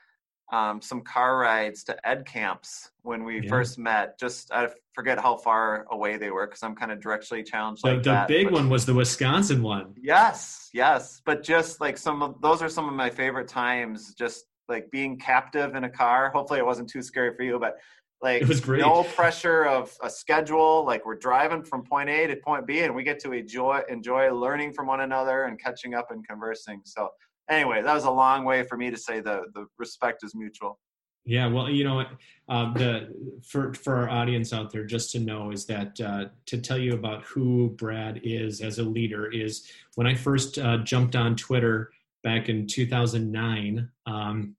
um, 0.51 0.81
some 0.81 1.03
car 1.03 1.39
rides 1.39 1.85
to 1.85 2.09
ed 2.09 2.25
camps 2.25 2.91
when 3.03 3.25
we 3.25 3.41
yeah. 3.41 3.49
first 3.49 3.79
met. 3.79 4.19
Just 4.19 4.51
I 4.53 4.69
forget 4.95 5.19
how 5.19 5.37
far 5.37 5.87
away 5.91 6.17
they 6.17 6.31
were 6.31 6.47
because 6.47 6.63
I'm 6.63 6.75
kind 6.75 6.91
of 6.91 7.01
directly 7.01 7.43
challenged. 7.43 7.85
The, 7.85 7.89
like 7.89 8.03
the 8.03 8.11
that. 8.11 8.29
big 8.29 8.47
but, 8.47 8.55
one 8.55 8.71
was 8.71 8.87
the 8.87 8.95
Wisconsin 8.95 9.63
one. 9.63 9.95
Yes, 10.01 10.71
yes, 10.73 11.21
but 11.27 11.43
just 11.43 11.81
like 11.81 11.99
some 11.99 12.23
of 12.23 12.41
those 12.41 12.63
are 12.63 12.69
some 12.69 12.89
of 12.89 12.95
my 12.95 13.11
favorite 13.11 13.49
times. 13.49 14.15
Just 14.15 14.47
like 14.69 14.91
being 14.91 15.19
captive 15.19 15.75
in 15.75 15.85
a 15.85 15.91
car. 15.91 16.31
Hopefully, 16.31 16.59
it 16.59 16.67
wasn't 16.67 16.89
too 16.89 17.03
scary 17.03 17.35
for 17.35 17.43
you, 17.43 17.59
but 17.59 17.77
like 18.21 18.43
it 18.43 18.49
was 18.49 18.61
great. 18.61 18.81
no 18.81 19.05
pressure 19.05 19.65
of 19.65 19.97
a 20.03 20.11
schedule. 20.11 20.85
Like 20.85 21.07
we're 21.07 21.17
driving 21.17 21.63
from 21.63 21.85
point 21.85 22.09
A 22.09 22.27
to 22.27 22.37
point 22.37 22.67
B, 22.67 22.81
and 22.81 22.95
we 22.95 23.03
get 23.03 23.19
to 23.21 23.33
enjoy 23.33 23.83
enjoy 23.89 24.33
learning 24.33 24.73
from 24.73 24.87
one 24.87 25.01
another 25.01 25.45
and 25.45 25.61
catching 25.61 25.95
up 25.95 26.11
and 26.11 26.27
conversing. 26.27 26.81
So 26.85 27.11
anyway, 27.49 27.83
that 27.83 27.95
was 27.95 28.05
a 28.05 28.11
long 28.11 28.45
way 28.45 28.63
for 28.63 28.77
me 28.77 28.91
to 28.91 28.97
say 28.97 29.21
the 29.21 29.45
the 29.55 29.67
respect 29.79 30.25
is 30.25 30.35
mutual. 30.35 30.79
Yeah, 31.25 31.47
well, 31.47 31.69
you 31.69 31.85
know, 31.85 32.07
uh, 32.49 32.73
the 32.73 33.15
for 33.47 33.75
for 33.75 33.97
our 33.97 34.09
audience 34.09 34.53
out 34.55 34.73
there, 34.73 34.85
just 34.85 35.13
to 35.13 35.21
know 35.21 35.51
is 35.51 35.67
that 35.67 36.01
uh, 36.01 36.27
to 36.47 36.59
tell 36.59 36.79
you 36.79 36.95
about 36.95 37.23
who 37.25 37.69
Brad 37.77 38.21
is 38.25 38.63
as 38.63 38.79
a 38.79 38.83
leader 38.83 39.31
is 39.31 39.71
when 39.97 40.07
I 40.07 40.15
first 40.15 40.59
uh, 40.59 40.79
jumped 40.79 41.17
on 41.17 41.37
Twitter 41.37 41.91
back 42.23 42.49
in 42.49 42.67
2009. 42.67 43.91
Um, 44.07 44.57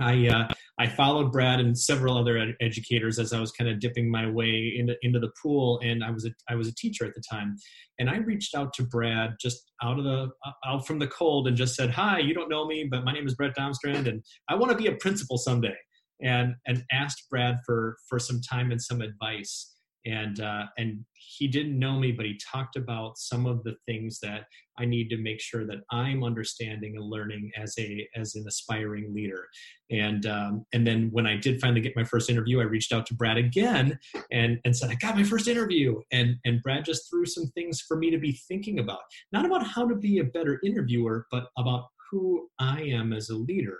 I 0.00 0.28
uh, 0.28 0.48
I 0.78 0.86
followed 0.86 1.32
Brad 1.32 1.60
and 1.60 1.76
several 1.76 2.16
other 2.16 2.38
ed- 2.38 2.56
educators 2.60 3.18
as 3.18 3.32
I 3.32 3.40
was 3.40 3.50
kind 3.52 3.70
of 3.70 3.80
dipping 3.80 4.10
my 4.10 4.28
way 4.28 4.74
into 4.76 4.94
into 5.02 5.18
the 5.18 5.32
pool, 5.42 5.80
and 5.82 6.04
I 6.04 6.10
was 6.10 6.24
a 6.24 6.30
I 6.48 6.54
was 6.54 6.68
a 6.68 6.74
teacher 6.74 7.04
at 7.04 7.14
the 7.14 7.22
time, 7.30 7.56
and 7.98 8.08
I 8.08 8.16
reached 8.18 8.54
out 8.54 8.72
to 8.74 8.82
Brad 8.84 9.36
just 9.40 9.70
out 9.82 9.98
of 9.98 10.04
the 10.04 10.30
uh, 10.46 10.52
out 10.66 10.86
from 10.86 10.98
the 10.98 11.08
cold 11.08 11.48
and 11.48 11.56
just 11.56 11.74
said, 11.74 11.90
"Hi, 11.90 12.18
you 12.18 12.34
don't 12.34 12.50
know 12.50 12.66
me, 12.66 12.84
but 12.90 13.04
my 13.04 13.12
name 13.12 13.26
is 13.26 13.34
Brett 13.34 13.56
Domstrand, 13.56 14.08
and 14.08 14.22
I 14.48 14.54
want 14.54 14.72
to 14.72 14.78
be 14.78 14.88
a 14.88 14.96
principal 14.96 15.38
someday," 15.38 15.76
and 16.22 16.54
and 16.66 16.84
asked 16.92 17.28
Brad 17.30 17.56
for 17.66 17.96
for 18.08 18.18
some 18.18 18.40
time 18.40 18.70
and 18.70 18.82
some 18.82 19.00
advice 19.00 19.77
and 20.08 20.40
uh, 20.40 20.64
and 20.78 21.04
he 21.12 21.46
didn't 21.46 21.78
know 21.78 21.98
me, 21.98 22.12
but 22.12 22.24
he 22.24 22.38
talked 22.38 22.76
about 22.76 23.18
some 23.18 23.46
of 23.46 23.62
the 23.62 23.76
things 23.86 24.18
that 24.20 24.44
I 24.78 24.86
need 24.86 25.10
to 25.10 25.18
make 25.18 25.40
sure 25.40 25.66
that 25.66 25.78
I'm 25.90 26.24
understanding 26.24 26.96
and 26.96 27.04
learning 27.04 27.50
as 27.56 27.74
a 27.78 28.08
as 28.16 28.34
an 28.34 28.44
aspiring 28.48 29.14
leader. 29.14 29.46
And 29.90 30.24
um, 30.26 30.64
and 30.72 30.86
then 30.86 31.10
when 31.12 31.26
I 31.26 31.36
did 31.36 31.60
finally 31.60 31.82
get 31.82 31.96
my 31.96 32.04
first 32.04 32.30
interview, 32.30 32.60
I 32.60 32.64
reached 32.64 32.92
out 32.92 33.06
to 33.06 33.14
Brad 33.14 33.36
again 33.36 33.98
and 34.32 34.58
and 34.64 34.74
said 34.74 34.90
I 34.90 34.94
got 34.94 35.16
my 35.16 35.24
first 35.24 35.46
interview. 35.46 36.00
And 36.10 36.36
and 36.44 36.62
Brad 36.62 36.84
just 36.84 37.10
threw 37.10 37.26
some 37.26 37.46
things 37.48 37.80
for 37.80 37.96
me 37.98 38.10
to 38.10 38.18
be 38.18 38.40
thinking 38.48 38.78
about, 38.78 39.00
not 39.30 39.44
about 39.44 39.66
how 39.66 39.86
to 39.86 39.94
be 39.94 40.18
a 40.18 40.24
better 40.24 40.58
interviewer, 40.64 41.26
but 41.30 41.48
about 41.58 41.84
who 42.10 42.48
I 42.58 42.80
am 42.82 43.12
as 43.12 43.28
a 43.28 43.36
leader 43.36 43.78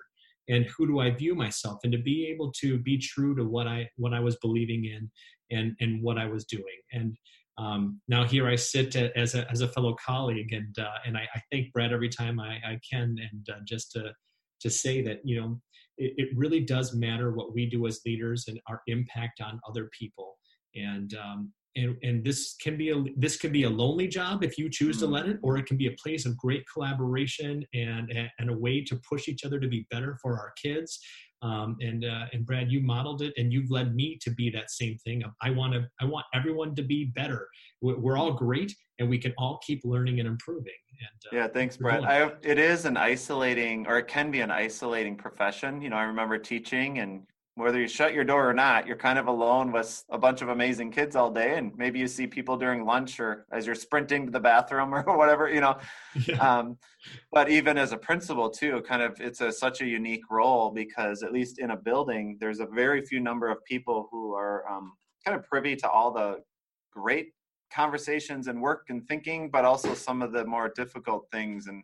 and 0.48 0.66
who 0.66 0.86
do 0.86 0.98
I 0.98 1.10
view 1.10 1.34
myself 1.34 1.78
and 1.84 1.92
to 1.92 1.98
be 1.98 2.26
able 2.26 2.52
to 2.60 2.78
be 2.78 2.98
true 2.98 3.34
to 3.36 3.44
what 3.44 3.66
I 3.66 3.88
what 3.96 4.14
I 4.14 4.20
was 4.20 4.36
believing 4.36 4.84
in 4.86 5.10
and 5.50 5.76
and 5.80 6.02
what 6.02 6.18
I 6.18 6.26
was 6.26 6.44
doing. 6.44 6.64
And 6.92 7.16
um, 7.58 8.00
now 8.06 8.24
here 8.24 8.48
I 8.48 8.56
sit 8.56 8.94
as 8.94 9.34
a 9.34 9.50
as 9.50 9.60
a 9.60 9.68
fellow 9.68 9.94
colleague, 10.04 10.52
and 10.52 10.78
uh, 10.78 10.98
and 11.04 11.16
I, 11.16 11.28
I, 11.34 11.42
thank 11.50 11.72
Brad 11.72 11.92
every 11.92 12.08
time 12.08 12.38
I, 12.38 12.58
I 12.64 12.80
can, 12.88 13.16
and 13.30 13.48
uh, 13.50 13.60
just 13.64 13.90
to 13.92 14.12
to 14.60 14.70
say 14.70 15.02
that 15.02 15.20
you 15.24 15.40
know 15.40 15.60
it, 15.96 16.14
it, 16.16 16.28
really 16.36 16.60
does 16.60 16.94
matter 16.94 17.32
what 17.32 17.54
we 17.54 17.66
do 17.66 17.86
as 17.86 18.00
leaders 18.06 18.44
and 18.48 18.60
our 18.68 18.82
impact 18.86 19.40
on 19.40 19.60
other 19.68 19.90
people. 19.98 20.38
and 20.74 21.14
um, 21.14 21.52
and, 21.76 21.96
and 22.02 22.24
this 22.24 22.56
can 22.60 22.76
be 22.76 22.90
a 22.90 23.04
this 23.16 23.36
can 23.36 23.52
be 23.52 23.64
a 23.64 23.70
lonely 23.70 24.08
job 24.08 24.42
if 24.42 24.58
you 24.58 24.68
choose 24.68 24.96
mm-hmm. 24.96 25.06
to 25.06 25.12
let 25.12 25.26
it 25.26 25.38
or 25.42 25.56
it 25.58 25.66
can 25.66 25.76
be 25.76 25.86
a 25.86 25.96
place 26.02 26.26
of 26.26 26.36
great 26.36 26.64
collaboration 26.72 27.64
and 27.74 28.12
and 28.38 28.50
a 28.50 28.56
way 28.56 28.82
to 28.84 29.00
push 29.08 29.28
each 29.28 29.44
other 29.44 29.60
to 29.60 29.68
be 29.68 29.86
better 29.90 30.18
for 30.20 30.38
our 30.38 30.52
kids 30.62 30.98
um, 31.42 31.76
and 31.80 32.04
uh, 32.04 32.26
and 32.32 32.44
Brad, 32.44 32.70
you 32.70 32.80
modeled 32.80 33.22
it, 33.22 33.32
and 33.36 33.52
you've 33.52 33.70
led 33.70 33.94
me 33.94 34.18
to 34.22 34.30
be 34.30 34.50
that 34.50 34.70
same 34.70 34.96
thing. 34.98 35.22
I 35.42 35.50
want 35.50 35.72
to, 35.74 35.86
I 36.00 36.04
want 36.04 36.26
everyone 36.34 36.74
to 36.76 36.82
be 36.82 37.04
better. 37.04 37.46
We're 37.80 38.16
all 38.16 38.32
great, 38.32 38.74
and 38.98 39.08
we 39.08 39.18
can 39.18 39.32
all 39.38 39.60
keep 39.64 39.82
learning 39.84 40.18
and 40.18 40.28
improving. 40.28 40.72
And, 41.00 41.32
uh, 41.32 41.42
yeah, 41.42 41.48
thanks, 41.48 41.76
Brad. 41.76 42.02
I, 42.04 42.32
it 42.42 42.58
is 42.58 42.86
an 42.86 42.96
isolating, 42.96 43.86
or 43.86 43.98
it 43.98 44.08
can 44.08 44.32
be 44.32 44.40
an 44.40 44.50
isolating 44.50 45.16
profession. 45.16 45.80
You 45.80 45.90
know, 45.90 45.96
I 45.96 46.02
remember 46.02 46.38
teaching, 46.38 46.98
and 46.98 47.22
whether 47.58 47.80
you 47.80 47.88
shut 47.88 48.14
your 48.14 48.24
door 48.24 48.48
or 48.48 48.54
not, 48.54 48.86
you're 48.86 48.96
kind 48.96 49.18
of 49.18 49.26
alone 49.26 49.72
with 49.72 50.04
a 50.10 50.16
bunch 50.16 50.42
of 50.42 50.48
amazing 50.48 50.92
kids 50.92 51.16
all 51.16 51.30
day. 51.30 51.58
And 51.58 51.76
maybe 51.76 51.98
you 51.98 52.06
see 52.06 52.26
people 52.26 52.56
during 52.56 52.84
lunch 52.84 53.18
or 53.18 53.46
as 53.50 53.66
you're 53.66 53.74
sprinting 53.74 54.26
to 54.26 54.32
the 54.32 54.40
bathroom 54.40 54.94
or 55.06 55.16
whatever, 55.16 55.50
you 55.50 55.60
know. 55.60 55.76
Yeah. 56.26 56.36
Um, 56.36 56.78
but 57.32 57.50
even 57.50 57.76
as 57.76 57.92
a 57.92 57.96
principal 57.96 58.48
too, 58.48 58.82
kind 58.82 59.02
of 59.02 59.20
it's 59.20 59.40
a 59.40 59.50
such 59.50 59.80
a 59.80 59.86
unique 59.86 60.30
role 60.30 60.70
because 60.70 61.22
at 61.22 61.32
least 61.32 61.58
in 61.58 61.72
a 61.72 61.76
building, 61.76 62.38
there's 62.40 62.60
a 62.60 62.66
very 62.66 63.02
few 63.04 63.18
number 63.18 63.50
of 63.50 63.64
people 63.64 64.08
who 64.10 64.34
are 64.34 64.64
um, 64.70 64.92
kind 65.24 65.36
of 65.36 65.44
privy 65.44 65.74
to 65.76 65.90
all 65.90 66.12
the 66.12 66.38
great 66.92 67.32
conversations 67.74 68.46
and 68.46 68.60
work 68.62 68.86
and 68.88 69.06
thinking, 69.08 69.50
but 69.50 69.64
also 69.64 69.94
some 69.94 70.22
of 70.22 70.32
the 70.32 70.44
more 70.44 70.72
difficult 70.74 71.26
things. 71.32 71.66
And 71.66 71.82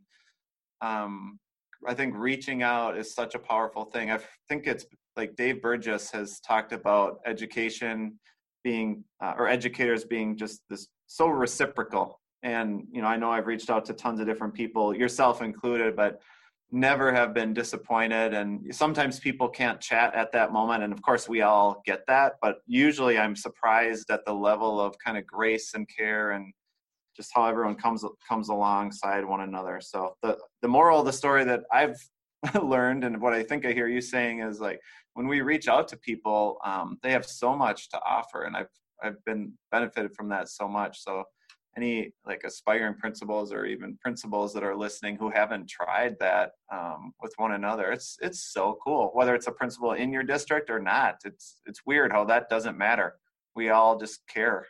um, 0.80 1.38
I 1.86 1.94
think 1.94 2.14
reaching 2.16 2.62
out 2.62 2.96
is 2.96 3.12
such 3.12 3.34
a 3.34 3.38
powerful 3.38 3.84
thing. 3.84 4.10
I 4.10 4.20
think 4.48 4.66
it's 4.66 4.86
like 5.16 5.36
Dave 5.36 5.62
Burgess 5.62 6.10
has 6.10 6.40
talked 6.40 6.72
about 6.72 7.20
education 7.26 8.18
being 8.62 9.04
uh, 9.22 9.34
or 9.36 9.48
educators 9.48 10.04
being 10.04 10.36
just 10.36 10.62
this 10.68 10.88
so 11.06 11.28
reciprocal. 11.28 12.20
And 12.42 12.84
you 12.90 13.02
know, 13.02 13.08
I 13.08 13.16
know 13.16 13.30
I've 13.30 13.46
reached 13.46 13.70
out 13.70 13.84
to 13.86 13.92
tons 13.92 14.20
of 14.20 14.26
different 14.26 14.54
people, 14.54 14.96
yourself 14.96 15.42
included, 15.42 15.96
but 15.96 16.20
never 16.72 17.12
have 17.12 17.32
been 17.32 17.54
disappointed. 17.54 18.34
And 18.34 18.74
sometimes 18.74 19.20
people 19.20 19.48
can't 19.48 19.80
chat 19.80 20.14
at 20.14 20.32
that 20.32 20.52
moment 20.52 20.82
and 20.82 20.92
of 20.92 21.00
course 21.02 21.28
we 21.28 21.42
all 21.42 21.82
get 21.86 22.04
that. 22.08 22.34
But 22.42 22.56
usually 22.66 23.18
i'm 23.18 23.36
surprised 23.36 24.10
at 24.10 24.24
the 24.24 24.32
level 24.32 24.80
of 24.80 24.96
kind 24.98 25.16
of 25.16 25.26
grace 25.26 25.74
and 25.74 25.88
care 25.88 26.32
and 26.32 26.52
just 27.16 27.30
how 27.32 27.46
everyone 27.46 27.76
comes 27.76 28.04
comes 28.28 28.48
alongside 28.48 29.24
one 29.24 29.42
another. 29.42 29.80
So 29.80 30.16
the 30.22 30.36
the 30.62 30.68
moral 30.68 31.00
of 31.00 31.06
the 31.06 31.12
story 31.12 31.44
that 31.44 31.60
i've 31.72 31.96
learned 32.62 33.04
and 33.04 33.20
what 33.20 33.32
i 33.32 33.42
think 33.42 33.64
i 33.66 33.72
hear 33.72 33.88
you 33.88 34.00
saying 34.00 34.40
is 34.40 34.60
like 34.60 34.80
when 35.14 35.28
we 35.28 35.40
reach 35.40 35.68
out 35.68 35.88
to 35.88 35.96
people, 35.96 36.58
um, 36.64 36.98
they 37.02 37.12
have 37.12 37.24
so 37.24 37.56
much 37.56 37.88
to 37.90 38.00
offer, 38.06 38.42
and 38.42 38.56
I've 38.56 38.68
I've 39.02 39.24
been 39.24 39.52
benefited 39.70 40.14
from 40.14 40.28
that 40.28 40.48
so 40.48 40.68
much. 40.68 41.02
So 41.02 41.24
any 41.76 42.12
like 42.24 42.42
aspiring 42.44 42.94
principals 42.94 43.52
or 43.52 43.64
even 43.64 43.98
principals 44.00 44.54
that 44.54 44.62
are 44.62 44.76
listening 44.76 45.16
who 45.16 45.28
haven't 45.28 45.68
tried 45.68 46.16
that 46.20 46.52
um, 46.72 47.12
with 47.20 47.32
one 47.36 47.52
another 47.52 47.90
it's 47.90 48.16
it's 48.22 48.52
so 48.52 48.78
cool 48.84 49.10
whether 49.12 49.34
it's 49.34 49.48
a 49.48 49.52
principal 49.52 49.92
in 49.92 50.12
your 50.12 50.22
district 50.22 50.70
or 50.70 50.78
not. 50.78 51.16
It's 51.24 51.60
it's 51.66 51.80
weird 51.86 52.12
how 52.12 52.24
that 52.26 52.48
doesn't 52.48 52.78
matter. 52.78 53.14
We 53.56 53.70
all 53.70 53.98
just 53.98 54.26
care. 54.28 54.66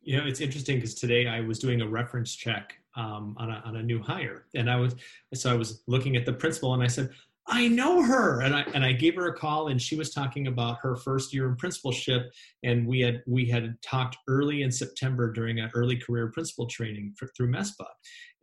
You 0.00 0.16
know 0.16 0.26
it's 0.26 0.40
interesting 0.40 0.76
because 0.76 0.94
today 0.94 1.26
i 1.26 1.40
was 1.40 1.58
doing 1.58 1.80
a 1.80 1.88
reference 1.88 2.34
check 2.34 2.76
um, 2.98 3.34
on, 3.38 3.50
a, 3.50 3.62
on 3.64 3.76
a 3.76 3.82
new 3.82 4.02
hire 4.02 4.44
and 4.54 4.70
i 4.70 4.76
was 4.76 4.94
so 5.34 5.50
i 5.50 5.54
was 5.54 5.82
looking 5.86 6.16
at 6.16 6.26
the 6.26 6.32
principal 6.32 6.74
and 6.74 6.82
i 6.82 6.86
said 6.86 7.10
I 7.48 7.66
know 7.66 8.02
her. 8.02 8.42
And 8.42 8.54
I 8.54 8.62
and 8.74 8.84
I 8.84 8.92
gave 8.92 9.14
her 9.16 9.28
a 9.28 9.32
call 9.32 9.68
and 9.68 9.80
she 9.80 9.96
was 9.96 10.12
talking 10.12 10.46
about 10.46 10.78
her 10.82 10.96
first 10.96 11.32
year 11.32 11.48
in 11.48 11.56
principalship. 11.56 12.30
And 12.62 12.86
we 12.86 13.00
had 13.00 13.22
we 13.26 13.46
had 13.46 13.74
talked 13.82 14.18
early 14.28 14.62
in 14.62 14.70
September 14.70 15.32
during 15.32 15.58
an 15.58 15.70
early 15.74 15.96
career 15.96 16.30
principal 16.30 16.66
training 16.66 17.14
for, 17.18 17.28
through 17.36 17.50
MESPA. 17.50 17.86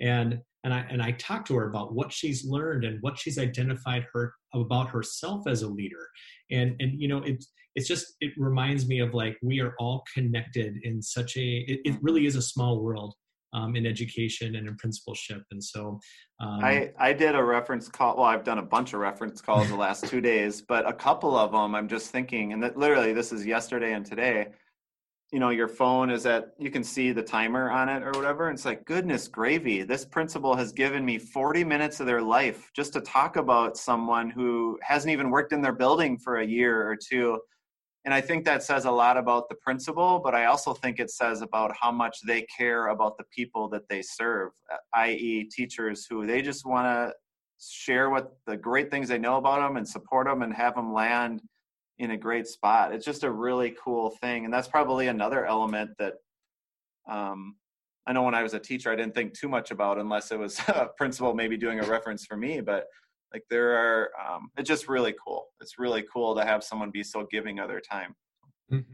And 0.01 0.41
and 0.63 0.73
I 0.73 0.85
and 0.89 1.01
I 1.03 1.11
talked 1.11 1.47
to 1.47 1.55
her 1.55 1.69
about 1.69 1.93
what 1.93 2.11
she's 2.11 2.45
learned 2.45 2.83
and 2.83 2.99
what 3.01 3.19
she's 3.19 3.37
identified 3.37 4.07
her 4.13 4.33
about 4.53 4.89
herself 4.89 5.47
as 5.47 5.61
a 5.61 5.67
leader. 5.67 6.09
And 6.49 6.75
and 6.79 6.99
you 6.99 7.07
know 7.07 7.19
it's 7.19 7.51
it's 7.75 7.87
just 7.87 8.15
it 8.21 8.33
reminds 8.37 8.87
me 8.87 8.99
of 8.99 9.13
like 9.13 9.37
we 9.43 9.59
are 9.59 9.75
all 9.79 10.03
connected 10.13 10.77
in 10.81 11.01
such 11.01 11.37
a 11.37 11.57
it, 11.67 11.81
it 11.85 11.97
really 12.01 12.25
is 12.25 12.35
a 12.35 12.41
small 12.41 12.81
world 12.81 13.13
um, 13.55 13.75
in 13.75 13.85
education 13.85 14.55
and 14.55 14.67
in 14.67 14.75
principalship. 14.75 15.43
And 15.51 15.63
so 15.63 15.99
um, 16.39 16.63
I, 16.63 16.91
I 16.99 17.13
did 17.13 17.35
a 17.35 17.43
reference 17.43 17.87
call. 17.87 18.17
Well, 18.17 18.25
I've 18.25 18.43
done 18.43 18.57
a 18.57 18.63
bunch 18.63 18.93
of 18.93 18.99
reference 18.99 19.41
calls 19.41 19.69
the 19.69 19.75
last 19.75 20.05
two 20.05 20.21
days, 20.21 20.61
but 20.61 20.87
a 20.87 20.93
couple 20.93 21.37
of 21.37 21.53
them 21.53 21.73
I'm 21.73 21.87
just 21.87 22.11
thinking, 22.11 22.53
and 22.53 22.61
that 22.61 22.77
literally 22.77 23.13
this 23.13 23.31
is 23.31 23.45
yesterday 23.45 23.93
and 23.93 24.05
today. 24.05 24.47
You 25.31 25.39
know, 25.39 25.49
your 25.49 25.67
phone 25.67 26.11
is 26.11 26.25
at, 26.25 26.53
you 26.59 26.69
can 26.69 26.83
see 26.83 27.11
the 27.11 27.23
timer 27.23 27.71
on 27.71 27.89
it 27.89 28.03
or 28.03 28.11
whatever. 28.11 28.47
And 28.47 28.55
it's 28.55 28.63
like, 28.63 28.85
goodness 28.85 29.27
gravy, 29.27 29.81
this 29.81 30.05
principal 30.05 30.55
has 30.55 30.71
given 30.71 31.03
me 31.03 31.17
40 31.17 31.63
minutes 31.63 31.99
of 31.99 32.05
their 32.05 32.21
life 32.21 32.69
just 32.75 32.93
to 32.93 33.01
talk 33.01 33.35
about 33.35 33.75
someone 33.75 34.29
who 34.29 34.77
hasn't 34.83 35.11
even 35.11 35.31
worked 35.31 35.51
in 35.51 35.61
their 35.61 35.73
building 35.73 36.17
for 36.17 36.37
a 36.37 36.45
year 36.45 36.87
or 36.87 36.95
two 36.95 37.39
and 38.05 38.13
I 38.13 38.21
think 38.21 38.45
that 38.45 38.61
says 38.61 38.85
a 38.85 38.91
lot 38.91 39.17
about 39.17 39.49
the 39.49 39.55
principal, 39.55 40.19
but 40.19 40.35
I 40.35 40.45
also 40.45 40.73
think 40.73 40.99
it 40.99 41.09
says 41.09 41.41
about 41.41 41.75
how 41.79 41.91
much 41.91 42.19
they 42.25 42.43
care 42.43 42.87
about 42.87 43.17
the 43.17 43.23
people 43.35 43.67
that 43.69 43.89
they 43.89 44.03
serve, 44.03 44.51
i.e., 44.93 45.49
teachers 45.51 46.05
who 46.07 46.27
they 46.27 46.43
just 46.43 46.65
want 46.65 46.85
to 46.85 47.13
share 47.59 48.11
what 48.11 48.33
the 48.45 48.55
great 48.55 48.91
things 48.91 49.07
they 49.07 49.17
know 49.17 49.37
about 49.37 49.59
them 49.59 49.77
and 49.77 49.87
support 49.87 50.27
them 50.27 50.43
and 50.43 50.53
have 50.53 50.75
them 50.75 50.93
land 50.93 51.41
in 51.97 52.11
a 52.11 52.17
great 52.17 52.45
spot. 52.45 52.93
It's 52.93 53.05
just 53.05 53.23
a 53.23 53.31
really 53.31 53.75
cool 53.83 54.11
thing. 54.21 54.45
And 54.45 54.53
that's 54.53 54.67
probably 54.67 55.07
another 55.07 55.45
element 55.45 55.91
that 55.97 56.13
um, 57.09 57.55
I 58.05 58.13
know 58.13 58.21
when 58.21 58.35
I 58.35 58.43
was 58.43 58.53
a 58.53 58.59
teacher, 58.59 58.91
I 58.91 58.95
didn't 58.95 59.15
think 59.15 59.33
too 59.33 59.49
much 59.49 59.71
about 59.71 59.97
unless 59.97 60.31
it 60.31 60.37
was 60.37 60.59
a 60.67 60.89
principal 60.95 61.33
maybe 61.33 61.57
doing 61.57 61.79
a 61.79 61.83
reference 61.83 62.25
for 62.25 62.37
me. 62.37 62.61
But 62.61 62.85
like 63.35 63.43
there 63.49 63.75
are 63.75 64.11
um, 64.25 64.49
it's 64.57 64.69
just 64.69 64.87
really 64.87 65.13
cool. 65.21 65.47
It's 65.59 65.77
really 65.77 66.05
cool 66.11 66.35
to 66.35 66.45
have 66.45 66.63
someone 66.63 66.89
be 66.89 67.03
so 67.03 67.27
giving 67.29 67.59
of 67.59 67.67
their 67.67 67.81
time. 67.81 68.15
Mm-hmm. 68.71 68.93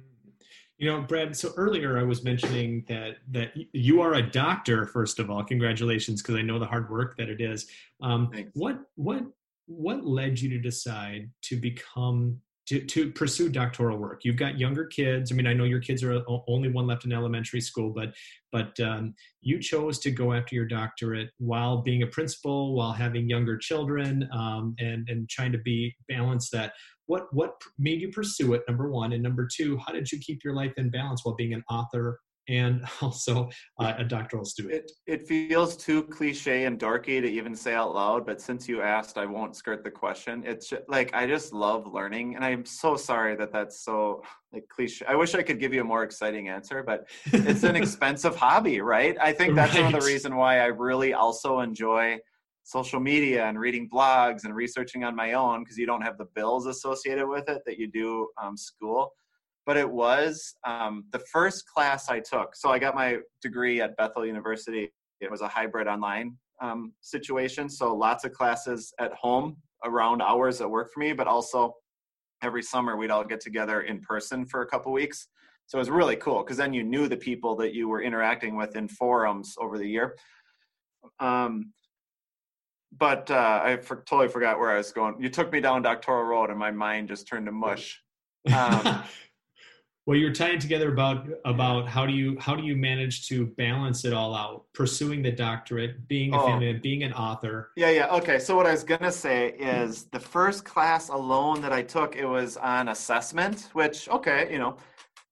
you 0.78 0.92
know 0.92 1.02
brad 1.02 1.34
so 1.34 1.54
earlier 1.56 1.98
i 1.98 2.04
was 2.04 2.26
mentioning 2.26 2.84
that 2.90 3.20
that 3.30 3.54
you 3.72 4.02
are 4.02 4.16
a 4.16 4.22
doctor 4.22 4.86
first 4.86 5.20
of 5.20 5.30
all. 5.30 5.44
Congratulations 5.46 6.22
because 6.22 6.36
i 6.36 6.42
know 6.42 6.60
the 6.60 6.66
hard 6.66 6.90
work 6.90 7.16
that 7.18 7.30
it 7.30 7.40
is. 7.40 7.68
Um, 8.02 8.32
what 8.54 8.80
what 8.96 9.24
what 9.68 10.06
led 10.06 10.42
you 10.42 10.50
to 10.50 10.60
decide 10.60 11.30
to 11.44 11.56
become 11.56 12.42
to, 12.72 12.80
to 12.86 13.12
pursue 13.12 13.50
doctoral 13.50 13.98
work. 13.98 14.22
You've 14.24 14.38
got 14.38 14.58
younger 14.58 14.86
kids. 14.86 15.30
I 15.30 15.36
mean 15.36 15.46
i 15.46 15.54
know 15.54 15.66
your 15.66 15.82
kids 15.82 16.04
are 16.04 16.22
only 16.48 16.70
one 16.70 16.88
left 16.88 17.04
in 17.04 17.12
elementary 17.12 17.60
school 17.60 17.90
but 17.90 18.14
but 18.52 18.80
um, 18.80 19.14
you 19.42 19.60
chose 19.60 20.00
to 20.00 20.12
go 20.12 20.34
after 20.34 20.56
your 20.56 20.66
doctorate 20.66 21.30
while 21.38 21.82
being 21.82 22.04
a 22.04 22.08
principal 22.08 22.74
while 22.74 22.94
having 22.94 23.30
younger 23.30 23.58
children 23.58 24.28
um, 24.34 24.76
and 24.80 25.10
and 25.10 25.30
trying 25.30 25.52
to 25.52 25.58
be 25.58 25.94
balance 26.08 26.50
that. 26.52 26.72
What 27.08 27.24
what 27.34 27.56
made 27.78 28.00
you 28.00 28.10
pursue 28.10 28.54
it 28.54 28.62
number 28.70 28.90
one? 28.90 29.12
And 29.12 29.22
number 29.22 29.48
two 29.54 29.78
how 29.78 29.92
did 29.92 30.10
you 30.10 30.20
keep 30.20 30.44
your 30.44 30.54
life 30.54 30.74
in 30.78 30.90
balance 30.90 31.26
while 31.26 31.36
being 31.36 31.54
an 31.54 31.64
author 31.70 32.20
and 32.48 32.86
also 33.02 33.50
uh, 33.80 33.94
a 33.98 34.04
doctoral 34.04 34.46
student. 34.46 34.74
It, 34.74 34.92
it 35.08 35.28
feels 35.28 35.76
too 35.76 36.04
cliche 36.04 36.66
and 36.66 36.80
dorky 36.80 37.22
to 37.22 37.28
even 37.28 37.56
say 37.56 37.74
out 37.74 37.94
loud, 37.94 38.26
but 38.26 38.42
since 38.42 38.68
you 38.68 38.82
asked, 38.82 39.18
I 39.18 39.26
won't 39.26 39.56
skirt 39.56 39.84
the 39.84 39.92
question. 39.92 40.44
It's 40.46 40.74
like 40.88 41.14
I 41.14 41.28
just 41.28 41.54
love 41.54 41.92
learning, 41.92 42.36
and 42.36 42.44
I'm 42.44 42.66
so 42.66 42.96
sorry 42.96 43.36
that 43.36 43.52
that's 43.52 43.84
so 43.84 44.24
like 44.52 44.68
cliche. 44.70 45.06
I 45.08 45.16
wish 45.16 45.36
I 45.36 45.44
could 45.44 45.60
give 45.60 45.74
you 45.74 45.82
a 45.82 45.86
more 45.86 46.04
exciting 46.04 46.50
answer, 46.50 46.84
but 46.84 47.08
it's 47.32 47.64
an 47.64 47.76
expensive 47.78 48.36
hobby, 48.36 48.82
right? 48.82 49.18
I 49.20 49.34
think 49.34 49.56
that's 49.56 49.76
right. 49.76 49.86
another 49.86 50.06
reason 50.06 50.36
why 50.36 50.60
I 50.60 50.66
really 50.66 51.14
also 51.14 51.60
enjoy 51.60 52.20
social 52.64 53.00
media 53.00 53.46
and 53.46 53.60
reading 53.60 53.90
blogs 53.90 54.44
and 54.44 54.56
researching 54.56 55.04
on 55.04 55.16
my 55.16 55.34
own 55.34 55.64
because 55.64 55.78
you 55.78 55.86
don't 55.86 56.02
have 56.02 56.18
the 56.18 56.28
bills 56.36 56.68
associated 56.68 57.28
with 57.28 57.50
it 57.50 57.62
that 57.66 57.80
you 57.80 57.88
do 57.88 58.28
um, 58.42 58.56
school 58.56 59.12
but 59.66 59.78
it 59.78 59.90
was 59.90 60.56
um, 60.66 61.06
the 61.12 61.20
first 61.20 61.68
class 61.68 62.10
I 62.10 62.20
took. 62.20 62.56
So 62.56 62.70
I 62.70 62.80
got 62.80 62.96
my 62.96 63.20
degree 63.42 63.82
at 63.82 63.96
Bethel 63.98 64.26
University. 64.26 64.92
It 65.20 65.30
was 65.30 65.42
a 65.42 65.48
hybrid 65.48 65.88
online 65.88 66.38
um, 66.62 66.94
situation. 67.02 67.70
So 67.70 67.96
lots 67.96 68.26
of 68.26 68.34
classes 68.34 68.94
at 69.00 69.14
home 69.14 69.58
around 69.86 70.22
hours 70.22 70.58
that 70.60 70.70
work 70.70 70.92
for 70.94 71.00
me, 71.00 71.14
but 71.14 71.28
also 71.28 71.76
every 72.44 72.64
summer 72.64 72.98
we'd 72.98 73.12
all 73.12 73.24
get 73.24 73.40
together 73.40 73.82
in 73.82 74.00
person 74.02 74.46
for 74.46 74.62
a 74.62 74.66
couple 74.66 74.92
weeks. 74.92 75.28
So 75.68 75.78
it 75.78 75.82
was 75.82 75.90
really 75.90 76.16
cool 76.16 76.44
because 76.44 76.58
then 76.58 76.74
you 76.74 76.84
knew 76.84 77.08
the 77.08 77.18
people 77.18 77.56
that 77.58 77.74
you 77.74 77.88
were 77.88 78.02
interacting 78.02 78.56
with 78.58 78.76
in 78.76 78.88
forums 78.88 79.56
over 79.60 79.78
the 79.78 79.88
year. 79.88 80.18
Um, 81.20 81.72
but 82.98 83.32
uh, 83.32 83.62
I 83.64 83.78
for, 83.78 84.04
totally 84.08 84.28
forgot 84.28 84.60
where 84.60 84.72
I 84.72 84.78
was 84.78 84.92
going. 84.92 85.16
You 85.22 85.30
took 85.30 85.52
me 85.52 85.62
down 85.62 85.82
Doctoral 85.82 86.24
Road, 86.24 86.50
and 86.50 86.60
my 86.60 86.72
mind 86.72 87.08
just 87.08 87.28
turned 87.28 87.46
to 87.46 87.52
mush. 87.52 88.02
Um, 88.52 89.04
well 90.06 90.18
you're 90.18 90.34
tying 90.34 90.60
together 90.60 90.92
about 90.92 91.28
about 91.46 91.88
how 91.88 92.06
do 92.06 92.14
you 92.14 92.38
how 92.40 92.56
do 92.56 92.64
you 92.64 92.76
manage 92.76 93.28
to 93.28 93.48
balance 93.58 94.06
it 94.06 94.14
all 94.14 94.36
out 94.36 94.66
pursuing 94.74 95.22
the 95.22 95.32
doctorate 95.32 96.08
being 96.08 96.34
a 96.34 96.42
oh. 96.42 96.46
family 96.46 96.74
being 96.74 97.04
an 97.04 97.14
author? 97.14 97.72
Yeah 97.76 97.90
yeah 97.90 98.16
okay 98.16 98.40
so 98.40 98.56
what 98.56 98.66
i 98.66 98.72
was 98.72 98.84
gonna 98.84 99.12
say 99.12 99.50
is 99.52 100.06
the 100.06 100.20
first 100.20 100.66
class 100.66 101.10
alone 101.10 101.62
that 101.62 101.74
i 101.74 101.82
took 101.82 102.16
it 102.16 102.26
was 102.26 102.58
on 102.58 102.90
assessment 102.90 103.70
which 103.74 104.10
okay 104.10 104.48
you 104.52 104.60
know 104.60 104.78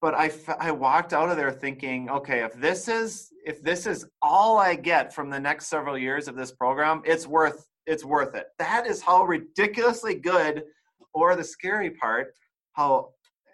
but 0.01 0.15
I, 0.15 0.32
I 0.62 0.71
walked 0.71 1.12
out 1.12 1.29
of 1.29 1.36
there 1.36 1.51
thinking 1.51 2.10
okay 2.10 2.43
if 2.43 2.53
this 2.53 2.88
is 2.88 3.32
if 3.45 3.62
this 3.62 3.86
is 3.86 4.05
all 4.21 4.58
i 4.58 4.75
get 4.75 5.13
from 5.13 5.29
the 5.29 5.39
next 5.39 5.67
several 5.67 5.97
years 5.97 6.27
of 6.27 6.36
this 6.36 6.51
program 6.51 7.01
it's 7.05 7.27
worth 7.27 7.65
it's 7.89 8.05
worth 8.05 8.36
it. 8.36 8.47
That 8.60 8.86
is 8.86 9.01
how 9.01 9.23
ridiculously 9.23 10.13
good 10.15 10.63
or 11.13 11.36
the 11.36 11.43
scary 11.43 11.89
part 11.89 12.34
how 12.73 13.10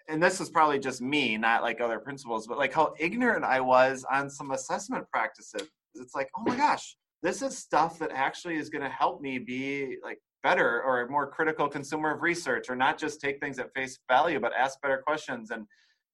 and 0.08 0.22
this 0.22 0.40
is 0.40 0.50
probably 0.50 0.80
just 0.80 1.02
me 1.02 1.38
not 1.38 1.64
like 1.64 1.82
other 1.82 2.00
principals 2.00 2.48
but 2.48 2.58
like 2.58 2.74
how 2.74 2.94
ignorant 3.00 3.44
i 3.44 3.60
was 3.60 4.06
on 4.12 4.30
some 4.30 4.52
assessment 4.52 5.06
practices. 5.12 5.68
It's 5.96 6.14
like 6.14 6.30
oh 6.38 6.44
my 6.46 6.56
gosh 6.56 6.96
this 7.26 7.42
is 7.42 7.58
stuff 7.58 7.98
that 7.98 8.12
actually 8.14 8.56
is 8.56 8.70
going 8.70 8.84
to 8.84 8.90
help 8.90 9.20
me 9.20 9.40
be 9.40 9.98
like 10.04 10.20
better 10.44 10.84
or 10.84 11.02
a 11.02 11.10
more 11.10 11.28
critical 11.28 11.68
consumer 11.68 12.14
of 12.14 12.22
research 12.22 12.70
or 12.70 12.76
not 12.76 13.00
just 13.00 13.20
take 13.20 13.40
things 13.40 13.58
at 13.58 13.74
face 13.74 13.98
value 14.08 14.40
but 14.40 14.54
ask 14.54 14.80
better 14.82 15.02
questions. 15.06 15.50
And 15.50 15.66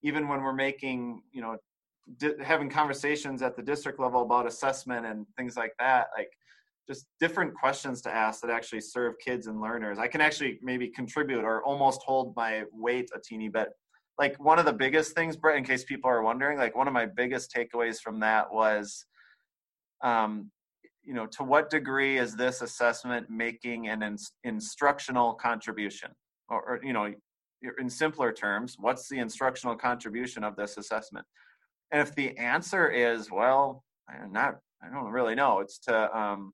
even 0.04 0.30
when 0.30 0.42
we're 0.42 0.54
making 0.54 1.22
you 1.34 1.42
know 1.42 1.58
di- 2.18 2.42
having 2.42 2.70
conversations 2.70 3.42
at 3.42 3.58
the 3.58 3.62
district 3.62 4.00
level 4.00 4.22
about 4.22 4.48
assessment 4.48 5.06
and 5.06 5.26
things 5.38 5.58
like 5.58 5.74
that 5.80 6.08
like 6.18 6.30
just 6.88 7.08
different 7.20 7.54
questions 7.54 8.02
to 8.02 8.10
ask 8.10 8.42
that 8.42 8.50
actually 8.50 8.82
serve 8.82 9.14
kids 9.24 9.48
and 9.48 9.62
learners. 9.62 10.00
I 10.00 10.08
can 10.08 10.22
actually 10.22 10.60
maybe 10.64 10.88
contribute 10.88 11.44
or 11.44 11.64
almost 11.64 12.02
hold 12.04 12.34
my 12.36 12.64
weight 12.72 13.10
a 13.14 13.20
teeny 13.20 13.50
bit 13.50 13.70
like 14.22 14.40
one 14.40 14.60
of 14.60 14.66
the 14.66 14.74
biggest 14.74 15.14
things 15.14 15.36
brett 15.36 15.58
in 15.58 15.66
case 15.66 15.84
people 15.84 16.10
are 16.10 16.24
wondering 16.24 16.58
like 16.58 16.76
one 16.76 16.88
of 16.88 16.94
my 16.94 17.06
biggest 17.06 17.54
takeaways 17.54 18.00
from 18.00 18.20
that 18.22 18.54
was 18.54 19.06
um, 20.02 20.50
you 21.04 21.14
know 21.14 21.26
to 21.26 21.44
what 21.44 21.70
degree 21.70 22.18
is 22.18 22.36
this 22.36 22.62
assessment 22.62 23.30
making 23.30 23.90
an 23.90 24.02
in- 24.02 24.18
instructional 24.46 25.34
contribution 25.34 26.12
or, 26.48 26.62
or 26.62 26.80
you 26.84 26.94
know 26.94 27.12
in 27.80 27.90
simpler 27.90 28.32
terms, 28.32 28.76
what's 28.80 29.08
the 29.08 29.20
instructional 29.20 29.76
contribution 29.76 30.44
of 30.44 30.56
this 30.56 30.78
assessment? 30.78 31.26
And 31.92 32.02
if 32.02 32.16
the 32.16 32.36
answer 32.38 32.90
is, 32.90 33.30
well, 33.32 33.84
I'm 34.10 34.32
not, 34.32 34.58
I 34.82 34.90
don't 34.90 35.12
really 35.12 35.36
know. 35.36 35.60
It's 35.60 35.78
to, 35.80 36.18
um, 36.18 36.54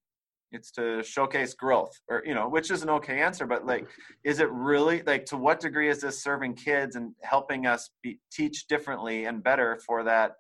it's 0.51 0.71
to 0.71 1.03
showcase 1.03 1.53
growth, 1.53 1.91
or 2.10 2.23
you 2.25 2.33
know, 2.33 2.47
which 2.47 2.71
is 2.71 2.83
an 2.83 2.89
okay 2.89 3.21
answer. 3.21 3.45
But 3.45 3.65
like, 3.65 3.88
is 4.23 4.39
it 4.39 4.49
really 4.51 5.03
like 5.05 5.25
to 5.25 5.38
what 5.38 5.60
degree 5.60 5.89
is 5.89 6.01
this 6.01 6.23
serving 6.23 6.55
kids 6.55 6.95
and 6.95 7.13
helping 7.21 7.65
us 7.65 7.89
be, 8.01 8.19
teach 8.31 8.67
differently 8.67 9.25
and 9.25 9.43
better 9.43 9.79
for 9.86 10.03
that 10.03 10.33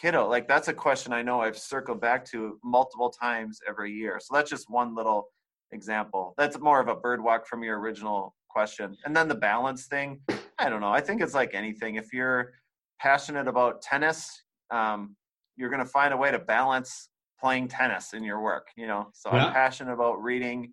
kiddo? 0.00 0.28
Like, 0.28 0.48
that's 0.48 0.68
a 0.68 0.72
question 0.72 1.12
I 1.12 1.22
know 1.22 1.40
I've 1.40 1.58
circled 1.58 2.00
back 2.00 2.24
to 2.26 2.58
multiple 2.64 3.10
times 3.10 3.60
every 3.68 3.92
year. 3.92 4.18
So 4.20 4.34
that's 4.34 4.50
just 4.50 4.70
one 4.70 4.94
little 4.94 5.28
example. 5.72 6.34
That's 6.38 6.58
more 6.58 6.80
of 6.80 6.88
a 6.88 6.96
bird 6.96 7.22
walk 7.22 7.46
from 7.46 7.62
your 7.62 7.78
original 7.80 8.34
question. 8.48 8.96
And 9.04 9.14
then 9.14 9.28
the 9.28 9.34
balance 9.34 9.86
thing, 9.86 10.20
I 10.58 10.68
don't 10.68 10.80
know. 10.80 10.92
I 10.92 11.00
think 11.00 11.20
it's 11.20 11.34
like 11.34 11.54
anything. 11.54 11.96
If 11.96 12.12
you're 12.12 12.52
passionate 13.00 13.46
about 13.46 13.82
tennis, 13.82 14.42
um, 14.70 15.16
you're 15.56 15.70
going 15.70 15.84
to 15.84 15.90
find 15.90 16.14
a 16.14 16.16
way 16.16 16.30
to 16.30 16.38
balance 16.38 17.10
playing 17.40 17.68
tennis 17.68 18.12
in 18.12 18.22
your 18.22 18.40
work, 18.40 18.68
you 18.76 18.86
know? 18.86 19.08
So 19.12 19.30
yeah. 19.32 19.46
I'm 19.46 19.52
passionate 19.52 19.92
about 19.92 20.22
reading 20.22 20.72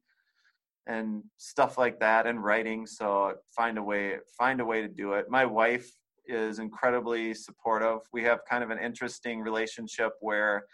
and 0.88 1.24
stuff 1.38 1.78
like 1.78 2.00
that 2.00 2.28
and 2.28 2.44
writing. 2.44 2.86
So 2.86 3.34
find 3.56 3.78
a 3.78 3.84
way, 3.84 4.18
find 4.38 4.62
a 4.62 4.66
way 4.66 4.82
to 4.82 4.88
do 4.88 5.14
it. 5.14 5.30
My 5.30 5.46
wife 5.46 5.90
is 6.28 6.60
incredibly 6.60 7.34
supportive. 7.34 8.00
We 8.14 8.24
have 8.24 8.40
kind 8.50 8.64
of 8.64 8.70
an 8.70 8.80
interesting 8.80 9.42
relationship 9.42 10.14
where 10.20 10.66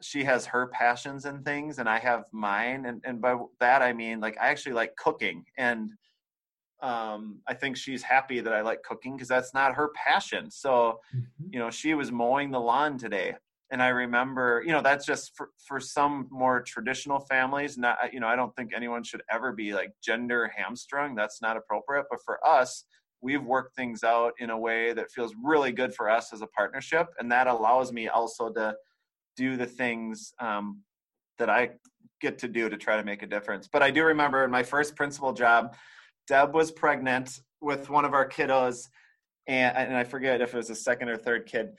she 0.00 0.22
has 0.24 0.46
her 0.46 0.68
passions 0.68 1.24
and 1.24 1.44
things 1.44 1.78
and 1.78 1.88
I 1.88 1.98
have 1.98 2.24
mine. 2.32 2.86
And, 2.86 3.02
and 3.04 3.20
by 3.20 3.36
that, 3.60 3.82
I 3.82 3.92
mean, 3.92 4.20
like, 4.20 4.36
I 4.40 4.48
actually 4.48 4.74
like 4.74 4.94
cooking 4.96 5.44
and 5.56 5.90
um, 6.80 7.40
I 7.48 7.54
think 7.54 7.76
she's 7.76 8.02
happy 8.02 8.40
that 8.40 8.52
I 8.52 8.60
like 8.60 8.82
cooking 8.82 9.16
because 9.16 9.28
that's 9.28 9.52
not 9.52 9.74
her 9.74 9.90
passion. 9.94 10.50
So, 10.50 11.00
mm-hmm. 11.14 11.48
you 11.50 11.58
know, 11.58 11.70
she 11.70 11.94
was 11.94 12.12
mowing 12.12 12.50
the 12.50 12.60
lawn 12.60 12.98
today. 12.98 13.34
And 13.70 13.82
I 13.82 13.88
remember, 13.88 14.62
you 14.64 14.72
know, 14.72 14.80
that's 14.80 15.04
just 15.04 15.36
for, 15.36 15.50
for 15.66 15.78
some 15.78 16.26
more 16.30 16.62
traditional 16.62 17.20
families. 17.20 17.76
Not, 17.76 17.98
you 18.12 18.20
know, 18.20 18.26
I 18.26 18.36
don't 18.36 18.54
think 18.56 18.72
anyone 18.74 19.04
should 19.04 19.22
ever 19.30 19.52
be 19.52 19.74
like 19.74 19.92
gender 20.02 20.50
hamstrung. 20.56 21.14
That's 21.14 21.42
not 21.42 21.56
appropriate. 21.56 22.06
But 22.10 22.20
for 22.24 22.44
us, 22.46 22.84
we've 23.20 23.44
worked 23.44 23.76
things 23.76 24.04
out 24.04 24.32
in 24.38 24.50
a 24.50 24.58
way 24.58 24.92
that 24.94 25.10
feels 25.10 25.34
really 25.42 25.72
good 25.72 25.94
for 25.94 26.08
us 26.08 26.32
as 26.32 26.40
a 26.40 26.46
partnership. 26.46 27.08
And 27.18 27.30
that 27.30 27.46
allows 27.46 27.92
me 27.92 28.08
also 28.08 28.50
to 28.52 28.74
do 29.36 29.56
the 29.56 29.66
things 29.66 30.32
um, 30.40 30.82
that 31.38 31.50
I 31.50 31.70
get 32.20 32.38
to 32.38 32.48
do 32.48 32.68
to 32.68 32.76
try 32.76 32.96
to 32.96 33.04
make 33.04 33.22
a 33.22 33.26
difference. 33.26 33.68
But 33.70 33.82
I 33.82 33.90
do 33.90 34.04
remember 34.04 34.44
in 34.44 34.50
my 34.50 34.62
first 34.62 34.96
principal 34.96 35.32
job, 35.32 35.76
Deb 36.26 36.54
was 36.54 36.70
pregnant 36.70 37.40
with 37.60 37.90
one 37.90 38.04
of 38.04 38.14
our 38.14 38.28
kiddos, 38.28 38.88
and 39.46 39.76
and 39.76 39.96
I 39.96 40.04
forget 40.04 40.40
if 40.40 40.54
it 40.54 40.56
was 40.56 40.70
a 40.70 40.74
second 40.74 41.08
or 41.08 41.16
third 41.16 41.46
kid, 41.46 41.70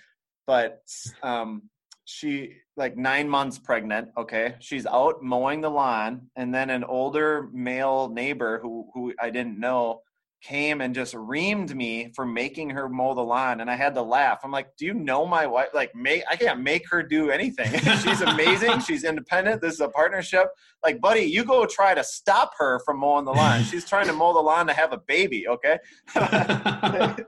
but 0.47 0.81
um, 1.21 1.63
she 2.09 2.55
like 2.75 2.97
nine 2.97 3.29
months 3.29 3.59
pregnant. 3.59 4.09
Okay, 4.17 4.55
she's 4.59 4.85
out 4.87 5.21
mowing 5.21 5.61
the 5.61 5.69
lawn, 5.69 6.29
and 6.35 6.53
then 6.53 6.69
an 6.71 6.83
older 6.83 7.49
male 7.53 8.09
neighbor 8.09 8.59
who 8.61 8.89
who 8.93 9.13
I 9.21 9.29
didn't 9.29 9.59
know 9.59 10.01
came 10.41 10.79
and 10.79 10.95
just 10.95 11.13
reamed 11.15 11.75
me 11.75 12.09
for 12.15 12.25
making 12.25 12.69
her 12.69 12.87
mow 12.87 13.13
the 13.13 13.21
lawn 13.21 13.59
and 13.59 13.69
I 13.69 13.75
had 13.75 13.93
to 13.95 14.01
laugh. 14.01 14.39
I'm 14.43 14.51
like, 14.51 14.69
"Do 14.77 14.85
you 14.85 14.93
know 14.93 15.25
my 15.25 15.45
wife? 15.45 15.67
Like 15.73 15.93
make 15.93 16.23
I 16.29 16.35
can't 16.35 16.61
make 16.61 16.89
her 16.89 17.03
do 17.03 17.29
anything. 17.29 17.71
She's 18.03 18.21
amazing. 18.21 18.79
She's 18.87 19.03
independent. 19.03 19.61
This 19.61 19.73
is 19.73 19.81
a 19.81 19.89
partnership. 19.89 20.47
Like, 20.83 21.01
buddy, 21.01 21.21
you 21.21 21.43
go 21.43 21.65
try 21.65 21.93
to 21.93 22.03
stop 22.03 22.53
her 22.57 22.79
from 22.85 22.99
mowing 22.99 23.25
the 23.25 23.33
lawn. 23.33 23.63
She's 23.63 23.85
trying 23.85 24.07
to 24.07 24.13
mow 24.13 24.33
the 24.33 24.39
lawn 24.39 24.65
to 24.67 24.73
have 24.73 24.93
a 24.93 24.97
baby, 24.97 25.45
okay? 25.47 25.77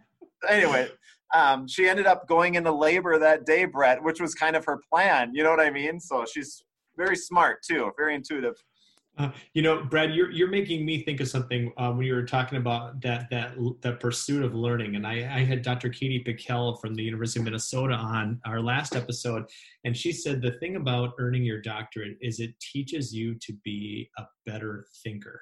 anyway, 0.49 0.87
um, 1.33 1.67
she 1.67 1.87
ended 1.87 2.05
up 2.05 2.27
going 2.27 2.55
into 2.55 2.71
labor 2.71 3.17
that 3.19 3.45
day, 3.45 3.65
Brett, 3.65 4.03
which 4.03 4.19
was 4.19 4.33
kind 4.33 4.55
of 4.55 4.65
her 4.65 4.79
plan. 4.89 5.31
You 5.33 5.43
know 5.43 5.51
what 5.51 5.59
I 5.59 5.69
mean? 5.69 5.99
So 5.99 6.25
she's 6.31 6.63
very 6.97 7.15
smart 7.15 7.63
too, 7.63 7.91
very 7.97 8.15
intuitive. 8.15 8.55
Uh, 9.17 9.29
you 9.53 9.61
know, 9.61 9.83
Brad, 9.83 10.13
you're 10.13 10.31
you're 10.31 10.47
making 10.49 10.85
me 10.85 11.03
think 11.03 11.19
of 11.19 11.27
something 11.27 11.71
uh, 11.77 11.91
when 11.91 12.07
you 12.07 12.15
were 12.15 12.25
talking 12.25 12.57
about 12.57 13.01
that 13.01 13.29
that 13.29 13.55
that 13.81 13.99
pursuit 13.99 14.41
of 14.43 14.55
learning. 14.55 14.95
And 14.95 15.05
I, 15.05 15.13
I 15.35 15.43
had 15.43 15.61
Dr. 15.63 15.89
Katie 15.89 16.23
Pekel 16.23 16.79
from 16.79 16.95
the 16.95 17.03
University 17.03 17.41
of 17.41 17.45
Minnesota 17.45 17.93
on 17.93 18.39
our 18.45 18.61
last 18.61 18.95
episode, 18.95 19.43
and 19.83 19.95
she 19.95 20.13
said 20.13 20.41
the 20.41 20.53
thing 20.59 20.77
about 20.77 21.13
earning 21.19 21.43
your 21.43 21.61
doctorate 21.61 22.17
is 22.21 22.39
it 22.39 22.57
teaches 22.61 23.13
you 23.13 23.35
to 23.39 23.53
be 23.65 24.09
a 24.17 24.23
better 24.45 24.85
thinker. 25.03 25.41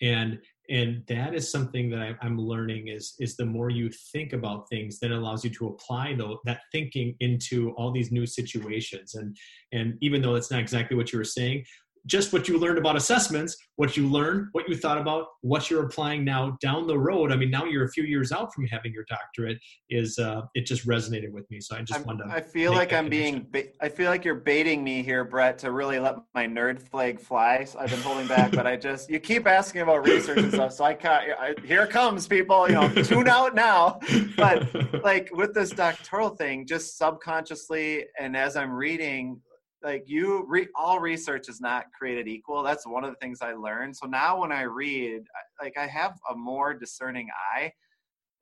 And 0.00 0.38
and 0.70 1.02
that 1.08 1.34
is 1.34 1.50
something 1.50 1.90
that 1.90 2.16
I, 2.20 2.26
am 2.26 2.38
learning 2.38 2.88
is 2.88 3.14
is 3.18 3.36
the 3.36 3.44
more 3.44 3.70
you 3.70 3.90
think 4.12 4.32
about 4.32 4.68
things, 4.68 4.98
then 4.98 5.12
allows 5.12 5.44
you 5.44 5.50
to 5.50 5.68
apply 5.68 6.14
though 6.14 6.40
that 6.44 6.60
thinking 6.70 7.16
into 7.20 7.72
all 7.72 7.90
these 7.90 8.12
new 8.12 8.26
situations. 8.26 9.14
And 9.14 9.36
and 9.72 9.98
even 10.00 10.22
though 10.22 10.34
that's 10.34 10.50
not 10.50 10.60
exactly 10.60 10.96
what 10.96 11.12
you 11.12 11.18
were 11.18 11.24
saying, 11.24 11.64
just 12.06 12.32
what 12.32 12.48
you 12.48 12.58
learned 12.58 12.78
about 12.78 12.96
assessments, 12.96 13.56
what 13.76 13.96
you 13.96 14.08
learned, 14.08 14.48
what 14.52 14.68
you 14.68 14.76
thought 14.76 14.98
about, 14.98 15.26
what 15.42 15.70
you're 15.70 15.84
applying 15.84 16.24
now 16.24 16.56
down 16.60 16.86
the 16.86 16.98
road. 16.98 17.32
I 17.32 17.36
mean, 17.36 17.50
now 17.50 17.64
you're 17.64 17.84
a 17.84 17.90
few 17.90 18.04
years 18.04 18.32
out 18.32 18.52
from 18.52 18.66
having 18.66 18.92
your 18.92 19.04
doctorate. 19.08 19.58
Is 19.90 20.18
uh, 20.18 20.42
it 20.54 20.66
just 20.66 20.86
resonated 20.86 21.30
with 21.30 21.48
me? 21.50 21.60
So 21.60 21.76
I 21.76 21.82
just 21.82 22.00
I'm, 22.00 22.06
wanted 22.06 22.24
to. 22.24 22.34
I 22.34 22.40
feel 22.40 22.72
like 22.72 22.92
I'm 22.92 23.08
being. 23.08 23.46
Ba- 23.50 23.68
I 23.80 23.88
feel 23.88 24.10
like 24.10 24.24
you're 24.24 24.34
baiting 24.34 24.82
me 24.82 25.02
here, 25.02 25.24
Brett, 25.24 25.58
to 25.58 25.70
really 25.70 25.98
let 25.98 26.16
my 26.34 26.46
nerd 26.46 26.82
flag 26.82 27.20
fly. 27.20 27.64
So 27.64 27.78
I've 27.78 27.90
been 27.90 28.00
holding 28.00 28.26
back, 28.26 28.52
but 28.52 28.66
I 28.66 28.76
just 28.82 29.10
you 29.10 29.20
keep 29.20 29.46
asking 29.46 29.82
about 29.82 30.06
research 30.06 30.38
and 30.38 30.52
stuff. 30.52 30.72
So 30.72 30.84
I, 30.84 30.94
can't. 30.94 31.30
I, 31.38 31.54
here 31.64 31.86
comes 31.86 32.26
people. 32.26 32.68
You 32.68 32.74
know, 32.74 32.88
tune 33.02 33.28
out 33.28 33.54
now. 33.54 34.00
But 34.36 35.02
like 35.04 35.30
with 35.32 35.54
this 35.54 35.70
doctoral 35.70 36.30
thing, 36.30 36.66
just 36.66 36.98
subconsciously, 36.98 38.06
and 38.18 38.36
as 38.36 38.56
I'm 38.56 38.72
reading 38.72 39.40
like 39.82 40.04
you 40.06 40.44
re- 40.48 40.68
all 40.74 41.00
research 41.00 41.48
is 41.48 41.60
not 41.60 41.86
created 41.96 42.28
equal. 42.28 42.62
That's 42.62 42.86
one 42.86 43.04
of 43.04 43.10
the 43.10 43.16
things 43.16 43.40
i 43.42 43.52
learned. 43.52 43.96
So 43.96 44.06
now 44.06 44.40
when 44.40 44.52
i 44.52 44.62
read 44.62 45.22
like 45.60 45.76
i 45.78 45.86
have 45.86 46.18
a 46.30 46.34
more 46.34 46.74
discerning 46.74 47.28
eye 47.54 47.72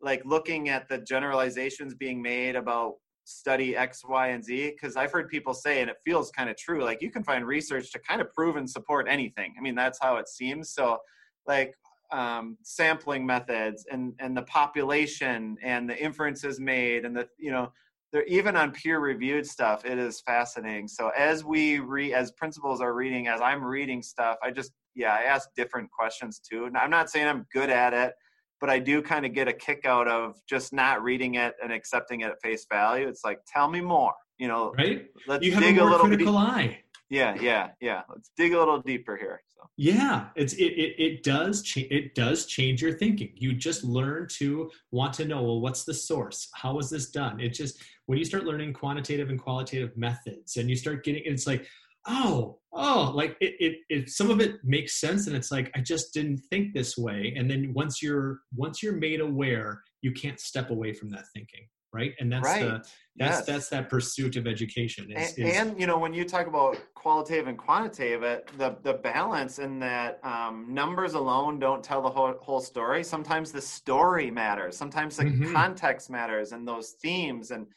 like 0.00 0.22
looking 0.24 0.68
at 0.68 0.88
the 0.88 0.98
generalizations 0.98 1.94
being 1.94 2.22
made 2.22 2.56
about 2.56 2.94
study 3.24 3.76
x 3.76 4.02
y 4.08 4.28
and 4.28 4.44
z 4.44 4.70
because 4.70 4.96
i've 4.96 5.12
heard 5.12 5.28
people 5.28 5.54
say 5.54 5.82
and 5.82 5.90
it 5.90 5.96
feels 6.04 6.30
kind 6.30 6.48
of 6.50 6.56
true 6.56 6.82
like 6.82 7.00
you 7.02 7.10
can 7.10 7.22
find 7.22 7.46
research 7.46 7.92
to 7.92 7.98
kind 7.98 8.20
of 8.20 8.32
prove 8.32 8.56
and 8.56 8.68
support 8.68 9.06
anything. 9.08 9.54
I 9.58 9.60
mean 9.60 9.74
that's 9.74 9.98
how 10.00 10.16
it 10.16 10.28
seems. 10.28 10.70
So 10.70 10.98
like 11.46 11.74
um, 12.12 12.56
sampling 12.62 13.24
methods 13.24 13.86
and 13.90 14.14
and 14.18 14.36
the 14.36 14.42
population 14.42 15.56
and 15.62 15.88
the 15.88 15.96
inferences 15.96 16.58
made 16.58 17.04
and 17.04 17.16
the 17.16 17.28
you 17.38 17.52
know 17.52 17.72
they're 18.12 18.24
even 18.24 18.56
on 18.56 18.72
peer 18.72 19.00
reviewed 19.00 19.46
stuff 19.46 19.84
it 19.84 19.98
is 19.98 20.20
fascinating 20.20 20.88
so 20.88 21.10
as 21.16 21.44
we 21.44 21.78
read 21.78 22.12
as 22.12 22.32
principals 22.32 22.80
are 22.80 22.94
reading 22.94 23.28
as 23.28 23.40
i'm 23.40 23.62
reading 23.62 24.02
stuff 24.02 24.36
i 24.42 24.50
just 24.50 24.72
yeah 24.94 25.14
i 25.14 25.22
ask 25.22 25.48
different 25.56 25.90
questions 25.90 26.40
too 26.40 26.64
and 26.64 26.76
i'm 26.76 26.90
not 26.90 27.10
saying 27.10 27.26
i'm 27.26 27.46
good 27.52 27.70
at 27.70 27.92
it 27.92 28.12
but 28.60 28.68
i 28.68 28.78
do 28.78 29.00
kind 29.00 29.24
of 29.24 29.32
get 29.32 29.48
a 29.48 29.52
kick 29.52 29.84
out 29.84 30.08
of 30.08 30.36
just 30.48 30.72
not 30.72 31.02
reading 31.02 31.34
it 31.36 31.54
and 31.62 31.72
accepting 31.72 32.20
it 32.20 32.30
at 32.30 32.40
face 32.42 32.66
value 32.70 33.06
it's 33.06 33.24
like 33.24 33.38
tell 33.46 33.68
me 33.68 33.80
more 33.80 34.12
you 34.38 34.48
know 34.48 34.72
right 34.76 35.06
let's 35.26 35.44
you 35.44 35.52
have 35.52 35.62
dig 35.62 35.76
a, 35.76 35.80
more 35.80 35.88
a 35.88 35.92
little 35.92 36.06
critical 36.06 36.36
eye 36.36 36.78
Yeah, 37.10 37.34
yeah, 37.40 37.70
yeah. 37.80 38.02
Let's 38.08 38.30
dig 38.36 38.54
a 38.54 38.58
little 38.58 38.80
deeper 38.80 39.16
here. 39.16 39.42
So. 39.48 39.68
Yeah, 39.76 40.28
it's 40.36 40.52
it 40.54 40.62
it, 40.62 40.94
it 40.96 41.22
does 41.24 41.62
cha- 41.62 41.88
it 41.90 42.14
does 42.14 42.46
change 42.46 42.80
your 42.80 42.92
thinking. 42.92 43.32
You 43.34 43.52
just 43.52 43.82
learn 43.82 44.28
to 44.38 44.70
want 44.92 45.14
to 45.14 45.24
know 45.24 45.42
well 45.42 45.60
what's 45.60 45.82
the 45.82 45.92
source? 45.92 46.48
How 46.54 46.74
was 46.74 46.88
this 46.88 47.10
done? 47.10 47.40
It 47.40 47.48
just 47.48 47.82
when 48.10 48.18
you 48.18 48.24
start 48.24 48.42
learning 48.44 48.72
quantitative 48.72 49.30
and 49.30 49.38
qualitative 49.40 49.96
methods 49.96 50.56
and 50.56 50.68
you 50.68 50.74
start 50.74 51.04
getting 51.04 51.22
it's 51.24 51.46
like 51.46 51.64
oh 52.08 52.58
oh 52.72 53.12
like 53.14 53.36
it, 53.40 53.54
it, 53.60 53.76
it 53.88 54.10
some 54.10 54.32
of 54.32 54.40
it 54.40 54.56
makes 54.64 54.98
sense 54.98 55.28
and 55.28 55.36
it's 55.36 55.52
like 55.52 55.70
i 55.76 55.80
just 55.80 56.12
didn't 56.12 56.38
think 56.50 56.74
this 56.74 56.98
way 56.98 57.32
and 57.36 57.48
then 57.48 57.72
once 57.72 58.02
you're 58.02 58.40
once 58.56 58.82
you're 58.82 58.96
made 58.96 59.20
aware 59.20 59.80
you 60.02 60.10
can't 60.10 60.40
step 60.40 60.70
away 60.70 60.92
from 60.92 61.08
that 61.08 61.22
thinking 61.32 61.60
right 61.92 62.14
and 62.18 62.32
that's 62.32 62.44
right. 62.44 62.62
the 62.62 62.84
that's 63.14 63.38
yes. 63.38 63.46
that's 63.46 63.68
that 63.68 63.88
pursuit 63.88 64.34
of 64.34 64.48
education 64.48 65.12
is, 65.12 65.38
and, 65.38 65.46
is, 65.48 65.56
and, 65.56 65.80
you 65.80 65.86
know 65.86 65.98
when 65.98 66.12
you 66.12 66.24
talk 66.24 66.48
about 66.48 66.76
qualitative 66.94 67.46
and 67.46 67.58
quantitative 67.58 68.24
it, 68.24 68.50
the 68.58 68.76
the 68.82 68.94
balance 68.94 69.60
in 69.60 69.78
that 69.78 70.18
um, 70.24 70.66
numbers 70.68 71.14
alone 71.14 71.60
don't 71.60 71.84
tell 71.84 72.02
the 72.02 72.10
whole, 72.10 72.34
whole 72.40 72.60
story 72.60 73.04
sometimes 73.04 73.52
the 73.52 73.60
story 73.60 74.32
matters 74.32 74.76
sometimes 74.76 75.16
the 75.16 75.24
mm-hmm. 75.24 75.52
context 75.52 76.10
matters 76.10 76.50
and 76.50 76.66
those 76.66 76.96
themes 77.02 77.52
and 77.52 77.68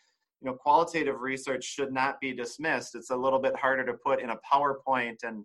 you 0.44 0.50
know 0.50 0.56
qualitative 0.56 1.22
research 1.22 1.64
should 1.64 1.94
not 1.94 2.20
be 2.20 2.34
dismissed 2.34 2.96
it's 2.96 3.10
a 3.12 3.16
little 3.16 3.39
bit 3.39 3.56
harder 3.56 3.86
to 3.86 3.94
put 3.94 4.22
in 4.22 4.32
a 4.32 4.38
powerpoint 4.52 5.24
and 5.24 5.44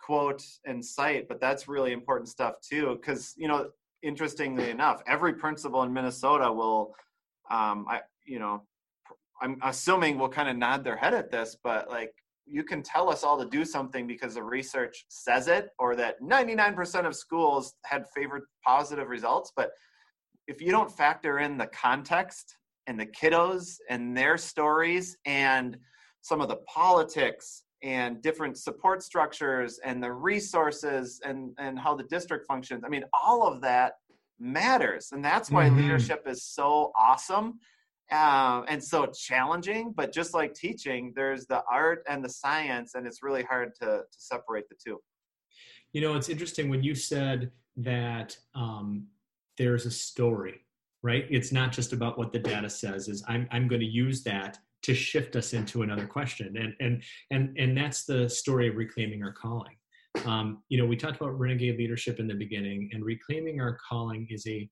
quote 0.00 0.42
and 0.64 0.84
cite 0.84 1.28
but 1.28 1.40
that's 1.40 1.68
really 1.68 1.92
important 1.92 2.28
stuff 2.28 2.54
too 2.66 2.96
because 3.00 3.34
you 3.36 3.48
know 3.48 3.68
interestingly 4.02 4.70
enough 4.70 5.02
every 5.06 5.32
principal 5.32 5.82
in 5.82 5.92
minnesota 5.92 6.52
will 6.52 6.94
um, 7.50 7.86
I 7.88 8.00
you 8.24 8.38
know 8.38 8.62
I'm 9.42 9.58
assuming 9.62 10.18
will 10.18 10.28
kind 10.28 10.48
of 10.48 10.56
nod 10.56 10.84
their 10.84 10.96
head 10.96 11.14
at 11.14 11.30
this, 11.30 11.56
but 11.64 11.90
like 11.90 12.12
you 12.46 12.62
can 12.62 12.80
tell 12.82 13.10
us 13.10 13.24
all 13.24 13.36
to 13.38 13.48
do 13.50 13.64
something 13.64 14.06
because 14.06 14.34
the 14.34 14.42
research 14.42 15.04
says 15.08 15.48
it, 15.48 15.70
or 15.80 15.96
that 15.96 16.22
99% 16.22 17.06
of 17.06 17.16
schools 17.16 17.74
had 17.84 18.04
favored 18.14 18.42
positive 18.64 19.08
results. 19.08 19.52
But 19.56 19.72
if 20.46 20.62
you 20.62 20.70
don't 20.70 20.90
factor 20.90 21.40
in 21.40 21.58
the 21.58 21.66
context 21.66 22.56
and 22.86 22.98
the 22.98 23.06
kiddos 23.06 23.76
and 23.88 24.16
their 24.16 24.36
stories 24.36 25.16
and 25.24 25.76
some 26.20 26.40
of 26.40 26.48
the 26.48 26.56
politics 26.72 27.64
and 27.82 28.22
different 28.22 28.56
support 28.56 29.02
structures 29.02 29.80
and 29.84 30.02
the 30.02 30.12
resources 30.12 31.20
and, 31.24 31.50
and 31.58 31.78
how 31.78 31.94
the 31.94 32.04
district 32.04 32.46
functions, 32.46 32.82
I 32.84 32.88
mean, 32.88 33.04
all 33.12 33.46
of 33.46 33.60
that 33.62 33.94
matters. 34.38 35.08
And 35.12 35.24
that's 35.24 35.50
why 35.50 35.66
mm-hmm. 35.66 35.78
leadership 35.78 36.22
is 36.26 36.44
so 36.44 36.92
awesome 36.96 37.58
um, 38.12 38.64
and 38.68 38.82
so 38.82 39.06
challenging. 39.06 39.92
But 39.96 40.12
just 40.12 40.34
like 40.34 40.54
teaching, 40.54 41.12
there's 41.16 41.46
the 41.46 41.62
art 41.70 42.04
and 42.08 42.24
the 42.24 42.28
science, 42.28 42.94
and 42.94 43.06
it's 43.06 43.22
really 43.22 43.42
hard 43.42 43.72
to, 43.80 43.86
to 43.86 44.18
separate 44.18 44.68
the 44.68 44.76
two. 44.84 44.98
You 45.92 46.00
know, 46.02 46.14
it's 46.14 46.28
interesting 46.28 46.68
when 46.68 46.82
you 46.82 46.94
said 46.94 47.50
that 47.76 48.36
um, 48.54 49.08
there's 49.58 49.86
a 49.86 49.90
story, 49.90 50.60
right? 51.02 51.26
It's 51.30 51.52
not 51.52 51.72
just 51.72 51.92
about 51.92 52.18
what 52.18 52.32
the 52.32 52.38
data 52.38 52.70
says. 52.70 53.08
Is 53.08 53.24
I'm 53.28 53.48
I'm 53.50 53.68
going 53.68 53.80
to 53.80 53.86
use 53.86 54.22
that 54.24 54.58
to 54.82 54.94
shift 54.94 55.36
us 55.36 55.52
into 55.52 55.82
another 55.82 56.06
question, 56.06 56.56
and 56.56 56.74
and 56.80 57.02
and 57.30 57.56
and 57.58 57.76
that's 57.76 58.04
the 58.04 58.28
story 58.28 58.68
of 58.68 58.76
reclaiming 58.76 59.22
our 59.22 59.32
calling 59.32 59.76
um, 60.26 60.62
you 60.68 60.78
know, 60.78 60.86
we 60.86 60.96
talked 60.96 61.16
about 61.16 61.38
renegade 61.38 61.78
leadership 61.78 62.20
in 62.20 62.26
the 62.26 62.34
beginning, 62.34 62.90
and 62.92 63.04
reclaiming 63.04 63.60
our 63.60 63.78
calling 63.88 64.26
is 64.30 64.46
a 64.46 64.68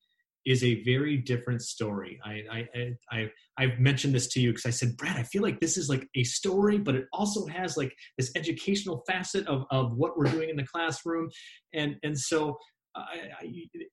is 0.46 0.64
a 0.64 0.82
very 0.84 1.18
different 1.18 1.62
story. 1.62 2.20
I 2.24 2.44
I 2.50 2.94
I 3.10 3.30
I've 3.58 3.78
mentioned 3.78 4.14
this 4.14 4.28
to 4.28 4.40
you 4.40 4.50
because 4.50 4.66
I 4.66 4.70
said, 4.70 4.96
Brad, 4.96 5.16
I 5.16 5.22
feel 5.22 5.42
like 5.42 5.60
this 5.60 5.76
is 5.76 5.88
like 5.88 6.08
a 6.14 6.24
story, 6.24 6.78
but 6.78 6.94
it 6.94 7.06
also 7.12 7.46
has 7.46 7.76
like 7.76 7.94
this 8.18 8.32
educational 8.36 9.02
facet 9.08 9.46
of 9.46 9.64
of 9.70 9.96
what 9.96 10.16
we're 10.16 10.30
doing 10.30 10.50
in 10.50 10.56
the 10.56 10.66
classroom, 10.66 11.30
and 11.74 11.96
and 12.02 12.18
so 12.18 12.58
I, 12.96 13.38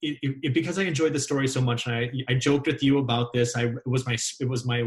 it, 0.02 0.18
it, 0.42 0.54
because 0.54 0.80
I 0.80 0.84
enjoyed 0.84 1.14
the 1.14 1.20
story 1.20 1.48
so 1.48 1.62
much, 1.62 1.86
and 1.86 1.96
I, 1.96 2.12
I 2.30 2.34
joked 2.34 2.66
with 2.66 2.82
you 2.82 2.98
about 2.98 3.32
this. 3.32 3.56
I 3.56 3.66
it 3.66 3.86
was 3.86 4.06
my 4.08 4.18
it 4.40 4.50
was 4.50 4.66
my 4.66 4.86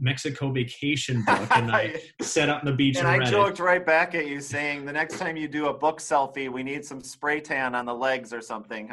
Mexico 0.00 0.50
vacation 0.50 1.22
book, 1.26 1.48
and 1.56 1.70
I 1.70 2.00
sat 2.22 2.48
out 2.48 2.60
on 2.60 2.66
the 2.66 2.72
beach 2.72 2.96
and, 2.96 3.06
and 3.06 3.22
I 3.22 3.30
joked 3.30 3.60
it. 3.60 3.62
right 3.62 3.84
back 3.84 4.14
at 4.14 4.26
you, 4.26 4.40
saying 4.40 4.86
the 4.86 4.92
next 4.92 5.18
time 5.18 5.36
you 5.36 5.46
do 5.46 5.66
a 5.66 5.74
book 5.74 6.00
selfie, 6.00 6.50
we 6.50 6.62
need 6.62 6.84
some 6.84 7.02
spray 7.02 7.40
tan 7.40 7.74
on 7.74 7.84
the 7.84 7.94
legs 7.94 8.32
or 8.32 8.40
something. 8.40 8.90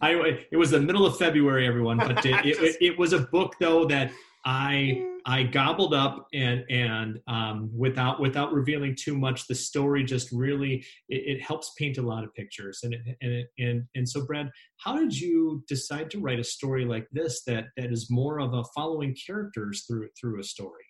I 0.00 0.12
it 0.50 0.56
was 0.56 0.70
the 0.70 0.80
middle 0.80 1.06
of 1.06 1.16
February, 1.16 1.66
everyone, 1.66 1.96
but 1.96 2.24
it, 2.26 2.44
it, 2.44 2.76
it 2.80 2.98
was 2.98 3.14
a 3.14 3.20
book 3.20 3.54
though 3.58 3.86
that 3.86 4.12
I 4.44 5.02
I 5.26 5.44
gobbled 5.44 5.94
up 5.94 6.26
and 6.34 6.64
and 6.68 7.18
um, 7.26 7.70
without 7.74 8.20
without 8.20 8.52
revealing 8.52 8.94
too 8.94 9.16
much, 9.16 9.46
the 9.46 9.54
story 9.54 10.04
just 10.04 10.30
really 10.32 10.84
it, 11.08 11.36
it 11.36 11.42
helps 11.42 11.72
paint 11.78 11.96
a 11.96 12.02
lot 12.02 12.24
of 12.24 12.34
pictures. 12.34 12.80
And 12.82 12.92
it, 12.92 13.00
and 13.22 13.32
it, 13.32 13.46
and 13.58 13.84
and 13.94 14.08
so, 14.08 14.26
Brad, 14.26 14.50
how 14.78 14.98
did 14.98 15.18
you 15.18 15.64
decide 15.66 16.10
to 16.10 16.20
write 16.20 16.40
a 16.40 16.44
story 16.44 16.84
like 16.84 17.08
this 17.10 17.42
that 17.44 17.66
that 17.76 17.90
is 17.90 18.10
more 18.10 18.38
of 18.38 18.52
a 18.52 18.64
following 18.74 19.16
characters 19.26 19.84
through 19.86 20.08
through 20.20 20.40
a 20.40 20.44
story? 20.44 20.84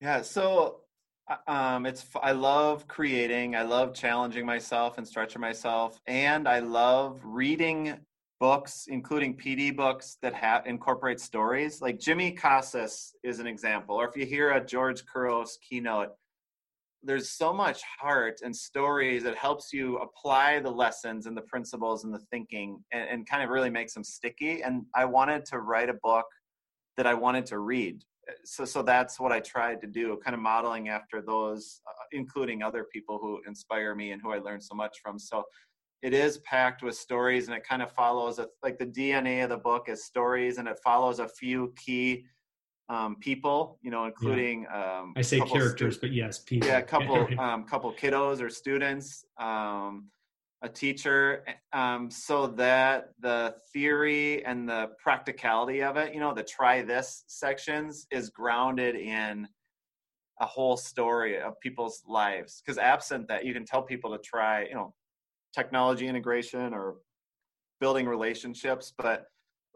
Yeah, 0.00 0.22
so 0.22 0.82
uh, 1.28 1.50
um, 1.50 1.86
it's 1.86 2.06
I 2.22 2.32
love 2.32 2.86
creating. 2.86 3.56
I 3.56 3.62
love 3.62 3.94
challenging 3.94 4.46
myself 4.46 4.98
and 4.98 5.06
stretching 5.06 5.40
myself, 5.40 6.00
and 6.06 6.46
I 6.46 6.60
love 6.60 7.20
reading 7.24 7.98
books, 8.42 8.86
including 8.88 9.36
PD 9.36 9.74
books 9.74 10.18
that 10.20 10.66
incorporate 10.66 11.20
stories. 11.20 11.80
Like 11.80 12.00
Jimmy 12.00 12.32
Casas 12.32 13.14
is 13.22 13.38
an 13.38 13.46
example, 13.46 13.94
or 13.94 14.08
if 14.08 14.16
you 14.16 14.26
hear 14.26 14.50
a 14.50 14.66
George 14.66 15.04
Couros 15.06 15.60
keynote, 15.62 16.08
there's 17.04 17.30
so 17.30 17.52
much 17.52 17.82
heart 18.00 18.40
and 18.42 18.54
stories 18.54 19.22
that 19.22 19.36
helps 19.36 19.72
you 19.72 19.98
apply 19.98 20.58
the 20.58 20.68
lessons 20.68 21.26
and 21.26 21.36
the 21.36 21.42
principles 21.42 22.02
and 22.02 22.12
the 22.12 22.18
thinking 22.32 22.82
and, 22.92 23.08
and 23.10 23.28
kind 23.28 23.44
of 23.44 23.48
really 23.48 23.70
makes 23.70 23.94
them 23.94 24.02
sticky. 24.02 24.64
And 24.64 24.86
I 24.92 25.04
wanted 25.04 25.44
to 25.46 25.60
write 25.60 25.88
a 25.88 25.98
book 26.02 26.26
that 26.96 27.06
I 27.06 27.14
wanted 27.14 27.46
to 27.46 27.60
read. 27.60 28.02
So, 28.44 28.64
so 28.64 28.82
that's 28.82 29.20
what 29.20 29.30
I 29.30 29.38
tried 29.38 29.80
to 29.82 29.86
do, 29.86 30.18
kind 30.24 30.34
of 30.34 30.40
modeling 30.40 30.88
after 30.88 31.22
those, 31.22 31.80
uh, 31.88 31.92
including 32.10 32.60
other 32.60 32.86
people 32.92 33.20
who 33.22 33.40
inspire 33.46 33.94
me 33.94 34.10
and 34.10 34.20
who 34.20 34.32
I 34.32 34.38
learned 34.38 34.64
so 34.64 34.74
much 34.74 34.98
from. 35.00 35.20
So 35.20 35.44
it 36.02 36.12
is 36.12 36.38
packed 36.38 36.82
with 36.82 36.96
stories 36.96 37.46
and 37.46 37.56
it 37.56 37.64
kind 37.64 37.80
of 37.80 37.90
follows 37.92 38.38
a, 38.38 38.48
like 38.62 38.78
the 38.78 38.86
dna 38.86 39.44
of 39.44 39.50
the 39.50 39.56
book 39.56 39.88
is 39.88 40.04
stories 40.04 40.58
and 40.58 40.68
it 40.68 40.78
follows 40.84 41.20
a 41.20 41.28
few 41.28 41.72
key 41.76 42.24
um, 42.88 43.16
people 43.20 43.78
you 43.82 43.90
know 43.90 44.04
including 44.04 44.62
yeah. 44.62 45.00
um, 45.00 45.14
i 45.16 45.22
say 45.22 45.40
characters 45.40 45.94
stu- 45.94 46.00
but 46.00 46.12
yes 46.12 46.38
people 46.38 46.68
yeah 46.68 46.78
a 46.78 46.82
couple 46.82 47.26
um, 47.38 47.64
couple 47.64 47.92
kiddos 47.92 48.42
or 48.42 48.50
students 48.50 49.24
um, 49.38 50.08
a 50.62 50.68
teacher 50.68 51.44
um, 51.72 52.10
so 52.10 52.46
that 52.46 53.10
the 53.20 53.54
theory 53.72 54.44
and 54.44 54.68
the 54.68 54.90
practicality 54.98 55.82
of 55.82 55.96
it 55.96 56.12
you 56.12 56.20
know 56.20 56.34
the 56.34 56.42
try 56.42 56.82
this 56.82 57.24
sections 57.28 58.06
is 58.10 58.28
grounded 58.30 58.94
in 58.94 59.48
a 60.40 60.46
whole 60.46 60.76
story 60.76 61.40
of 61.40 61.58
people's 61.60 62.02
lives 62.06 62.62
because 62.64 62.76
absent 62.76 63.28
that 63.28 63.44
you 63.44 63.54
can 63.54 63.64
tell 63.64 63.82
people 63.82 64.10
to 64.10 64.18
try 64.18 64.64
you 64.64 64.74
know 64.74 64.92
technology 65.54 66.06
integration 66.06 66.72
or 66.74 66.96
building 67.80 68.06
relationships, 68.06 68.92
but 68.96 69.26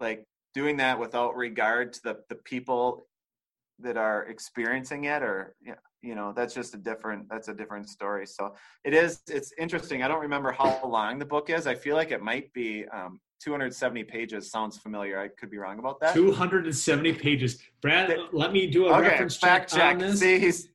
like 0.01 0.25
doing 0.55 0.77
that 0.79 0.99
without 0.99 1.37
regard 1.37 1.93
to 1.93 2.03
the, 2.03 2.17
the 2.29 2.37
people 2.37 3.07
that 3.79 3.97
are 3.97 4.25
experiencing 4.25 5.05
it 5.05 5.23
or 5.23 5.55
you 6.03 6.15
know 6.15 6.33
that's 6.35 6.55
just 6.55 6.75
a 6.75 6.79
different 6.79 7.29
that's 7.29 7.49
a 7.49 7.55
different 7.55 7.89
story. 7.89 8.27
So 8.27 8.55
it 8.85 8.95
is 8.95 9.21
it's 9.29 9.53
interesting. 9.59 10.03
I 10.03 10.09
don't 10.09 10.21
remember 10.21 10.53
how 10.53 10.81
long 10.87 11.19
the 11.19 11.27
book 11.27 11.51
is. 11.51 11.67
I 11.67 11.75
feel 11.75 11.97
like 11.97 12.11
it 12.11 12.23
might 12.23 12.53
be 12.53 12.87
um, 12.95 13.21
270 13.43 14.05
pages 14.05 14.51
sounds 14.51 14.79
familiar. 14.79 15.21
I 15.21 15.29
could 15.29 15.51
be 15.51 15.59
wrong 15.59 15.79
about 15.79 16.01
that. 16.01 16.15
270 16.15 17.13
pages. 17.15 17.59
Brad 17.83 18.17
let 18.33 18.53
me 18.53 18.67
do 18.67 18.87
a 18.87 18.93
okay, 18.93 19.09
reference 19.09 19.37
fact 19.37 19.71
check, 19.71 19.79
check. 19.79 19.93
on 19.95 19.99
this. 19.99 20.21
See 20.21 20.39
he's 20.39 20.69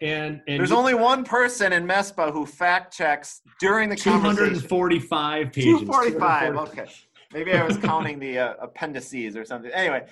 and, 0.00 0.42
and 0.46 0.60
there's 0.60 0.70
you, 0.70 0.76
only 0.76 0.94
one 0.94 1.24
person 1.24 1.72
in 1.72 1.86
MESPA 1.86 2.32
who 2.32 2.44
fact 2.44 2.94
checks 2.94 3.40
during 3.60 3.88
the 3.88 3.96
245 3.96 5.52
pages. 5.52 5.80
245. 5.80 6.56
Okay. 6.56 6.86
Maybe 7.32 7.52
I 7.52 7.64
was 7.64 7.76
counting 7.78 8.18
the 8.18 8.38
uh, 8.38 8.54
appendices 8.60 9.36
or 9.36 9.44
something. 9.44 9.70
Anyway, 9.72 10.06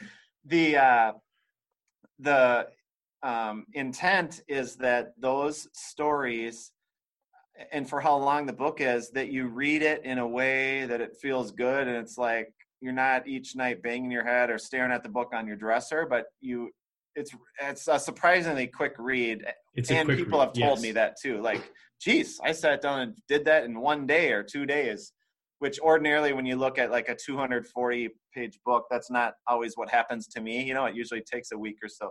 the 0.47 0.77
uh, 0.77 1.13
the 2.19 2.69
um, 3.23 3.67
intent 3.75 4.43
is 4.49 4.77
that 4.77 5.13
those 5.19 5.69
stories, 5.73 6.73
and 7.73 7.89
for 7.89 8.01
how 8.01 8.17
long 8.17 8.47
the 8.47 8.53
book 8.53 8.81
is, 8.81 9.11
that 9.11 9.29
you 9.29 9.47
read 9.47 9.83
it 9.83 10.05
in 10.05 10.19
a 10.19 10.27
way 10.27 10.87
that 10.87 11.01
it 11.01 11.17
feels 11.17 11.53
good, 11.53 11.87
and 11.87 11.97
it's 11.97 12.19
like 12.19 12.53
you're 12.81 12.93
not 12.93 13.27
each 13.27 13.55
night 13.55 13.83
banging 13.83 14.11
your 14.11 14.25
head 14.25 14.51
or 14.51 14.59
staring 14.59 14.93
at 14.93 15.03
the 15.03 15.09
book 15.09 15.33
on 15.33 15.47
your 15.47 15.57
dresser, 15.57 16.07
but 16.07 16.27
you 16.41 16.71
it's 17.17 17.33
it's 17.61 17.89
a 17.89 17.99
surprisingly 17.99 18.67
quick 18.67 18.95
read 18.99 19.45
it's 19.75 19.91
and 19.91 20.09
people 20.09 20.39
read. 20.39 20.47
have 20.47 20.53
told 20.55 20.79
yes. 20.79 20.83
me 20.83 20.93
that 20.93 21.17
too 21.21 21.41
like 21.41 21.73
geez 22.01 22.41
i 22.45 22.53
sat 22.53 22.81
down 22.81 23.01
and 23.01 23.17
did 23.29 23.45
that 23.45 23.65
in 23.65 23.81
one 23.81 24.07
day 24.07 24.33
or 24.33 24.43
two 24.43 24.67
days 24.67 25.13
which 25.61 25.79
ordinarily 25.81 26.33
when 26.33 26.45
you 26.45 26.57
look 26.57 26.79
at 26.79 26.91
like 26.91 27.09
a 27.09 27.17
240 27.17 28.09
page 28.35 28.59
book 28.65 28.85
that's 28.91 29.11
not 29.11 29.35
always 29.47 29.77
what 29.77 29.89
happens 29.89 30.27
to 30.27 30.41
me 30.41 30.63
you 30.63 30.75
know 30.75 30.85
it 30.87 30.95
usually 30.95 31.23
takes 31.23 31.53
a 31.53 31.59
week 31.59 31.77
or 31.83 31.89
so 31.89 32.11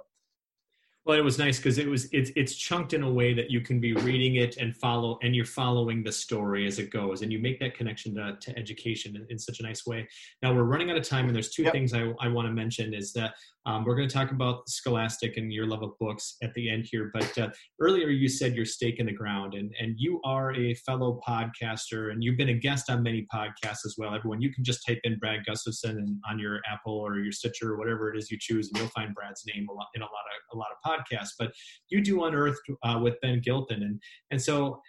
Well, 1.06 1.18
it 1.18 1.24
was 1.24 1.38
nice 1.38 1.58
because 1.58 1.80
it 1.80 1.88
was 1.88 2.08
it's 2.14 2.32
it's 2.38 2.56
chunked 2.56 2.94
in 2.94 3.04
a 3.04 3.12
way 3.12 3.34
that 3.34 3.52
you 3.52 3.60
can 3.60 3.82
be 3.82 3.92
reading 3.94 4.36
it 4.36 4.56
and 4.56 4.74
follow, 4.74 5.20
and 5.22 5.36
you're 5.36 5.44
following 5.44 6.02
the 6.02 6.14
story 6.14 6.66
as 6.66 6.80
it 6.80 6.92
goes, 6.92 7.22
and 7.22 7.32
you 7.32 7.40
make 7.40 7.60
that 7.60 7.76
connection 7.76 8.16
to, 8.16 8.38
to 8.40 8.58
education 8.58 9.18
in, 9.18 9.26
in 9.30 9.38
such 9.38 9.60
a 9.60 9.64
nice 9.64 9.86
way. 9.86 10.08
Now 10.42 10.54
we're 10.54 10.64
running 10.64 10.92
out 10.92 10.98
of 10.98 11.08
time, 11.08 11.26
and 11.26 11.36
there's 11.36 11.50
two 11.50 11.64
yep. 11.64 11.74
things 11.74 11.94
I, 11.94 12.14
I 12.22 12.30
want 12.30 12.48
to 12.48 12.54
mention 12.54 12.94
is 12.94 13.12
that 13.14 13.34
um, 13.66 13.84
we're 13.84 13.96
going 13.96 14.08
to 14.08 14.14
talk 14.14 14.32
about 14.32 14.68
Scholastic 14.70 15.36
and 15.38 15.52
your 15.52 15.66
love 15.68 15.84
of 15.84 15.98
books 16.00 16.38
at 16.42 16.54
the 16.54 16.70
end 16.70 16.88
here. 16.90 17.12
But 17.14 17.38
uh, 17.38 17.50
earlier 17.82 18.08
you 18.08 18.30
said 18.30 18.56
your 18.56 18.66
stake 18.66 19.00
in 19.00 19.06
the 19.06 19.12
ground, 19.12 19.56
and 19.56 19.74
and 19.82 19.96
you 19.98 20.22
are 20.24 20.56
a 20.56 20.74
fellow 20.76 21.20
podcaster, 21.28 22.14
and 22.14 22.24
you've 22.24 22.38
been 22.38 22.50
a 22.50 22.54
guest 22.54 22.90
on 22.90 23.04
many 23.04 23.28
podcasts 23.34 23.86
as 23.86 23.96
well. 23.98 24.16
Everyone, 24.16 24.42
you 24.42 24.54
can 24.54 24.64
just 24.64 24.86
type 24.88 25.02
in 25.04 25.18
Brad 25.20 25.46
Gustafson 25.46 25.98
and 25.98 26.18
on 26.30 26.40
your 26.40 26.62
Apple 26.72 26.94
or 26.94 27.20
your 27.20 27.34
Stitcher 27.34 27.74
or 27.74 27.78
whatever 27.78 28.14
it 28.14 28.18
is 28.18 28.32
you 28.32 28.38
choose, 28.40 28.70
and 28.70 28.78
you'll 28.78 28.88
find 28.88 29.14
Brad's 29.14 29.44
name 29.54 29.68
a 29.70 29.74
lot 29.74 29.88
in 29.96 30.02
a 30.02 30.06
lot 30.06 30.12
of 30.12 30.56
a 30.56 30.58
lot 30.58 30.68
of 30.72 30.78
podcasts. 30.86 30.93
But 31.38 31.52
you 31.90 32.02
do 32.02 32.24
Unearthed 32.24 32.62
uh, 32.84 33.00
with 33.02 33.16
Ben 33.22 33.42
Gilpin, 33.42 33.84
and 33.84 34.02
and 34.32 34.42
so 34.42 34.82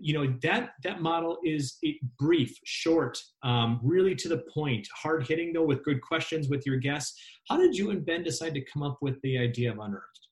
you 0.00 0.14
know 0.14 0.34
that 0.42 0.70
that 0.82 1.02
model 1.02 1.38
is 1.44 1.78
brief 2.18 2.56
short 2.64 3.18
um, 3.42 3.80
really 3.82 4.14
to 4.14 4.28
the 4.28 4.42
point 4.52 4.86
hard 4.94 5.26
hitting 5.26 5.52
though 5.52 5.64
with 5.64 5.84
good 5.84 6.00
questions 6.00 6.48
with 6.48 6.64
your 6.66 6.76
guests. 6.76 7.20
How 7.48 7.56
did 7.56 7.76
you 7.76 7.90
and 7.90 8.04
ben 8.04 8.22
decide 8.22 8.54
to 8.54 8.64
come 8.72 8.82
up 8.82 8.98
with 9.00 9.20
the 9.22 9.38
idea 9.38 9.70
of 9.70 9.78
unearthed? 9.78 10.28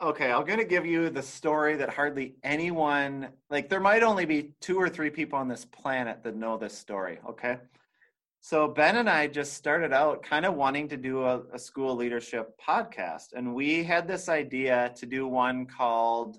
Okay 0.00 0.32
i'm 0.32 0.44
going 0.44 0.58
to 0.58 0.64
give 0.64 0.84
you 0.84 1.10
the 1.10 1.22
story 1.22 1.76
that 1.76 1.88
hardly 1.88 2.34
anyone 2.42 3.28
like 3.50 3.68
there 3.68 3.80
might 3.80 4.02
only 4.02 4.24
be 4.24 4.50
two 4.60 4.76
or 4.76 4.88
three 4.88 5.10
people 5.10 5.38
on 5.38 5.46
this 5.46 5.64
planet 5.64 6.24
that 6.24 6.34
know 6.34 6.56
this 6.56 6.76
story 6.76 7.20
okay 7.28 7.58
so 8.42 8.68
ben 8.68 8.96
and 8.96 9.08
i 9.08 9.26
just 9.26 9.54
started 9.54 9.92
out 9.92 10.22
kind 10.22 10.44
of 10.44 10.54
wanting 10.54 10.86
to 10.88 10.96
do 10.96 11.24
a, 11.24 11.42
a 11.54 11.58
school 11.58 11.96
leadership 11.96 12.52
podcast 12.60 13.28
and 13.34 13.54
we 13.54 13.82
had 13.82 14.06
this 14.06 14.28
idea 14.28 14.92
to 14.94 15.06
do 15.06 15.26
one 15.26 15.64
called 15.64 16.38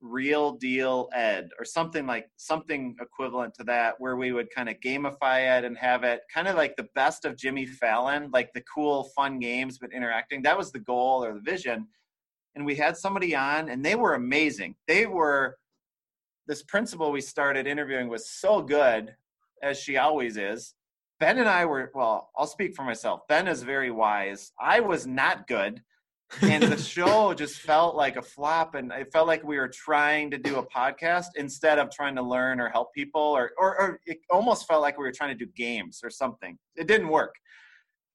real 0.00 0.52
deal 0.52 1.08
ed 1.14 1.48
or 1.58 1.64
something 1.64 2.06
like 2.06 2.28
something 2.36 2.94
equivalent 3.00 3.54
to 3.54 3.64
that 3.64 3.94
where 3.98 4.16
we 4.16 4.32
would 4.32 4.48
kind 4.54 4.68
of 4.68 4.76
gamify 4.84 5.58
it 5.58 5.64
and 5.64 5.78
have 5.78 6.02
it 6.04 6.20
kind 6.32 6.48
of 6.48 6.56
like 6.56 6.76
the 6.76 6.88
best 6.94 7.24
of 7.24 7.36
jimmy 7.36 7.64
fallon 7.64 8.28
like 8.32 8.52
the 8.52 8.62
cool 8.62 9.04
fun 9.16 9.38
games 9.38 9.78
but 9.78 9.92
interacting. 9.92 10.42
That 10.42 10.58
was 10.58 10.72
the 10.72 10.80
goal 10.80 11.24
or 11.24 11.34
the 11.34 11.40
vision. 11.40 11.86
And 12.54 12.66
we 12.66 12.74
had 12.74 12.96
somebody 12.96 13.34
on 13.34 13.68
and 13.68 13.84
they 13.84 13.94
were 13.94 14.14
amazing. 14.14 14.74
They 14.86 15.06
were 15.06 15.56
this 16.46 16.62
principal 16.64 17.12
we 17.12 17.20
started 17.20 17.66
interviewing 17.66 18.08
was 18.08 18.28
so 18.28 18.60
good 18.60 19.14
as 19.62 19.78
she 19.78 19.96
always 19.96 20.36
is 20.36 20.74
ben 21.22 21.38
and 21.38 21.48
i 21.48 21.64
were 21.64 21.88
well 21.94 22.32
i'll 22.36 22.48
speak 22.48 22.74
for 22.74 22.82
myself. 22.82 23.20
Ben 23.28 23.46
is 23.46 23.62
very 23.62 23.92
wise. 23.92 24.50
I 24.60 24.80
was 24.80 25.06
not 25.06 25.46
good. 25.46 25.80
And 26.40 26.64
the 26.64 26.76
show 26.94 27.32
just 27.32 27.60
felt 27.60 27.94
like 27.94 28.16
a 28.16 28.22
flop 28.22 28.74
and 28.74 28.90
it 28.90 29.12
felt 29.12 29.28
like 29.28 29.44
we 29.44 29.56
were 29.56 29.68
trying 29.68 30.32
to 30.32 30.38
do 30.38 30.56
a 30.56 30.66
podcast 30.66 31.26
instead 31.36 31.78
of 31.78 31.92
trying 31.92 32.16
to 32.16 32.22
learn 32.22 32.58
or 32.58 32.70
help 32.70 32.92
people 32.92 33.22
or, 33.22 33.52
or, 33.56 33.80
or 33.80 34.00
it 34.04 34.18
almost 34.30 34.66
felt 34.66 34.82
like 34.82 34.98
we 34.98 35.04
were 35.04 35.12
trying 35.12 35.38
to 35.38 35.44
do 35.44 35.48
games 35.54 36.00
or 36.02 36.10
something. 36.10 36.58
It 36.74 36.88
didn't 36.88 37.06
work. 37.06 37.36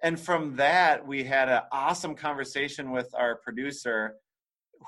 And 0.04 0.20
from 0.20 0.58
that 0.58 1.08
we 1.08 1.24
had 1.24 1.48
an 1.48 1.62
awesome 1.72 2.14
conversation 2.14 2.92
with 2.92 3.08
our 3.14 3.38
producer 3.38 4.16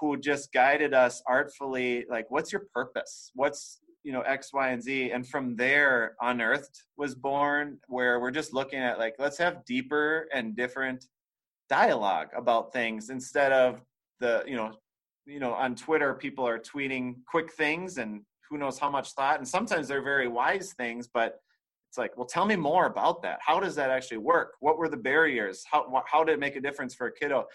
who 0.02 0.20
just 0.20 0.52
guided 0.52 0.94
us 0.94 1.24
artfully 1.26 2.06
like 2.10 2.30
what's 2.30 2.52
your 2.52 2.64
purpose? 2.74 3.32
What's 3.34 3.80
you 4.10 4.14
know 4.14 4.22
x 4.22 4.51
y 4.51 4.70
and 4.70 4.82
z 4.82 5.12
and 5.12 5.28
from 5.28 5.55
there 5.55 6.16
unearthed 6.22 6.82
was 6.97 7.14
born 7.14 7.78
where 7.89 8.20
we're 8.20 8.32
just 8.32 8.55
looking 8.55 8.80
at 8.80 8.97
like 8.97 9.14
let's 9.20 9.38
have 9.38 9.64
deeper 9.66 10.28
and 10.34 10.55
different 10.55 11.05
dialogue 11.70 12.30
about 12.36 12.74
things 12.74 13.12
instead 13.12 13.51
of 13.51 13.84
the 14.20 14.43
you 14.47 14.55
know 14.55 14.72
you 15.28 15.39
know 15.39 15.53
on 15.53 15.76
twitter 15.76 16.16
people 16.16 16.43
are 16.43 16.57
tweeting 16.57 17.18
quick 17.28 17.53
things 17.53 17.99
and 17.99 18.22
who 18.49 18.57
knows 18.57 18.80
how 18.80 18.89
much 18.89 19.12
thought 19.12 19.38
and 19.38 19.47
sometimes 19.47 19.88
they're 19.88 20.01
very 20.01 20.28
wise 20.28 20.74
things 20.74 21.07
but 21.14 21.39
it's 21.88 21.99
like 21.99 22.18
well 22.18 22.26
tell 22.26 22.45
me 22.45 22.55
more 22.55 22.86
about 22.86 23.24
that. 23.24 23.39
How 23.41 23.60
does 23.60 23.74
that 23.74 23.89
actually 23.89 24.18
work? 24.18 24.53
What 24.60 24.78
were 24.78 24.89
the 24.89 24.97
barriers? 24.97 25.64
How 25.72 26.03
how 26.05 26.24
did 26.24 26.34
it 26.34 26.39
make 26.39 26.55
a 26.55 26.62
difference 26.62 26.93
for 26.93 27.07
a 27.07 27.12
kiddo 27.12 27.47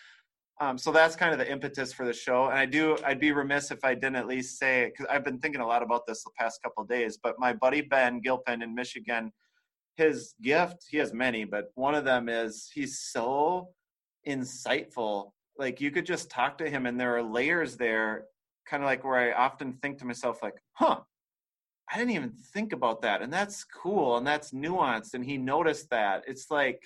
um, 0.60 0.78
so 0.78 0.92
that's 0.92 1.16
kind 1.16 1.32
of 1.32 1.38
the 1.38 1.50
impetus 1.50 1.92
for 1.92 2.06
the 2.06 2.12
show 2.12 2.46
and 2.46 2.58
i 2.58 2.66
do 2.66 2.96
i'd 3.06 3.20
be 3.20 3.32
remiss 3.32 3.70
if 3.70 3.84
i 3.84 3.94
didn't 3.94 4.16
at 4.16 4.26
least 4.26 4.58
say 4.58 4.90
because 4.90 5.06
i've 5.10 5.24
been 5.24 5.38
thinking 5.38 5.60
a 5.60 5.66
lot 5.66 5.82
about 5.82 6.06
this 6.06 6.22
the 6.24 6.30
past 6.38 6.62
couple 6.62 6.84
days 6.84 7.18
but 7.22 7.34
my 7.38 7.52
buddy 7.52 7.80
ben 7.80 8.20
gilpin 8.20 8.62
in 8.62 8.74
michigan 8.74 9.32
his 9.96 10.34
gift 10.42 10.84
he 10.90 10.96
has 10.96 11.12
many 11.12 11.44
but 11.44 11.70
one 11.74 11.94
of 11.94 12.04
them 12.04 12.28
is 12.28 12.70
he's 12.72 13.00
so 13.00 13.68
insightful. 14.26 15.30
Like 15.58 15.80
you 15.80 15.90
could 15.90 16.06
just 16.06 16.30
talk 16.30 16.58
to 16.58 16.68
him 16.68 16.86
and 16.86 16.98
there 16.98 17.16
are 17.16 17.22
layers 17.22 17.76
there, 17.76 18.24
kind 18.68 18.82
of 18.82 18.86
like 18.86 19.04
where 19.04 19.16
I 19.16 19.32
often 19.32 19.74
think 19.74 19.98
to 19.98 20.04
myself, 20.04 20.42
like, 20.42 20.56
huh, 20.72 21.00
I 21.92 21.98
didn't 21.98 22.12
even 22.14 22.32
think 22.52 22.72
about 22.72 23.02
that. 23.02 23.22
And 23.22 23.32
that's 23.32 23.64
cool 23.64 24.16
and 24.16 24.26
that's 24.26 24.52
nuanced. 24.52 25.14
And 25.14 25.24
he 25.24 25.36
noticed 25.36 25.90
that. 25.90 26.24
It's 26.26 26.50
like 26.50 26.82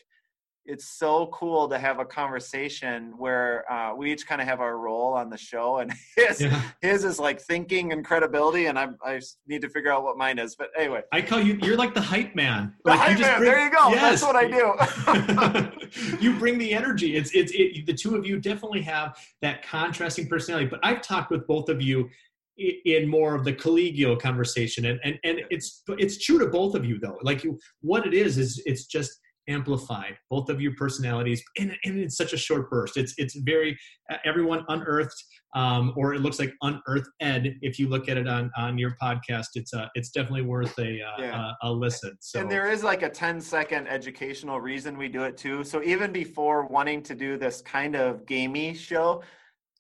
it's 0.69 0.87
so 0.87 1.29
cool 1.33 1.67
to 1.67 1.79
have 1.79 1.99
a 1.99 2.05
conversation 2.05 3.15
where 3.17 3.71
uh, 3.73 3.95
we 3.95 4.13
each 4.13 4.27
kind 4.27 4.41
of 4.41 4.47
have 4.47 4.61
our 4.61 4.77
role 4.77 5.15
on 5.15 5.31
the 5.31 5.37
show, 5.39 5.79
and 5.79 5.93
his 6.17 6.43
yeah. 6.43 6.63
his 6.83 7.05
is 7.05 7.19
like 7.19 7.41
thinking 7.41 7.93
and 7.93 8.05
credibility, 8.05 8.67
and 8.67 8.79
I 8.79 8.89
I 9.03 9.21
need 9.47 9.63
to 9.63 9.71
figure 9.71 9.91
out 9.91 10.05
what 10.05 10.19
mine 10.19 10.39
is. 10.39 10.55
But 10.55 10.69
anyway, 10.79 11.01
I 11.11 11.23
call 11.23 11.41
you 11.41 11.59
you're 11.63 11.77
like 11.77 11.95
the 11.95 12.03
hype 12.03 12.37
man. 12.37 12.75
The 12.85 12.91
like 12.91 13.01
hype 13.01 13.19
man. 13.19 13.39
Bring, 13.39 13.51
there 13.51 13.65
you 13.65 13.71
go. 13.71 13.89
Yes. 13.89 14.21
That's 14.21 14.23
what 14.23 14.37
I 14.37 15.71
do. 16.07 16.19
you 16.21 16.39
bring 16.39 16.59
the 16.59 16.75
energy. 16.75 17.17
It's 17.17 17.31
it's 17.35 17.51
it, 17.55 17.87
the 17.87 17.95
two 17.95 18.15
of 18.15 18.27
you 18.27 18.39
definitely 18.39 18.83
have 18.83 19.17
that 19.41 19.67
contrasting 19.67 20.29
personality. 20.29 20.69
But 20.69 20.81
I've 20.83 21.01
talked 21.01 21.31
with 21.31 21.47
both 21.47 21.71
of 21.71 21.81
you 21.81 22.11
in 22.59 23.09
more 23.09 23.35
of 23.35 23.45
the 23.45 23.53
collegial 23.53 24.21
conversation 24.21 24.87
and, 24.87 24.99
and 25.05 25.17
and 25.23 25.43
it's 25.49 25.85
it's 25.91 26.19
true 26.19 26.41
to 26.41 26.47
both 26.47 26.75
of 26.75 26.85
you 26.85 26.99
though 26.99 27.17
like 27.23 27.45
you 27.45 27.57
what 27.83 28.05
it 28.05 28.13
is 28.13 28.37
is 28.37 28.61
it's 28.67 28.87
just 28.87 29.21
amplified 29.49 30.17
both 30.31 30.49
of 30.49 30.61
your 30.61 30.75
personalities 30.75 31.43
and, 31.59 31.77
and 31.85 32.01
in 32.01 32.11
such 32.11 32.33
a 32.33 32.37
short 32.37 32.71
burst. 32.71 32.97
It's 32.97 33.15
it's 33.17 33.37
very 33.37 33.79
uh, 34.11 34.17
everyone 34.25 34.65
unearthed 34.69 35.25
um, 35.55 35.93
or 35.97 36.15
it 36.15 36.21
looks 36.21 36.39
like 36.39 36.53
unearthed 36.63 37.09
ed 37.21 37.57
if 37.63 37.79
you 37.79 37.89
look 37.89 38.09
at 38.09 38.17
it 38.17 38.29
on 38.29 38.51
on 38.57 38.77
your 38.77 38.97
podcast 39.03 39.47
it's 39.55 39.73
uh 39.73 39.87
it's 39.95 40.11
definitely 40.11 40.43
worth 40.43 40.79
a 40.79 41.01
uh, 41.03 41.19
yeah. 41.19 41.53
a, 41.63 41.69
a, 41.69 41.73
listen. 41.73 42.17
So 42.21 42.41
and 42.41 42.51
there 42.51 42.71
is 42.71 42.85
like 42.85 43.03
a 43.03 43.09
10 43.09 43.41
second 43.41 43.89
educational 43.89 44.61
reason 44.61 44.97
we 44.99 45.09
do 45.09 45.25
it 45.25 45.37
too. 45.37 45.65
So 45.65 45.83
even 45.83 46.13
before 46.13 46.67
wanting 46.67 47.03
to 47.05 47.15
do 47.15 47.37
this 47.37 47.63
kind 47.63 47.97
of 47.97 48.27
gamey 48.27 48.75
show 48.75 49.23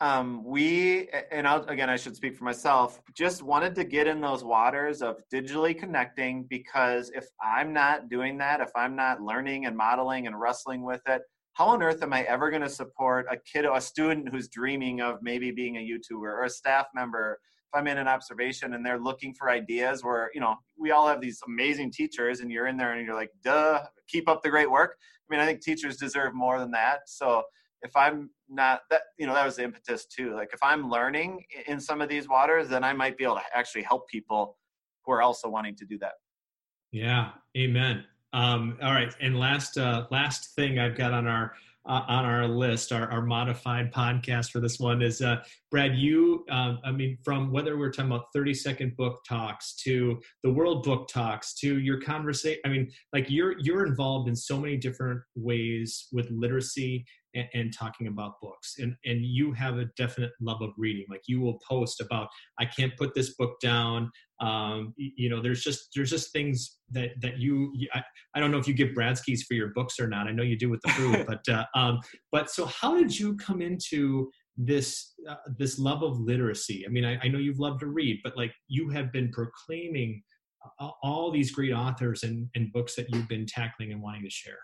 um, 0.00 0.44
we 0.44 1.08
and 1.32 1.46
I'll, 1.46 1.64
again 1.64 1.90
i 1.90 1.96
should 1.96 2.14
speak 2.14 2.36
for 2.36 2.44
myself 2.44 3.00
just 3.14 3.42
wanted 3.42 3.74
to 3.76 3.84
get 3.84 4.06
in 4.06 4.20
those 4.20 4.44
waters 4.44 5.02
of 5.02 5.16
digitally 5.32 5.76
connecting 5.76 6.44
because 6.48 7.10
if 7.14 7.26
i'm 7.42 7.72
not 7.72 8.08
doing 8.08 8.38
that 8.38 8.60
if 8.60 8.70
i'm 8.76 8.94
not 8.94 9.20
learning 9.20 9.66
and 9.66 9.76
modeling 9.76 10.26
and 10.26 10.38
wrestling 10.38 10.84
with 10.84 11.02
it 11.08 11.22
how 11.54 11.66
on 11.66 11.82
earth 11.82 12.02
am 12.02 12.12
i 12.12 12.22
ever 12.22 12.50
going 12.50 12.62
to 12.62 12.68
support 12.68 13.26
a 13.30 13.36
kid 13.36 13.64
a 13.64 13.80
student 13.80 14.28
who's 14.28 14.48
dreaming 14.48 15.00
of 15.00 15.18
maybe 15.20 15.50
being 15.50 15.76
a 15.76 15.80
youtuber 15.80 16.22
or 16.22 16.44
a 16.44 16.50
staff 16.50 16.86
member? 16.94 17.38
If 17.72 17.78
i'm 17.78 17.88
in 17.88 17.98
an 17.98 18.08
observation 18.08 18.74
and 18.74 18.86
they're 18.86 19.00
looking 19.00 19.34
for 19.34 19.50
ideas 19.50 20.04
where 20.04 20.30
you 20.32 20.40
know 20.40 20.54
we 20.78 20.92
all 20.92 21.08
have 21.08 21.20
these 21.20 21.40
amazing 21.46 21.90
teachers 21.90 22.40
and 22.40 22.50
you're 22.52 22.68
in 22.68 22.76
there 22.76 22.92
and 22.92 23.04
you're 23.04 23.16
like 23.16 23.30
duh 23.42 23.80
keep 24.08 24.28
up 24.28 24.42
the 24.42 24.48
great 24.48 24.70
work. 24.70 24.96
I 25.28 25.34
mean 25.34 25.40
i 25.40 25.44
think 25.44 25.60
teachers 25.60 25.96
deserve 25.96 26.34
more 26.34 26.58
than 26.60 26.70
that. 26.70 27.00
So 27.08 27.42
if 27.82 27.94
I'm 27.96 28.30
not 28.48 28.80
that, 28.90 29.02
you 29.18 29.26
know, 29.26 29.34
that 29.34 29.44
was 29.44 29.56
the 29.56 29.64
impetus 29.64 30.06
too. 30.06 30.34
Like 30.34 30.50
if 30.52 30.60
I'm 30.62 30.90
learning 30.90 31.44
in 31.66 31.80
some 31.80 32.00
of 32.00 32.08
these 32.08 32.28
waters, 32.28 32.68
then 32.68 32.82
I 32.84 32.92
might 32.92 33.16
be 33.16 33.24
able 33.24 33.36
to 33.36 33.42
actually 33.54 33.82
help 33.82 34.08
people 34.08 34.56
who 35.04 35.12
are 35.12 35.22
also 35.22 35.48
wanting 35.48 35.76
to 35.76 35.84
do 35.84 35.98
that. 35.98 36.12
Yeah. 36.92 37.30
Amen. 37.56 38.04
Um, 38.32 38.78
all 38.82 38.92
right. 38.92 39.14
And 39.20 39.38
last, 39.38 39.78
uh, 39.78 40.06
last 40.10 40.54
thing 40.54 40.78
I've 40.78 40.96
got 40.96 41.12
on 41.12 41.26
our, 41.26 41.54
uh, 41.86 42.04
on 42.06 42.26
our 42.26 42.46
list, 42.46 42.92
our, 42.92 43.10
our 43.10 43.22
modified 43.22 43.90
podcast 43.92 44.50
for 44.50 44.60
this 44.60 44.78
one 44.78 45.00
is 45.00 45.22
uh, 45.22 45.36
Brad. 45.70 45.96
You, 45.96 46.44
um, 46.50 46.80
I 46.84 46.92
mean, 46.92 47.16
from 47.24 47.50
whether 47.50 47.78
we're 47.78 47.90
talking 47.90 48.10
about 48.10 48.26
thirty 48.34 48.52
second 48.52 48.94
book 48.96 49.20
talks 49.26 49.74
to 49.84 50.20
the 50.44 50.52
World 50.52 50.82
Book 50.82 51.08
Talks 51.08 51.54
to 51.60 51.78
your 51.78 51.98
conversation. 51.98 52.60
I 52.66 52.68
mean, 52.68 52.90
like 53.14 53.30
you're 53.30 53.58
you're 53.60 53.86
involved 53.86 54.28
in 54.28 54.36
so 54.36 54.58
many 54.58 54.76
different 54.76 55.22
ways 55.34 56.08
with 56.12 56.30
literacy 56.30 57.06
and, 57.38 57.48
and, 57.54 57.72
talking 57.72 58.06
about 58.06 58.40
books. 58.40 58.76
And 58.78 58.94
and 59.04 59.24
you 59.24 59.52
have 59.52 59.78
a 59.78 59.86
definite 59.96 60.32
love 60.40 60.62
of 60.62 60.70
reading. 60.76 61.06
Like 61.08 61.22
you 61.26 61.40
will 61.40 61.58
post 61.68 62.00
about 62.00 62.28
i 62.58 62.64
can't 62.64 62.96
put 62.96 63.14
this 63.14 63.34
book 63.34 63.58
down. 63.60 64.10
Um, 64.40 64.94
you 64.96 65.28
know 65.28 65.42
there's 65.42 65.62
just 65.62 65.88
there's 65.94 66.10
just 66.10 66.32
things 66.32 66.78
that 66.90 67.10
that 67.20 67.38
you 67.38 67.72
I, 67.92 68.02
I 68.34 68.40
don't 68.40 68.50
know 68.50 68.58
if 68.58 68.68
you 68.68 68.74
give 68.74 68.90
bradskis 68.90 69.40
for 69.46 69.54
your 69.54 69.68
books 69.74 69.98
or 69.98 70.08
not. 70.08 70.26
I 70.26 70.32
know 70.32 70.42
you 70.42 70.58
do 70.58 70.70
with 70.70 70.80
the 70.82 70.90
food 70.90 71.26
but 71.28 71.48
uh, 71.48 71.64
um, 71.74 72.00
but 72.30 72.50
so 72.50 72.66
how 72.66 72.96
did 72.96 73.18
you 73.18 73.36
come 73.36 73.60
into 73.60 74.30
this 74.56 75.14
uh, 75.28 75.36
this 75.56 75.78
love 75.78 76.02
of 76.02 76.18
literacy? 76.20 76.84
I 76.86 76.90
mean 76.90 77.04
I, 77.04 77.18
I 77.22 77.28
know 77.28 77.38
you've 77.38 77.60
loved 77.60 77.80
to 77.80 77.86
read 77.86 78.20
but 78.22 78.36
like 78.36 78.52
you 78.68 78.88
have 78.90 79.12
been 79.12 79.30
proclaiming 79.30 80.22
all 81.02 81.30
these 81.30 81.52
great 81.52 81.72
authors 81.72 82.24
and, 82.24 82.48
and 82.54 82.72
books 82.72 82.94
that 82.96 83.08
you've 83.14 83.28
been 83.28 83.46
tackling 83.46 83.92
and 83.92 84.02
wanting 84.02 84.22
to 84.22 84.30
share. 84.30 84.58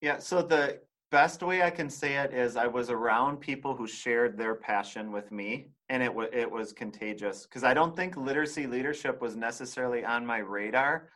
Yeah 0.00 0.18
so 0.18 0.42
the 0.42 0.80
best 1.10 1.42
way 1.42 1.62
I 1.62 1.70
can 1.70 1.88
say 1.88 2.16
it 2.16 2.32
is 2.32 2.56
I 2.56 2.66
was 2.66 2.90
around 2.90 3.40
people 3.40 3.74
who 3.74 3.86
shared 3.86 4.36
their 4.36 4.54
passion 4.54 5.12
with 5.12 5.32
me, 5.32 5.68
and 5.88 6.02
it 6.02 6.12
was 6.12 6.28
it 6.32 6.50
was 6.50 6.72
contagious. 6.72 7.44
Because 7.44 7.64
I 7.64 7.74
don't 7.74 7.96
think 7.96 8.16
literacy 8.16 8.66
leadership 8.66 9.20
was 9.20 9.36
necessarily 9.36 10.04
on 10.04 10.26
my 10.26 10.38
radar 10.38 11.08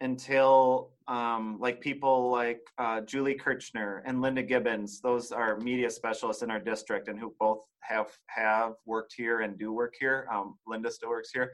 until 0.00 0.90
um, 1.08 1.58
like 1.60 1.80
people 1.80 2.30
like 2.30 2.60
uh, 2.78 3.00
Julie 3.02 3.34
Kirchner 3.34 4.02
and 4.06 4.22
Linda 4.22 4.42
Gibbons. 4.42 5.00
Those 5.00 5.32
are 5.32 5.58
media 5.58 5.90
specialists 5.90 6.42
in 6.42 6.50
our 6.50 6.60
district, 6.60 7.08
and 7.08 7.18
who 7.18 7.34
both 7.38 7.60
have 7.80 8.08
have 8.26 8.74
worked 8.86 9.14
here 9.16 9.40
and 9.40 9.58
do 9.58 9.72
work 9.72 9.94
here. 9.98 10.28
Um, 10.32 10.58
Linda 10.66 10.90
still 10.90 11.10
works 11.10 11.30
here. 11.32 11.52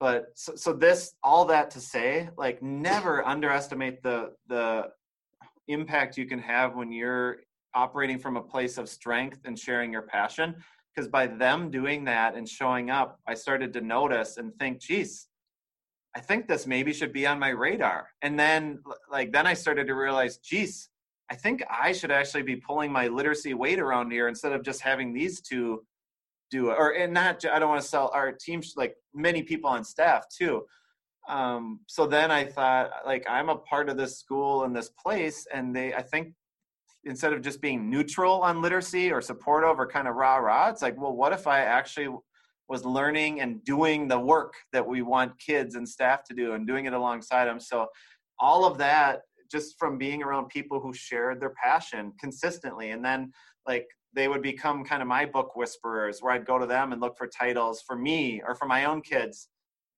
But 0.00 0.28
so, 0.34 0.56
so 0.56 0.72
this 0.72 1.12
all 1.22 1.44
that 1.46 1.70
to 1.72 1.80
say, 1.80 2.30
like 2.36 2.62
never 2.62 3.26
underestimate 3.26 4.02
the 4.02 4.32
the 4.48 4.88
impact 5.72 6.16
you 6.16 6.26
can 6.26 6.38
have 6.38 6.74
when 6.74 6.92
you're 6.92 7.38
operating 7.74 8.18
from 8.18 8.36
a 8.36 8.42
place 8.42 8.78
of 8.78 8.88
strength 8.88 9.40
and 9.44 9.58
sharing 9.58 9.92
your 9.92 10.02
passion. 10.02 10.54
Because 10.94 11.08
by 11.08 11.26
them 11.28 11.70
doing 11.70 12.04
that 12.04 12.34
and 12.34 12.48
showing 12.48 12.90
up, 12.90 13.20
I 13.26 13.34
started 13.34 13.72
to 13.74 13.80
notice 13.80 14.38
and 14.38 14.54
think, 14.56 14.80
geez, 14.80 15.28
I 16.16 16.20
think 16.20 16.48
this 16.48 16.66
maybe 16.66 16.92
should 16.92 17.12
be 17.12 17.26
on 17.26 17.38
my 17.38 17.50
radar. 17.50 18.08
And 18.22 18.38
then, 18.38 18.80
like, 19.10 19.30
then 19.32 19.46
I 19.46 19.54
started 19.54 19.86
to 19.86 19.94
realize, 19.94 20.38
geez, 20.38 20.88
I 21.30 21.36
think 21.36 21.62
I 21.70 21.92
should 21.92 22.10
actually 22.10 22.42
be 22.42 22.56
pulling 22.56 22.90
my 22.90 23.06
literacy 23.06 23.54
weight 23.54 23.78
around 23.78 24.10
here 24.10 24.26
instead 24.26 24.52
of 24.52 24.64
just 24.64 24.80
having 24.80 25.12
these 25.12 25.40
two 25.40 25.84
do 26.50 26.70
it. 26.70 26.76
Or, 26.76 26.90
and 26.90 27.14
not, 27.14 27.44
I 27.44 27.60
don't 27.60 27.68
want 27.68 27.80
to 27.80 27.88
sell 27.88 28.10
our 28.12 28.32
team, 28.32 28.60
like 28.74 28.96
many 29.14 29.44
people 29.44 29.70
on 29.70 29.84
staff 29.84 30.24
too 30.28 30.64
um, 31.30 31.80
so 31.86 32.06
then 32.06 32.32
I 32.32 32.44
thought, 32.44 32.90
like, 33.06 33.24
I'm 33.28 33.48
a 33.48 33.56
part 33.56 33.88
of 33.88 33.96
this 33.96 34.18
school 34.18 34.64
and 34.64 34.74
this 34.74 34.88
place, 34.88 35.46
and 35.54 35.74
they, 35.74 35.94
I 35.94 36.02
think, 36.02 36.34
instead 37.04 37.32
of 37.32 37.40
just 37.40 37.60
being 37.60 37.88
neutral 37.88 38.42
on 38.42 38.60
literacy 38.60 39.12
or 39.12 39.20
supportive 39.20 39.78
or 39.78 39.86
kind 39.86 40.08
of 40.08 40.16
rah 40.16 40.36
rah, 40.36 40.68
it's 40.68 40.82
like, 40.82 41.00
well, 41.00 41.14
what 41.14 41.32
if 41.32 41.46
I 41.46 41.60
actually 41.60 42.08
was 42.68 42.84
learning 42.84 43.40
and 43.40 43.64
doing 43.64 44.08
the 44.08 44.18
work 44.18 44.54
that 44.72 44.86
we 44.86 45.02
want 45.02 45.38
kids 45.38 45.76
and 45.76 45.88
staff 45.88 46.24
to 46.24 46.34
do 46.34 46.54
and 46.54 46.66
doing 46.66 46.86
it 46.86 46.92
alongside 46.92 47.44
them? 47.44 47.60
So 47.60 47.86
all 48.40 48.64
of 48.64 48.76
that 48.78 49.20
just 49.50 49.78
from 49.78 49.98
being 49.98 50.22
around 50.22 50.48
people 50.48 50.80
who 50.80 50.92
shared 50.92 51.40
their 51.40 51.54
passion 51.62 52.12
consistently, 52.20 52.90
and 52.90 53.04
then 53.04 53.32
like 53.66 53.86
they 54.14 54.26
would 54.26 54.42
become 54.42 54.84
kind 54.84 55.00
of 55.00 55.06
my 55.06 55.24
book 55.24 55.54
whisperers 55.54 56.18
where 56.20 56.32
I'd 56.32 56.46
go 56.46 56.58
to 56.58 56.66
them 56.66 56.92
and 56.92 57.00
look 57.00 57.16
for 57.16 57.28
titles 57.28 57.82
for 57.86 57.96
me 57.96 58.42
or 58.44 58.56
for 58.56 58.66
my 58.66 58.84
own 58.84 59.00
kids 59.00 59.48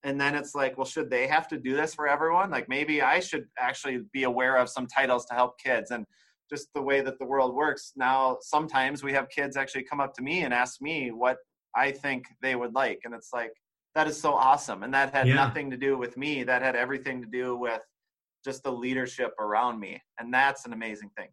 and 0.05 0.21
then 0.21 0.35
it's 0.35 0.55
like 0.55 0.77
well 0.77 0.87
should 0.87 1.11
they 1.11 1.27
have 1.27 1.49
to 1.49 1.59
do 1.59 1.75
this 1.75 1.95
for 1.95 2.09
everyone? 2.09 2.51
Like 2.51 2.69
maybe 2.69 3.03
i 3.03 3.21
should 3.21 3.47
actually 3.59 4.01
be 4.13 4.25
aware 4.25 4.57
of 4.57 4.69
some 4.69 4.87
titles 4.87 5.25
to 5.27 5.35
help 5.35 5.59
kids. 5.59 5.91
And 5.91 6.07
just 6.51 6.69
the 6.75 6.83
way 6.83 7.01
that 7.01 7.19
the 7.19 7.25
world 7.25 7.55
works 7.55 7.93
now 7.97 8.37
sometimes 8.41 9.03
we 9.03 9.13
have 9.15 9.29
kids 9.31 9.57
actually 9.57 9.85
come 9.85 10.01
up 10.01 10.13
to 10.15 10.23
me 10.23 10.43
and 10.43 10.53
ask 10.53 10.83
me 10.83 11.11
what 11.11 11.39
i 11.75 11.91
think 11.91 12.27
they 12.43 12.55
would 12.55 12.75
like. 12.75 13.01
And 13.05 13.15
it's 13.15 13.31
like 13.33 13.53
that 13.95 14.07
is 14.07 14.19
so 14.19 14.33
awesome. 14.35 14.83
And 14.83 14.95
that 14.95 15.15
had 15.15 15.29
yeah. 15.29 15.35
nothing 15.35 15.71
to 15.71 15.77
do 15.77 15.99
with 15.99 16.17
me. 16.17 16.45
That 16.45 16.63
had 16.63 16.77
everything 16.77 17.21
to 17.23 17.29
do 17.29 17.57
with 17.57 17.81
just 18.45 18.63
the 18.63 18.73
leadership 18.73 19.33
around 19.39 19.79
me. 19.79 20.01
And 20.19 20.33
that's 20.33 20.67
an 20.67 20.73
amazing 20.73 21.11
thing. 21.17 21.29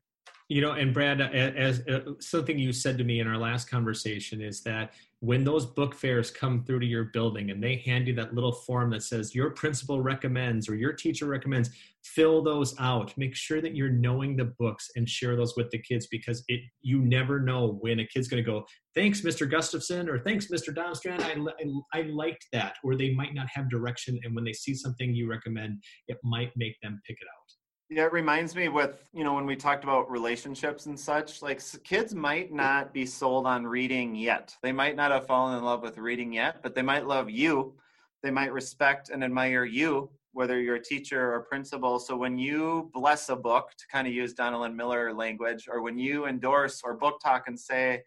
You 0.49 0.61
know 0.61 0.71
and 0.71 0.91
brad 0.91 1.21
as, 1.21 1.79
as 1.79 1.87
uh, 1.87 2.13
something 2.19 2.57
you 2.57 2.73
said 2.73 2.97
to 2.97 3.03
me 3.03 3.19
in 3.19 3.27
our 3.27 3.37
last 3.37 3.69
conversation 3.69 4.41
is 4.41 4.61
that 4.61 4.93
when 5.21 5.43
those 5.43 5.65
book 5.65 5.93
fairs 5.93 6.31
come 6.31 6.63
through 6.63 6.79
to 6.79 6.85
your 6.85 7.05
building 7.05 7.51
and 7.51 7.61
they 7.61 7.77
hand 7.85 8.07
you 8.07 8.15
that 8.15 8.33
little 8.33 8.53
form 8.53 8.89
that 8.89 9.03
says 9.03 9.35
your 9.35 9.49
principal 9.49 10.01
recommends 10.01 10.69
or 10.69 10.75
your 10.75 10.93
teacher 10.93 11.25
recommends 11.25 11.69
fill 12.03 12.41
those 12.41 12.73
out. 12.79 13.13
Make 13.17 13.35
sure 13.35 13.61
that 13.61 13.75
you're 13.75 13.89
knowing 13.89 14.37
the 14.37 14.45
books 14.45 14.89
and 14.95 15.07
share 15.07 15.35
those 15.35 15.55
with 15.57 15.69
the 15.71 15.79
kids 15.79 16.07
because 16.07 16.43
it 16.47 16.61
you 16.81 17.01
never 17.01 17.41
know 17.41 17.77
when 17.81 17.99
a 17.99 18.07
kid's 18.07 18.29
going 18.29 18.43
to 18.43 18.49
go 18.49 18.65
thanks 18.95 19.21
mr 19.21 19.49
gustafson 19.49 20.09
or 20.09 20.17
thanks 20.19 20.47
mr 20.47 20.73
domstrand 20.73 21.21
I, 21.21 21.33
I, 21.33 21.99
I 21.99 22.03
liked 22.03 22.47
that 22.53 22.75
or 22.83 22.95
they 22.95 23.13
might 23.13 23.33
not 23.33 23.47
have 23.53 23.69
direction 23.69 24.19
and 24.23 24.33
when 24.33 24.43
they 24.43 24.53
see 24.53 24.73
something 24.73 25.13
you 25.13 25.29
recommend 25.29 25.83
it 26.07 26.17
might 26.23 26.51
make 26.55 26.75
them 26.81 26.99
pick 27.05 27.17
it 27.19 27.27
out 27.27 27.58
yeah, 27.89 28.05
it 28.05 28.13
reminds 28.13 28.55
me 28.55 28.69
with, 28.69 29.09
you 29.13 29.23
know, 29.23 29.33
when 29.33 29.47
we 29.47 29.55
talked 29.55 29.83
about 29.83 30.11
relationships 30.11 30.85
and 30.85 30.99
such, 30.99 31.41
like 31.41 31.59
kids 31.83 32.13
might 32.13 32.53
not 32.53 32.93
be 32.93 33.03
sold 33.03 33.47
on 33.47 33.65
reading 33.65 34.13
yet. 34.13 34.55
They 34.61 34.71
might 34.71 34.95
not 34.95 35.11
have 35.11 35.25
fallen 35.25 35.57
in 35.57 35.63
love 35.63 35.81
with 35.81 35.97
reading 35.97 36.31
yet, 36.31 36.61
but 36.61 36.75
they 36.75 36.83
might 36.83 37.07
love 37.07 37.31
you. 37.31 37.73
They 38.21 38.29
might 38.29 38.53
respect 38.53 39.09
and 39.09 39.23
admire 39.23 39.65
you, 39.65 40.11
whether 40.33 40.61
you're 40.61 40.75
a 40.75 40.83
teacher 40.83 41.33
or 41.33 41.39
principal. 41.41 41.97
So 41.97 42.15
when 42.15 42.37
you 42.37 42.91
bless 42.93 43.27
a 43.29 43.35
book, 43.35 43.71
to 43.79 43.87
kind 43.91 44.07
of 44.07 44.13
use 44.13 44.33
Donald 44.33 44.71
Miller 44.75 45.11
language, 45.11 45.67
or 45.67 45.81
when 45.81 45.97
you 45.97 46.27
endorse 46.27 46.81
or 46.83 46.93
book 46.93 47.19
talk 47.19 47.47
and 47.47 47.59
say, 47.59 48.03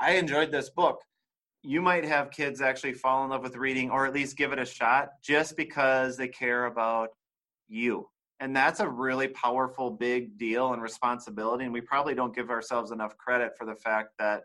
I 0.00 0.14
enjoyed 0.14 0.50
this 0.50 0.68
book, 0.68 1.00
you 1.62 1.80
might 1.80 2.04
have 2.04 2.32
kids 2.32 2.60
actually 2.60 2.94
fall 2.94 3.22
in 3.22 3.30
love 3.30 3.44
with 3.44 3.54
reading 3.54 3.88
or 3.88 4.04
at 4.04 4.14
least 4.14 4.36
give 4.36 4.52
it 4.52 4.58
a 4.58 4.66
shot 4.66 5.10
just 5.22 5.56
because 5.56 6.16
they 6.16 6.26
care 6.26 6.66
about 6.66 7.10
you 7.68 8.08
and 8.42 8.56
that's 8.56 8.80
a 8.80 8.88
really 8.88 9.28
powerful 9.28 9.88
big 9.88 10.36
deal 10.36 10.72
and 10.72 10.82
responsibility 10.82 11.64
and 11.64 11.72
we 11.72 11.80
probably 11.80 12.14
don't 12.14 12.34
give 12.34 12.50
ourselves 12.50 12.90
enough 12.90 13.16
credit 13.16 13.56
for 13.56 13.64
the 13.64 13.74
fact 13.74 14.10
that 14.18 14.44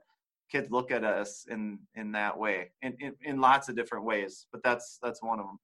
kids 0.52 0.70
look 0.70 0.92
at 0.92 1.04
us 1.04 1.48
in 1.50 1.80
in 1.96 2.12
that 2.12 2.38
way 2.38 2.70
in, 2.84 2.96
in, 3.00 3.14
in 3.22 3.42
lots 3.42 3.70
of 3.70 3.76
different 3.76 4.06
ways 4.06 4.46
but 4.52 4.62
that's 4.64 5.00
that's 5.02 5.22
one 5.22 5.40
of 5.40 5.46
them 5.46 5.60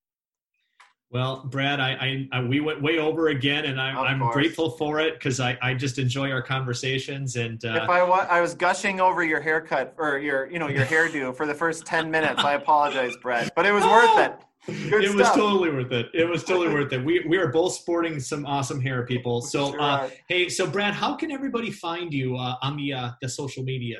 well, 1.11 1.43
Brad, 1.45 1.79
I, 1.79 1.91
I, 1.91 2.29
I, 2.31 2.41
we 2.41 2.59
went 2.59 2.81
way 2.81 2.97
over 2.97 3.27
again, 3.27 3.65
and 3.65 3.79
I, 3.79 4.11
am 4.11 4.17
grateful 4.31 4.71
for 4.71 4.99
it 4.99 5.13
because 5.13 5.39
I, 5.39 5.55
I 5.61 5.75
just 5.75 5.99
enjoy 5.99 6.31
our 6.31 6.41
conversations. 6.41 7.36
And 7.36 7.63
uh, 7.63 7.81
if 7.84 7.88
I 7.88 8.01
wa- 8.01 8.25
I 8.27 8.41
was 8.41 8.55
gushing 8.55 8.99
over 8.99 9.23
your 9.23 9.39
haircut 9.39 9.93
or 9.99 10.17
your 10.17 10.49
you 10.49 10.57
know 10.57 10.69
your 10.69 10.86
hairdo 10.86 11.36
for 11.36 11.45
the 11.45 11.53
first 11.53 11.86
ten 11.86 12.09
minutes, 12.09 12.43
I 12.43 12.53
apologize, 12.53 13.15
Brad, 13.21 13.51
but 13.55 13.67
it 13.67 13.71
was 13.71 13.84
worth 13.84 14.17
it. 14.25 14.34
Good 14.66 15.03
it 15.03 15.11
stuff. 15.11 15.16
was 15.16 15.30
totally 15.30 15.72
worth 15.72 15.91
it. 15.91 16.07
It 16.14 16.28
was 16.28 16.43
totally 16.43 16.74
worth 16.74 16.93
it. 16.93 17.03
We 17.03 17.26
we 17.28 17.38
are 17.38 17.49
both 17.49 17.74
sporting 17.74 18.20
some 18.20 18.45
awesome 18.45 18.80
hair, 18.80 19.05
people. 19.05 19.41
So, 19.41 19.78
uh, 19.78 20.09
hey, 20.30 20.47
so 20.47 20.66
Brad, 20.66 20.93
how 20.93 21.16
can 21.16 21.32
everybody 21.32 21.70
find 21.70 22.14
you 22.14 22.38
uh, 22.38 22.55
on 22.61 22.78
the 22.78 22.93
uh, 22.93 23.11
the 23.22 23.28
social 23.28 23.64
media? 23.64 23.99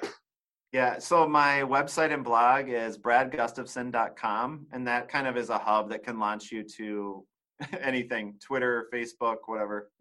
Yeah, 0.72 1.00
so 1.00 1.28
my 1.28 1.62
website 1.62 2.14
and 2.14 2.24
blog 2.24 2.70
is 2.70 2.98
bradgustafson.com, 2.98 4.68
and 4.72 4.88
that 4.88 5.08
kind 5.10 5.28
of 5.28 5.38
is 5.38 5.50
a 5.50 5.58
hub 5.58 5.90
that 5.90 6.04
can 6.04 6.18
launch 6.18 6.52
you 6.52 6.64
to 6.78 7.26
anything 7.82 8.36
Twitter, 8.42 8.88
Facebook, 8.94 9.38
whatever. 9.46 9.92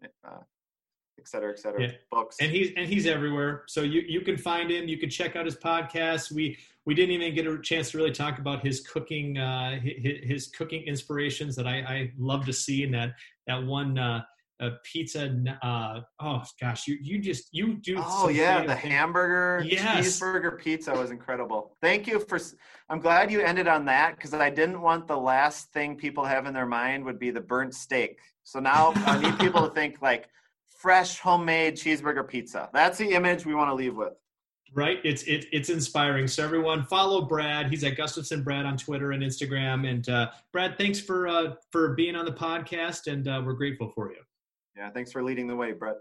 Et 1.19 1.27
cetera, 1.27 1.51
et 1.51 1.59
cetera. 1.59 1.81
Yeah. 1.81 1.91
Books. 2.11 2.37
And 2.41 2.51
he's 2.51 2.71
and 2.75 2.87
he's 2.87 3.05
everywhere. 3.05 3.63
So 3.67 3.81
you 3.81 4.01
you 4.07 4.21
can 4.21 4.37
find 4.37 4.71
him. 4.71 4.87
You 4.87 4.97
can 4.97 5.09
check 5.09 5.35
out 5.35 5.45
his 5.45 5.55
podcast. 5.55 6.31
We 6.31 6.57
we 6.85 6.93
didn't 6.93 7.11
even 7.11 7.33
get 7.33 7.47
a 7.47 7.61
chance 7.61 7.91
to 7.91 7.97
really 7.97 8.11
talk 8.11 8.39
about 8.39 8.65
his 8.65 8.81
cooking 8.81 9.37
uh, 9.37 9.79
his, 9.79 10.17
his 10.23 10.47
cooking 10.47 10.83
inspirations 10.83 11.55
that 11.55 11.67
I, 11.67 11.77
I 11.79 12.11
love 12.17 12.45
to 12.45 12.53
see. 12.53 12.83
And 12.83 12.93
that 12.93 13.13
that 13.47 13.63
one 13.63 13.97
uh, 13.97 14.23
uh, 14.59 14.71
pizza. 14.83 15.33
Uh, 15.61 16.01
oh 16.19 16.43
gosh, 16.59 16.87
you 16.87 16.97
you 17.01 17.19
just 17.19 17.49
you 17.51 17.75
do. 17.75 17.95
Oh 17.99 18.29
yeah, 18.29 18.61
the 18.61 18.75
things. 18.75 18.93
hamburger 18.93 19.63
yes. 19.65 20.19
cheeseburger 20.19 20.59
pizza 20.59 20.93
was 20.93 21.11
incredible. 21.11 21.77
Thank 21.81 22.07
you 22.07 22.19
for. 22.19 22.39
I'm 22.89 22.99
glad 22.99 23.31
you 23.31 23.41
ended 23.41 23.67
on 23.67 23.85
that 23.85 24.15
because 24.15 24.33
I 24.33 24.49
didn't 24.49 24.81
want 24.81 25.07
the 25.07 25.17
last 25.17 25.71
thing 25.73 25.95
people 25.95 26.25
have 26.25 26.45
in 26.45 26.53
their 26.53 26.65
mind 26.65 27.05
would 27.05 27.19
be 27.19 27.31
the 27.31 27.41
burnt 27.41 27.75
steak. 27.75 28.19
So 28.43 28.59
now 28.59 28.91
I 28.95 29.19
need 29.19 29.39
people 29.39 29.67
to 29.67 29.73
think 29.73 30.01
like 30.01 30.27
fresh 30.83 31.17
homemade 31.19 31.75
cheeseburger 31.75 32.27
pizza. 32.27 32.69
That's 32.73 32.97
the 32.97 33.11
image 33.11 33.45
we 33.45 33.55
want 33.55 33.69
to 33.69 33.73
leave 33.73 33.95
with. 33.95 34.13
Right, 34.75 34.99
it's 35.05 35.23
it, 35.23 35.45
it's 35.53 35.69
inspiring. 35.69 36.27
So 36.27 36.43
everyone, 36.43 36.83
follow 36.83 37.21
Brad. 37.21 37.69
He's 37.69 37.85
at 37.85 37.95
Gustafson 37.95 38.43
Brad 38.43 38.65
on 38.65 38.75
Twitter 38.75 39.11
and 39.13 39.23
Instagram. 39.23 39.89
And 39.89 40.09
uh, 40.09 40.31
Brad, 40.51 40.77
thanks 40.77 40.99
for 40.99 41.27
uh, 41.27 41.53
for 41.71 41.93
being 41.93 42.15
on 42.17 42.25
the 42.25 42.33
podcast, 42.33 43.07
and 43.09 43.27
uh, 43.27 43.41
we're 43.45 43.53
grateful 43.53 43.93
for 43.95 44.11
you. 44.11 44.17
Yeah, 44.75 44.89
thanks 44.89 45.11
for 45.11 45.23
leading 45.23 45.47
the 45.47 45.55
way, 45.55 45.71
Brett. 45.71 45.97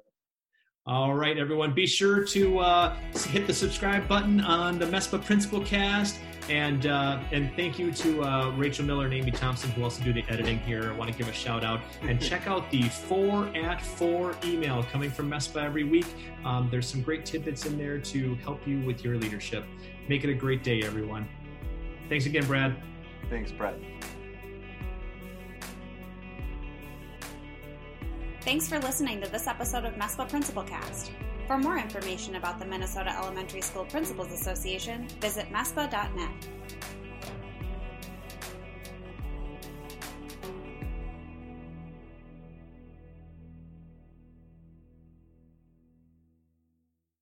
All 0.84 1.14
right, 1.14 1.38
everyone, 1.38 1.72
be 1.72 1.86
sure 1.86 2.24
to 2.24 2.58
uh, 2.58 2.96
hit 3.14 3.46
the 3.46 3.54
subscribe 3.54 4.08
button 4.08 4.40
on 4.40 4.80
the 4.80 4.86
MESPA 4.86 5.24
Principal 5.24 5.60
Cast. 5.60 6.18
And 6.50 6.86
uh, 6.86 7.20
and 7.30 7.54
thank 7.54 7.78
you 7.78 7.92
to 7.92 8.24
uh, 8.24 8.50
Rachel 8.56 8.84
Miller 8.84 9.04
and 9.04 9.14
Amy 9.14 9.30
Thompson 9.30 9.70
who 9.70 9.84
also 9.84 10.02
do 10.02 10.12
the 10.12 10.24
editing 10.28 10.58
here. 10.58 10.90
I 10.90 10.96
want 10.96 11.12
to 11.12 11.16
give 11.16 11.28
a 11.28 11.32
shout 11.32 11.62
out 11.62 11.80
and 12.02 12.20
check 12.20 12.48
out 12.48 12.68
the 12.72 12.82
four 12.88 13.46
at 13.56 13.80
four 13.80 14.34
email 14.44 14.82
coming 14.90 15.08
from 15.08 15.30
MESPA 15.30 15.62
every 15.62 15.84
week. 15.84 16.06
Um, 16.44 16.66
there's 16.68 16.88
some 16.88 17.00
great 17.00 17.24
tidbits 17.24 17.64
in 17.64 17.78
there 17.78 17.98
to 18.00 18.34
help 18.42 18.66
you 18.66 18.80
with 18.80 19.04
your 19.04 19.16
leadership. 19.18 19.64
Make 20.08 20.24
it 20.24 20.30
a 20.30 20.34
great 20.34 20.64
day, 20.64 20.82
everyone. 20.82 21.28
Thanks 22.08 22.26
again, 22.26 22.44
Brad. 22.44 22.74
Thanks, 23.30 23.52
Brett. 23.52 23.76
Thanks 28.44 28.68
for 28.68 28.80
listening 28.80 29.20
to 29.20 29.30
this 29.30 29.46
episode 29.46 29.84
of 29.84 29.94
MESPA 29.94 30.28
Principal 30.28 30.64
Cast. 30.64 31.12
For 31.46 31.58
more 31.58 31.78
information 31.78 32.34
about 32.34 32.58
the 32.58 32.64
Minnesota 32.64 33.16
Elementary 33.16 33.60
School 33.60 33.84
Principals 33.84 34.32
Association, 34.32 35.06
visit 35.20 35.48
mespa.net. 35.52 36.48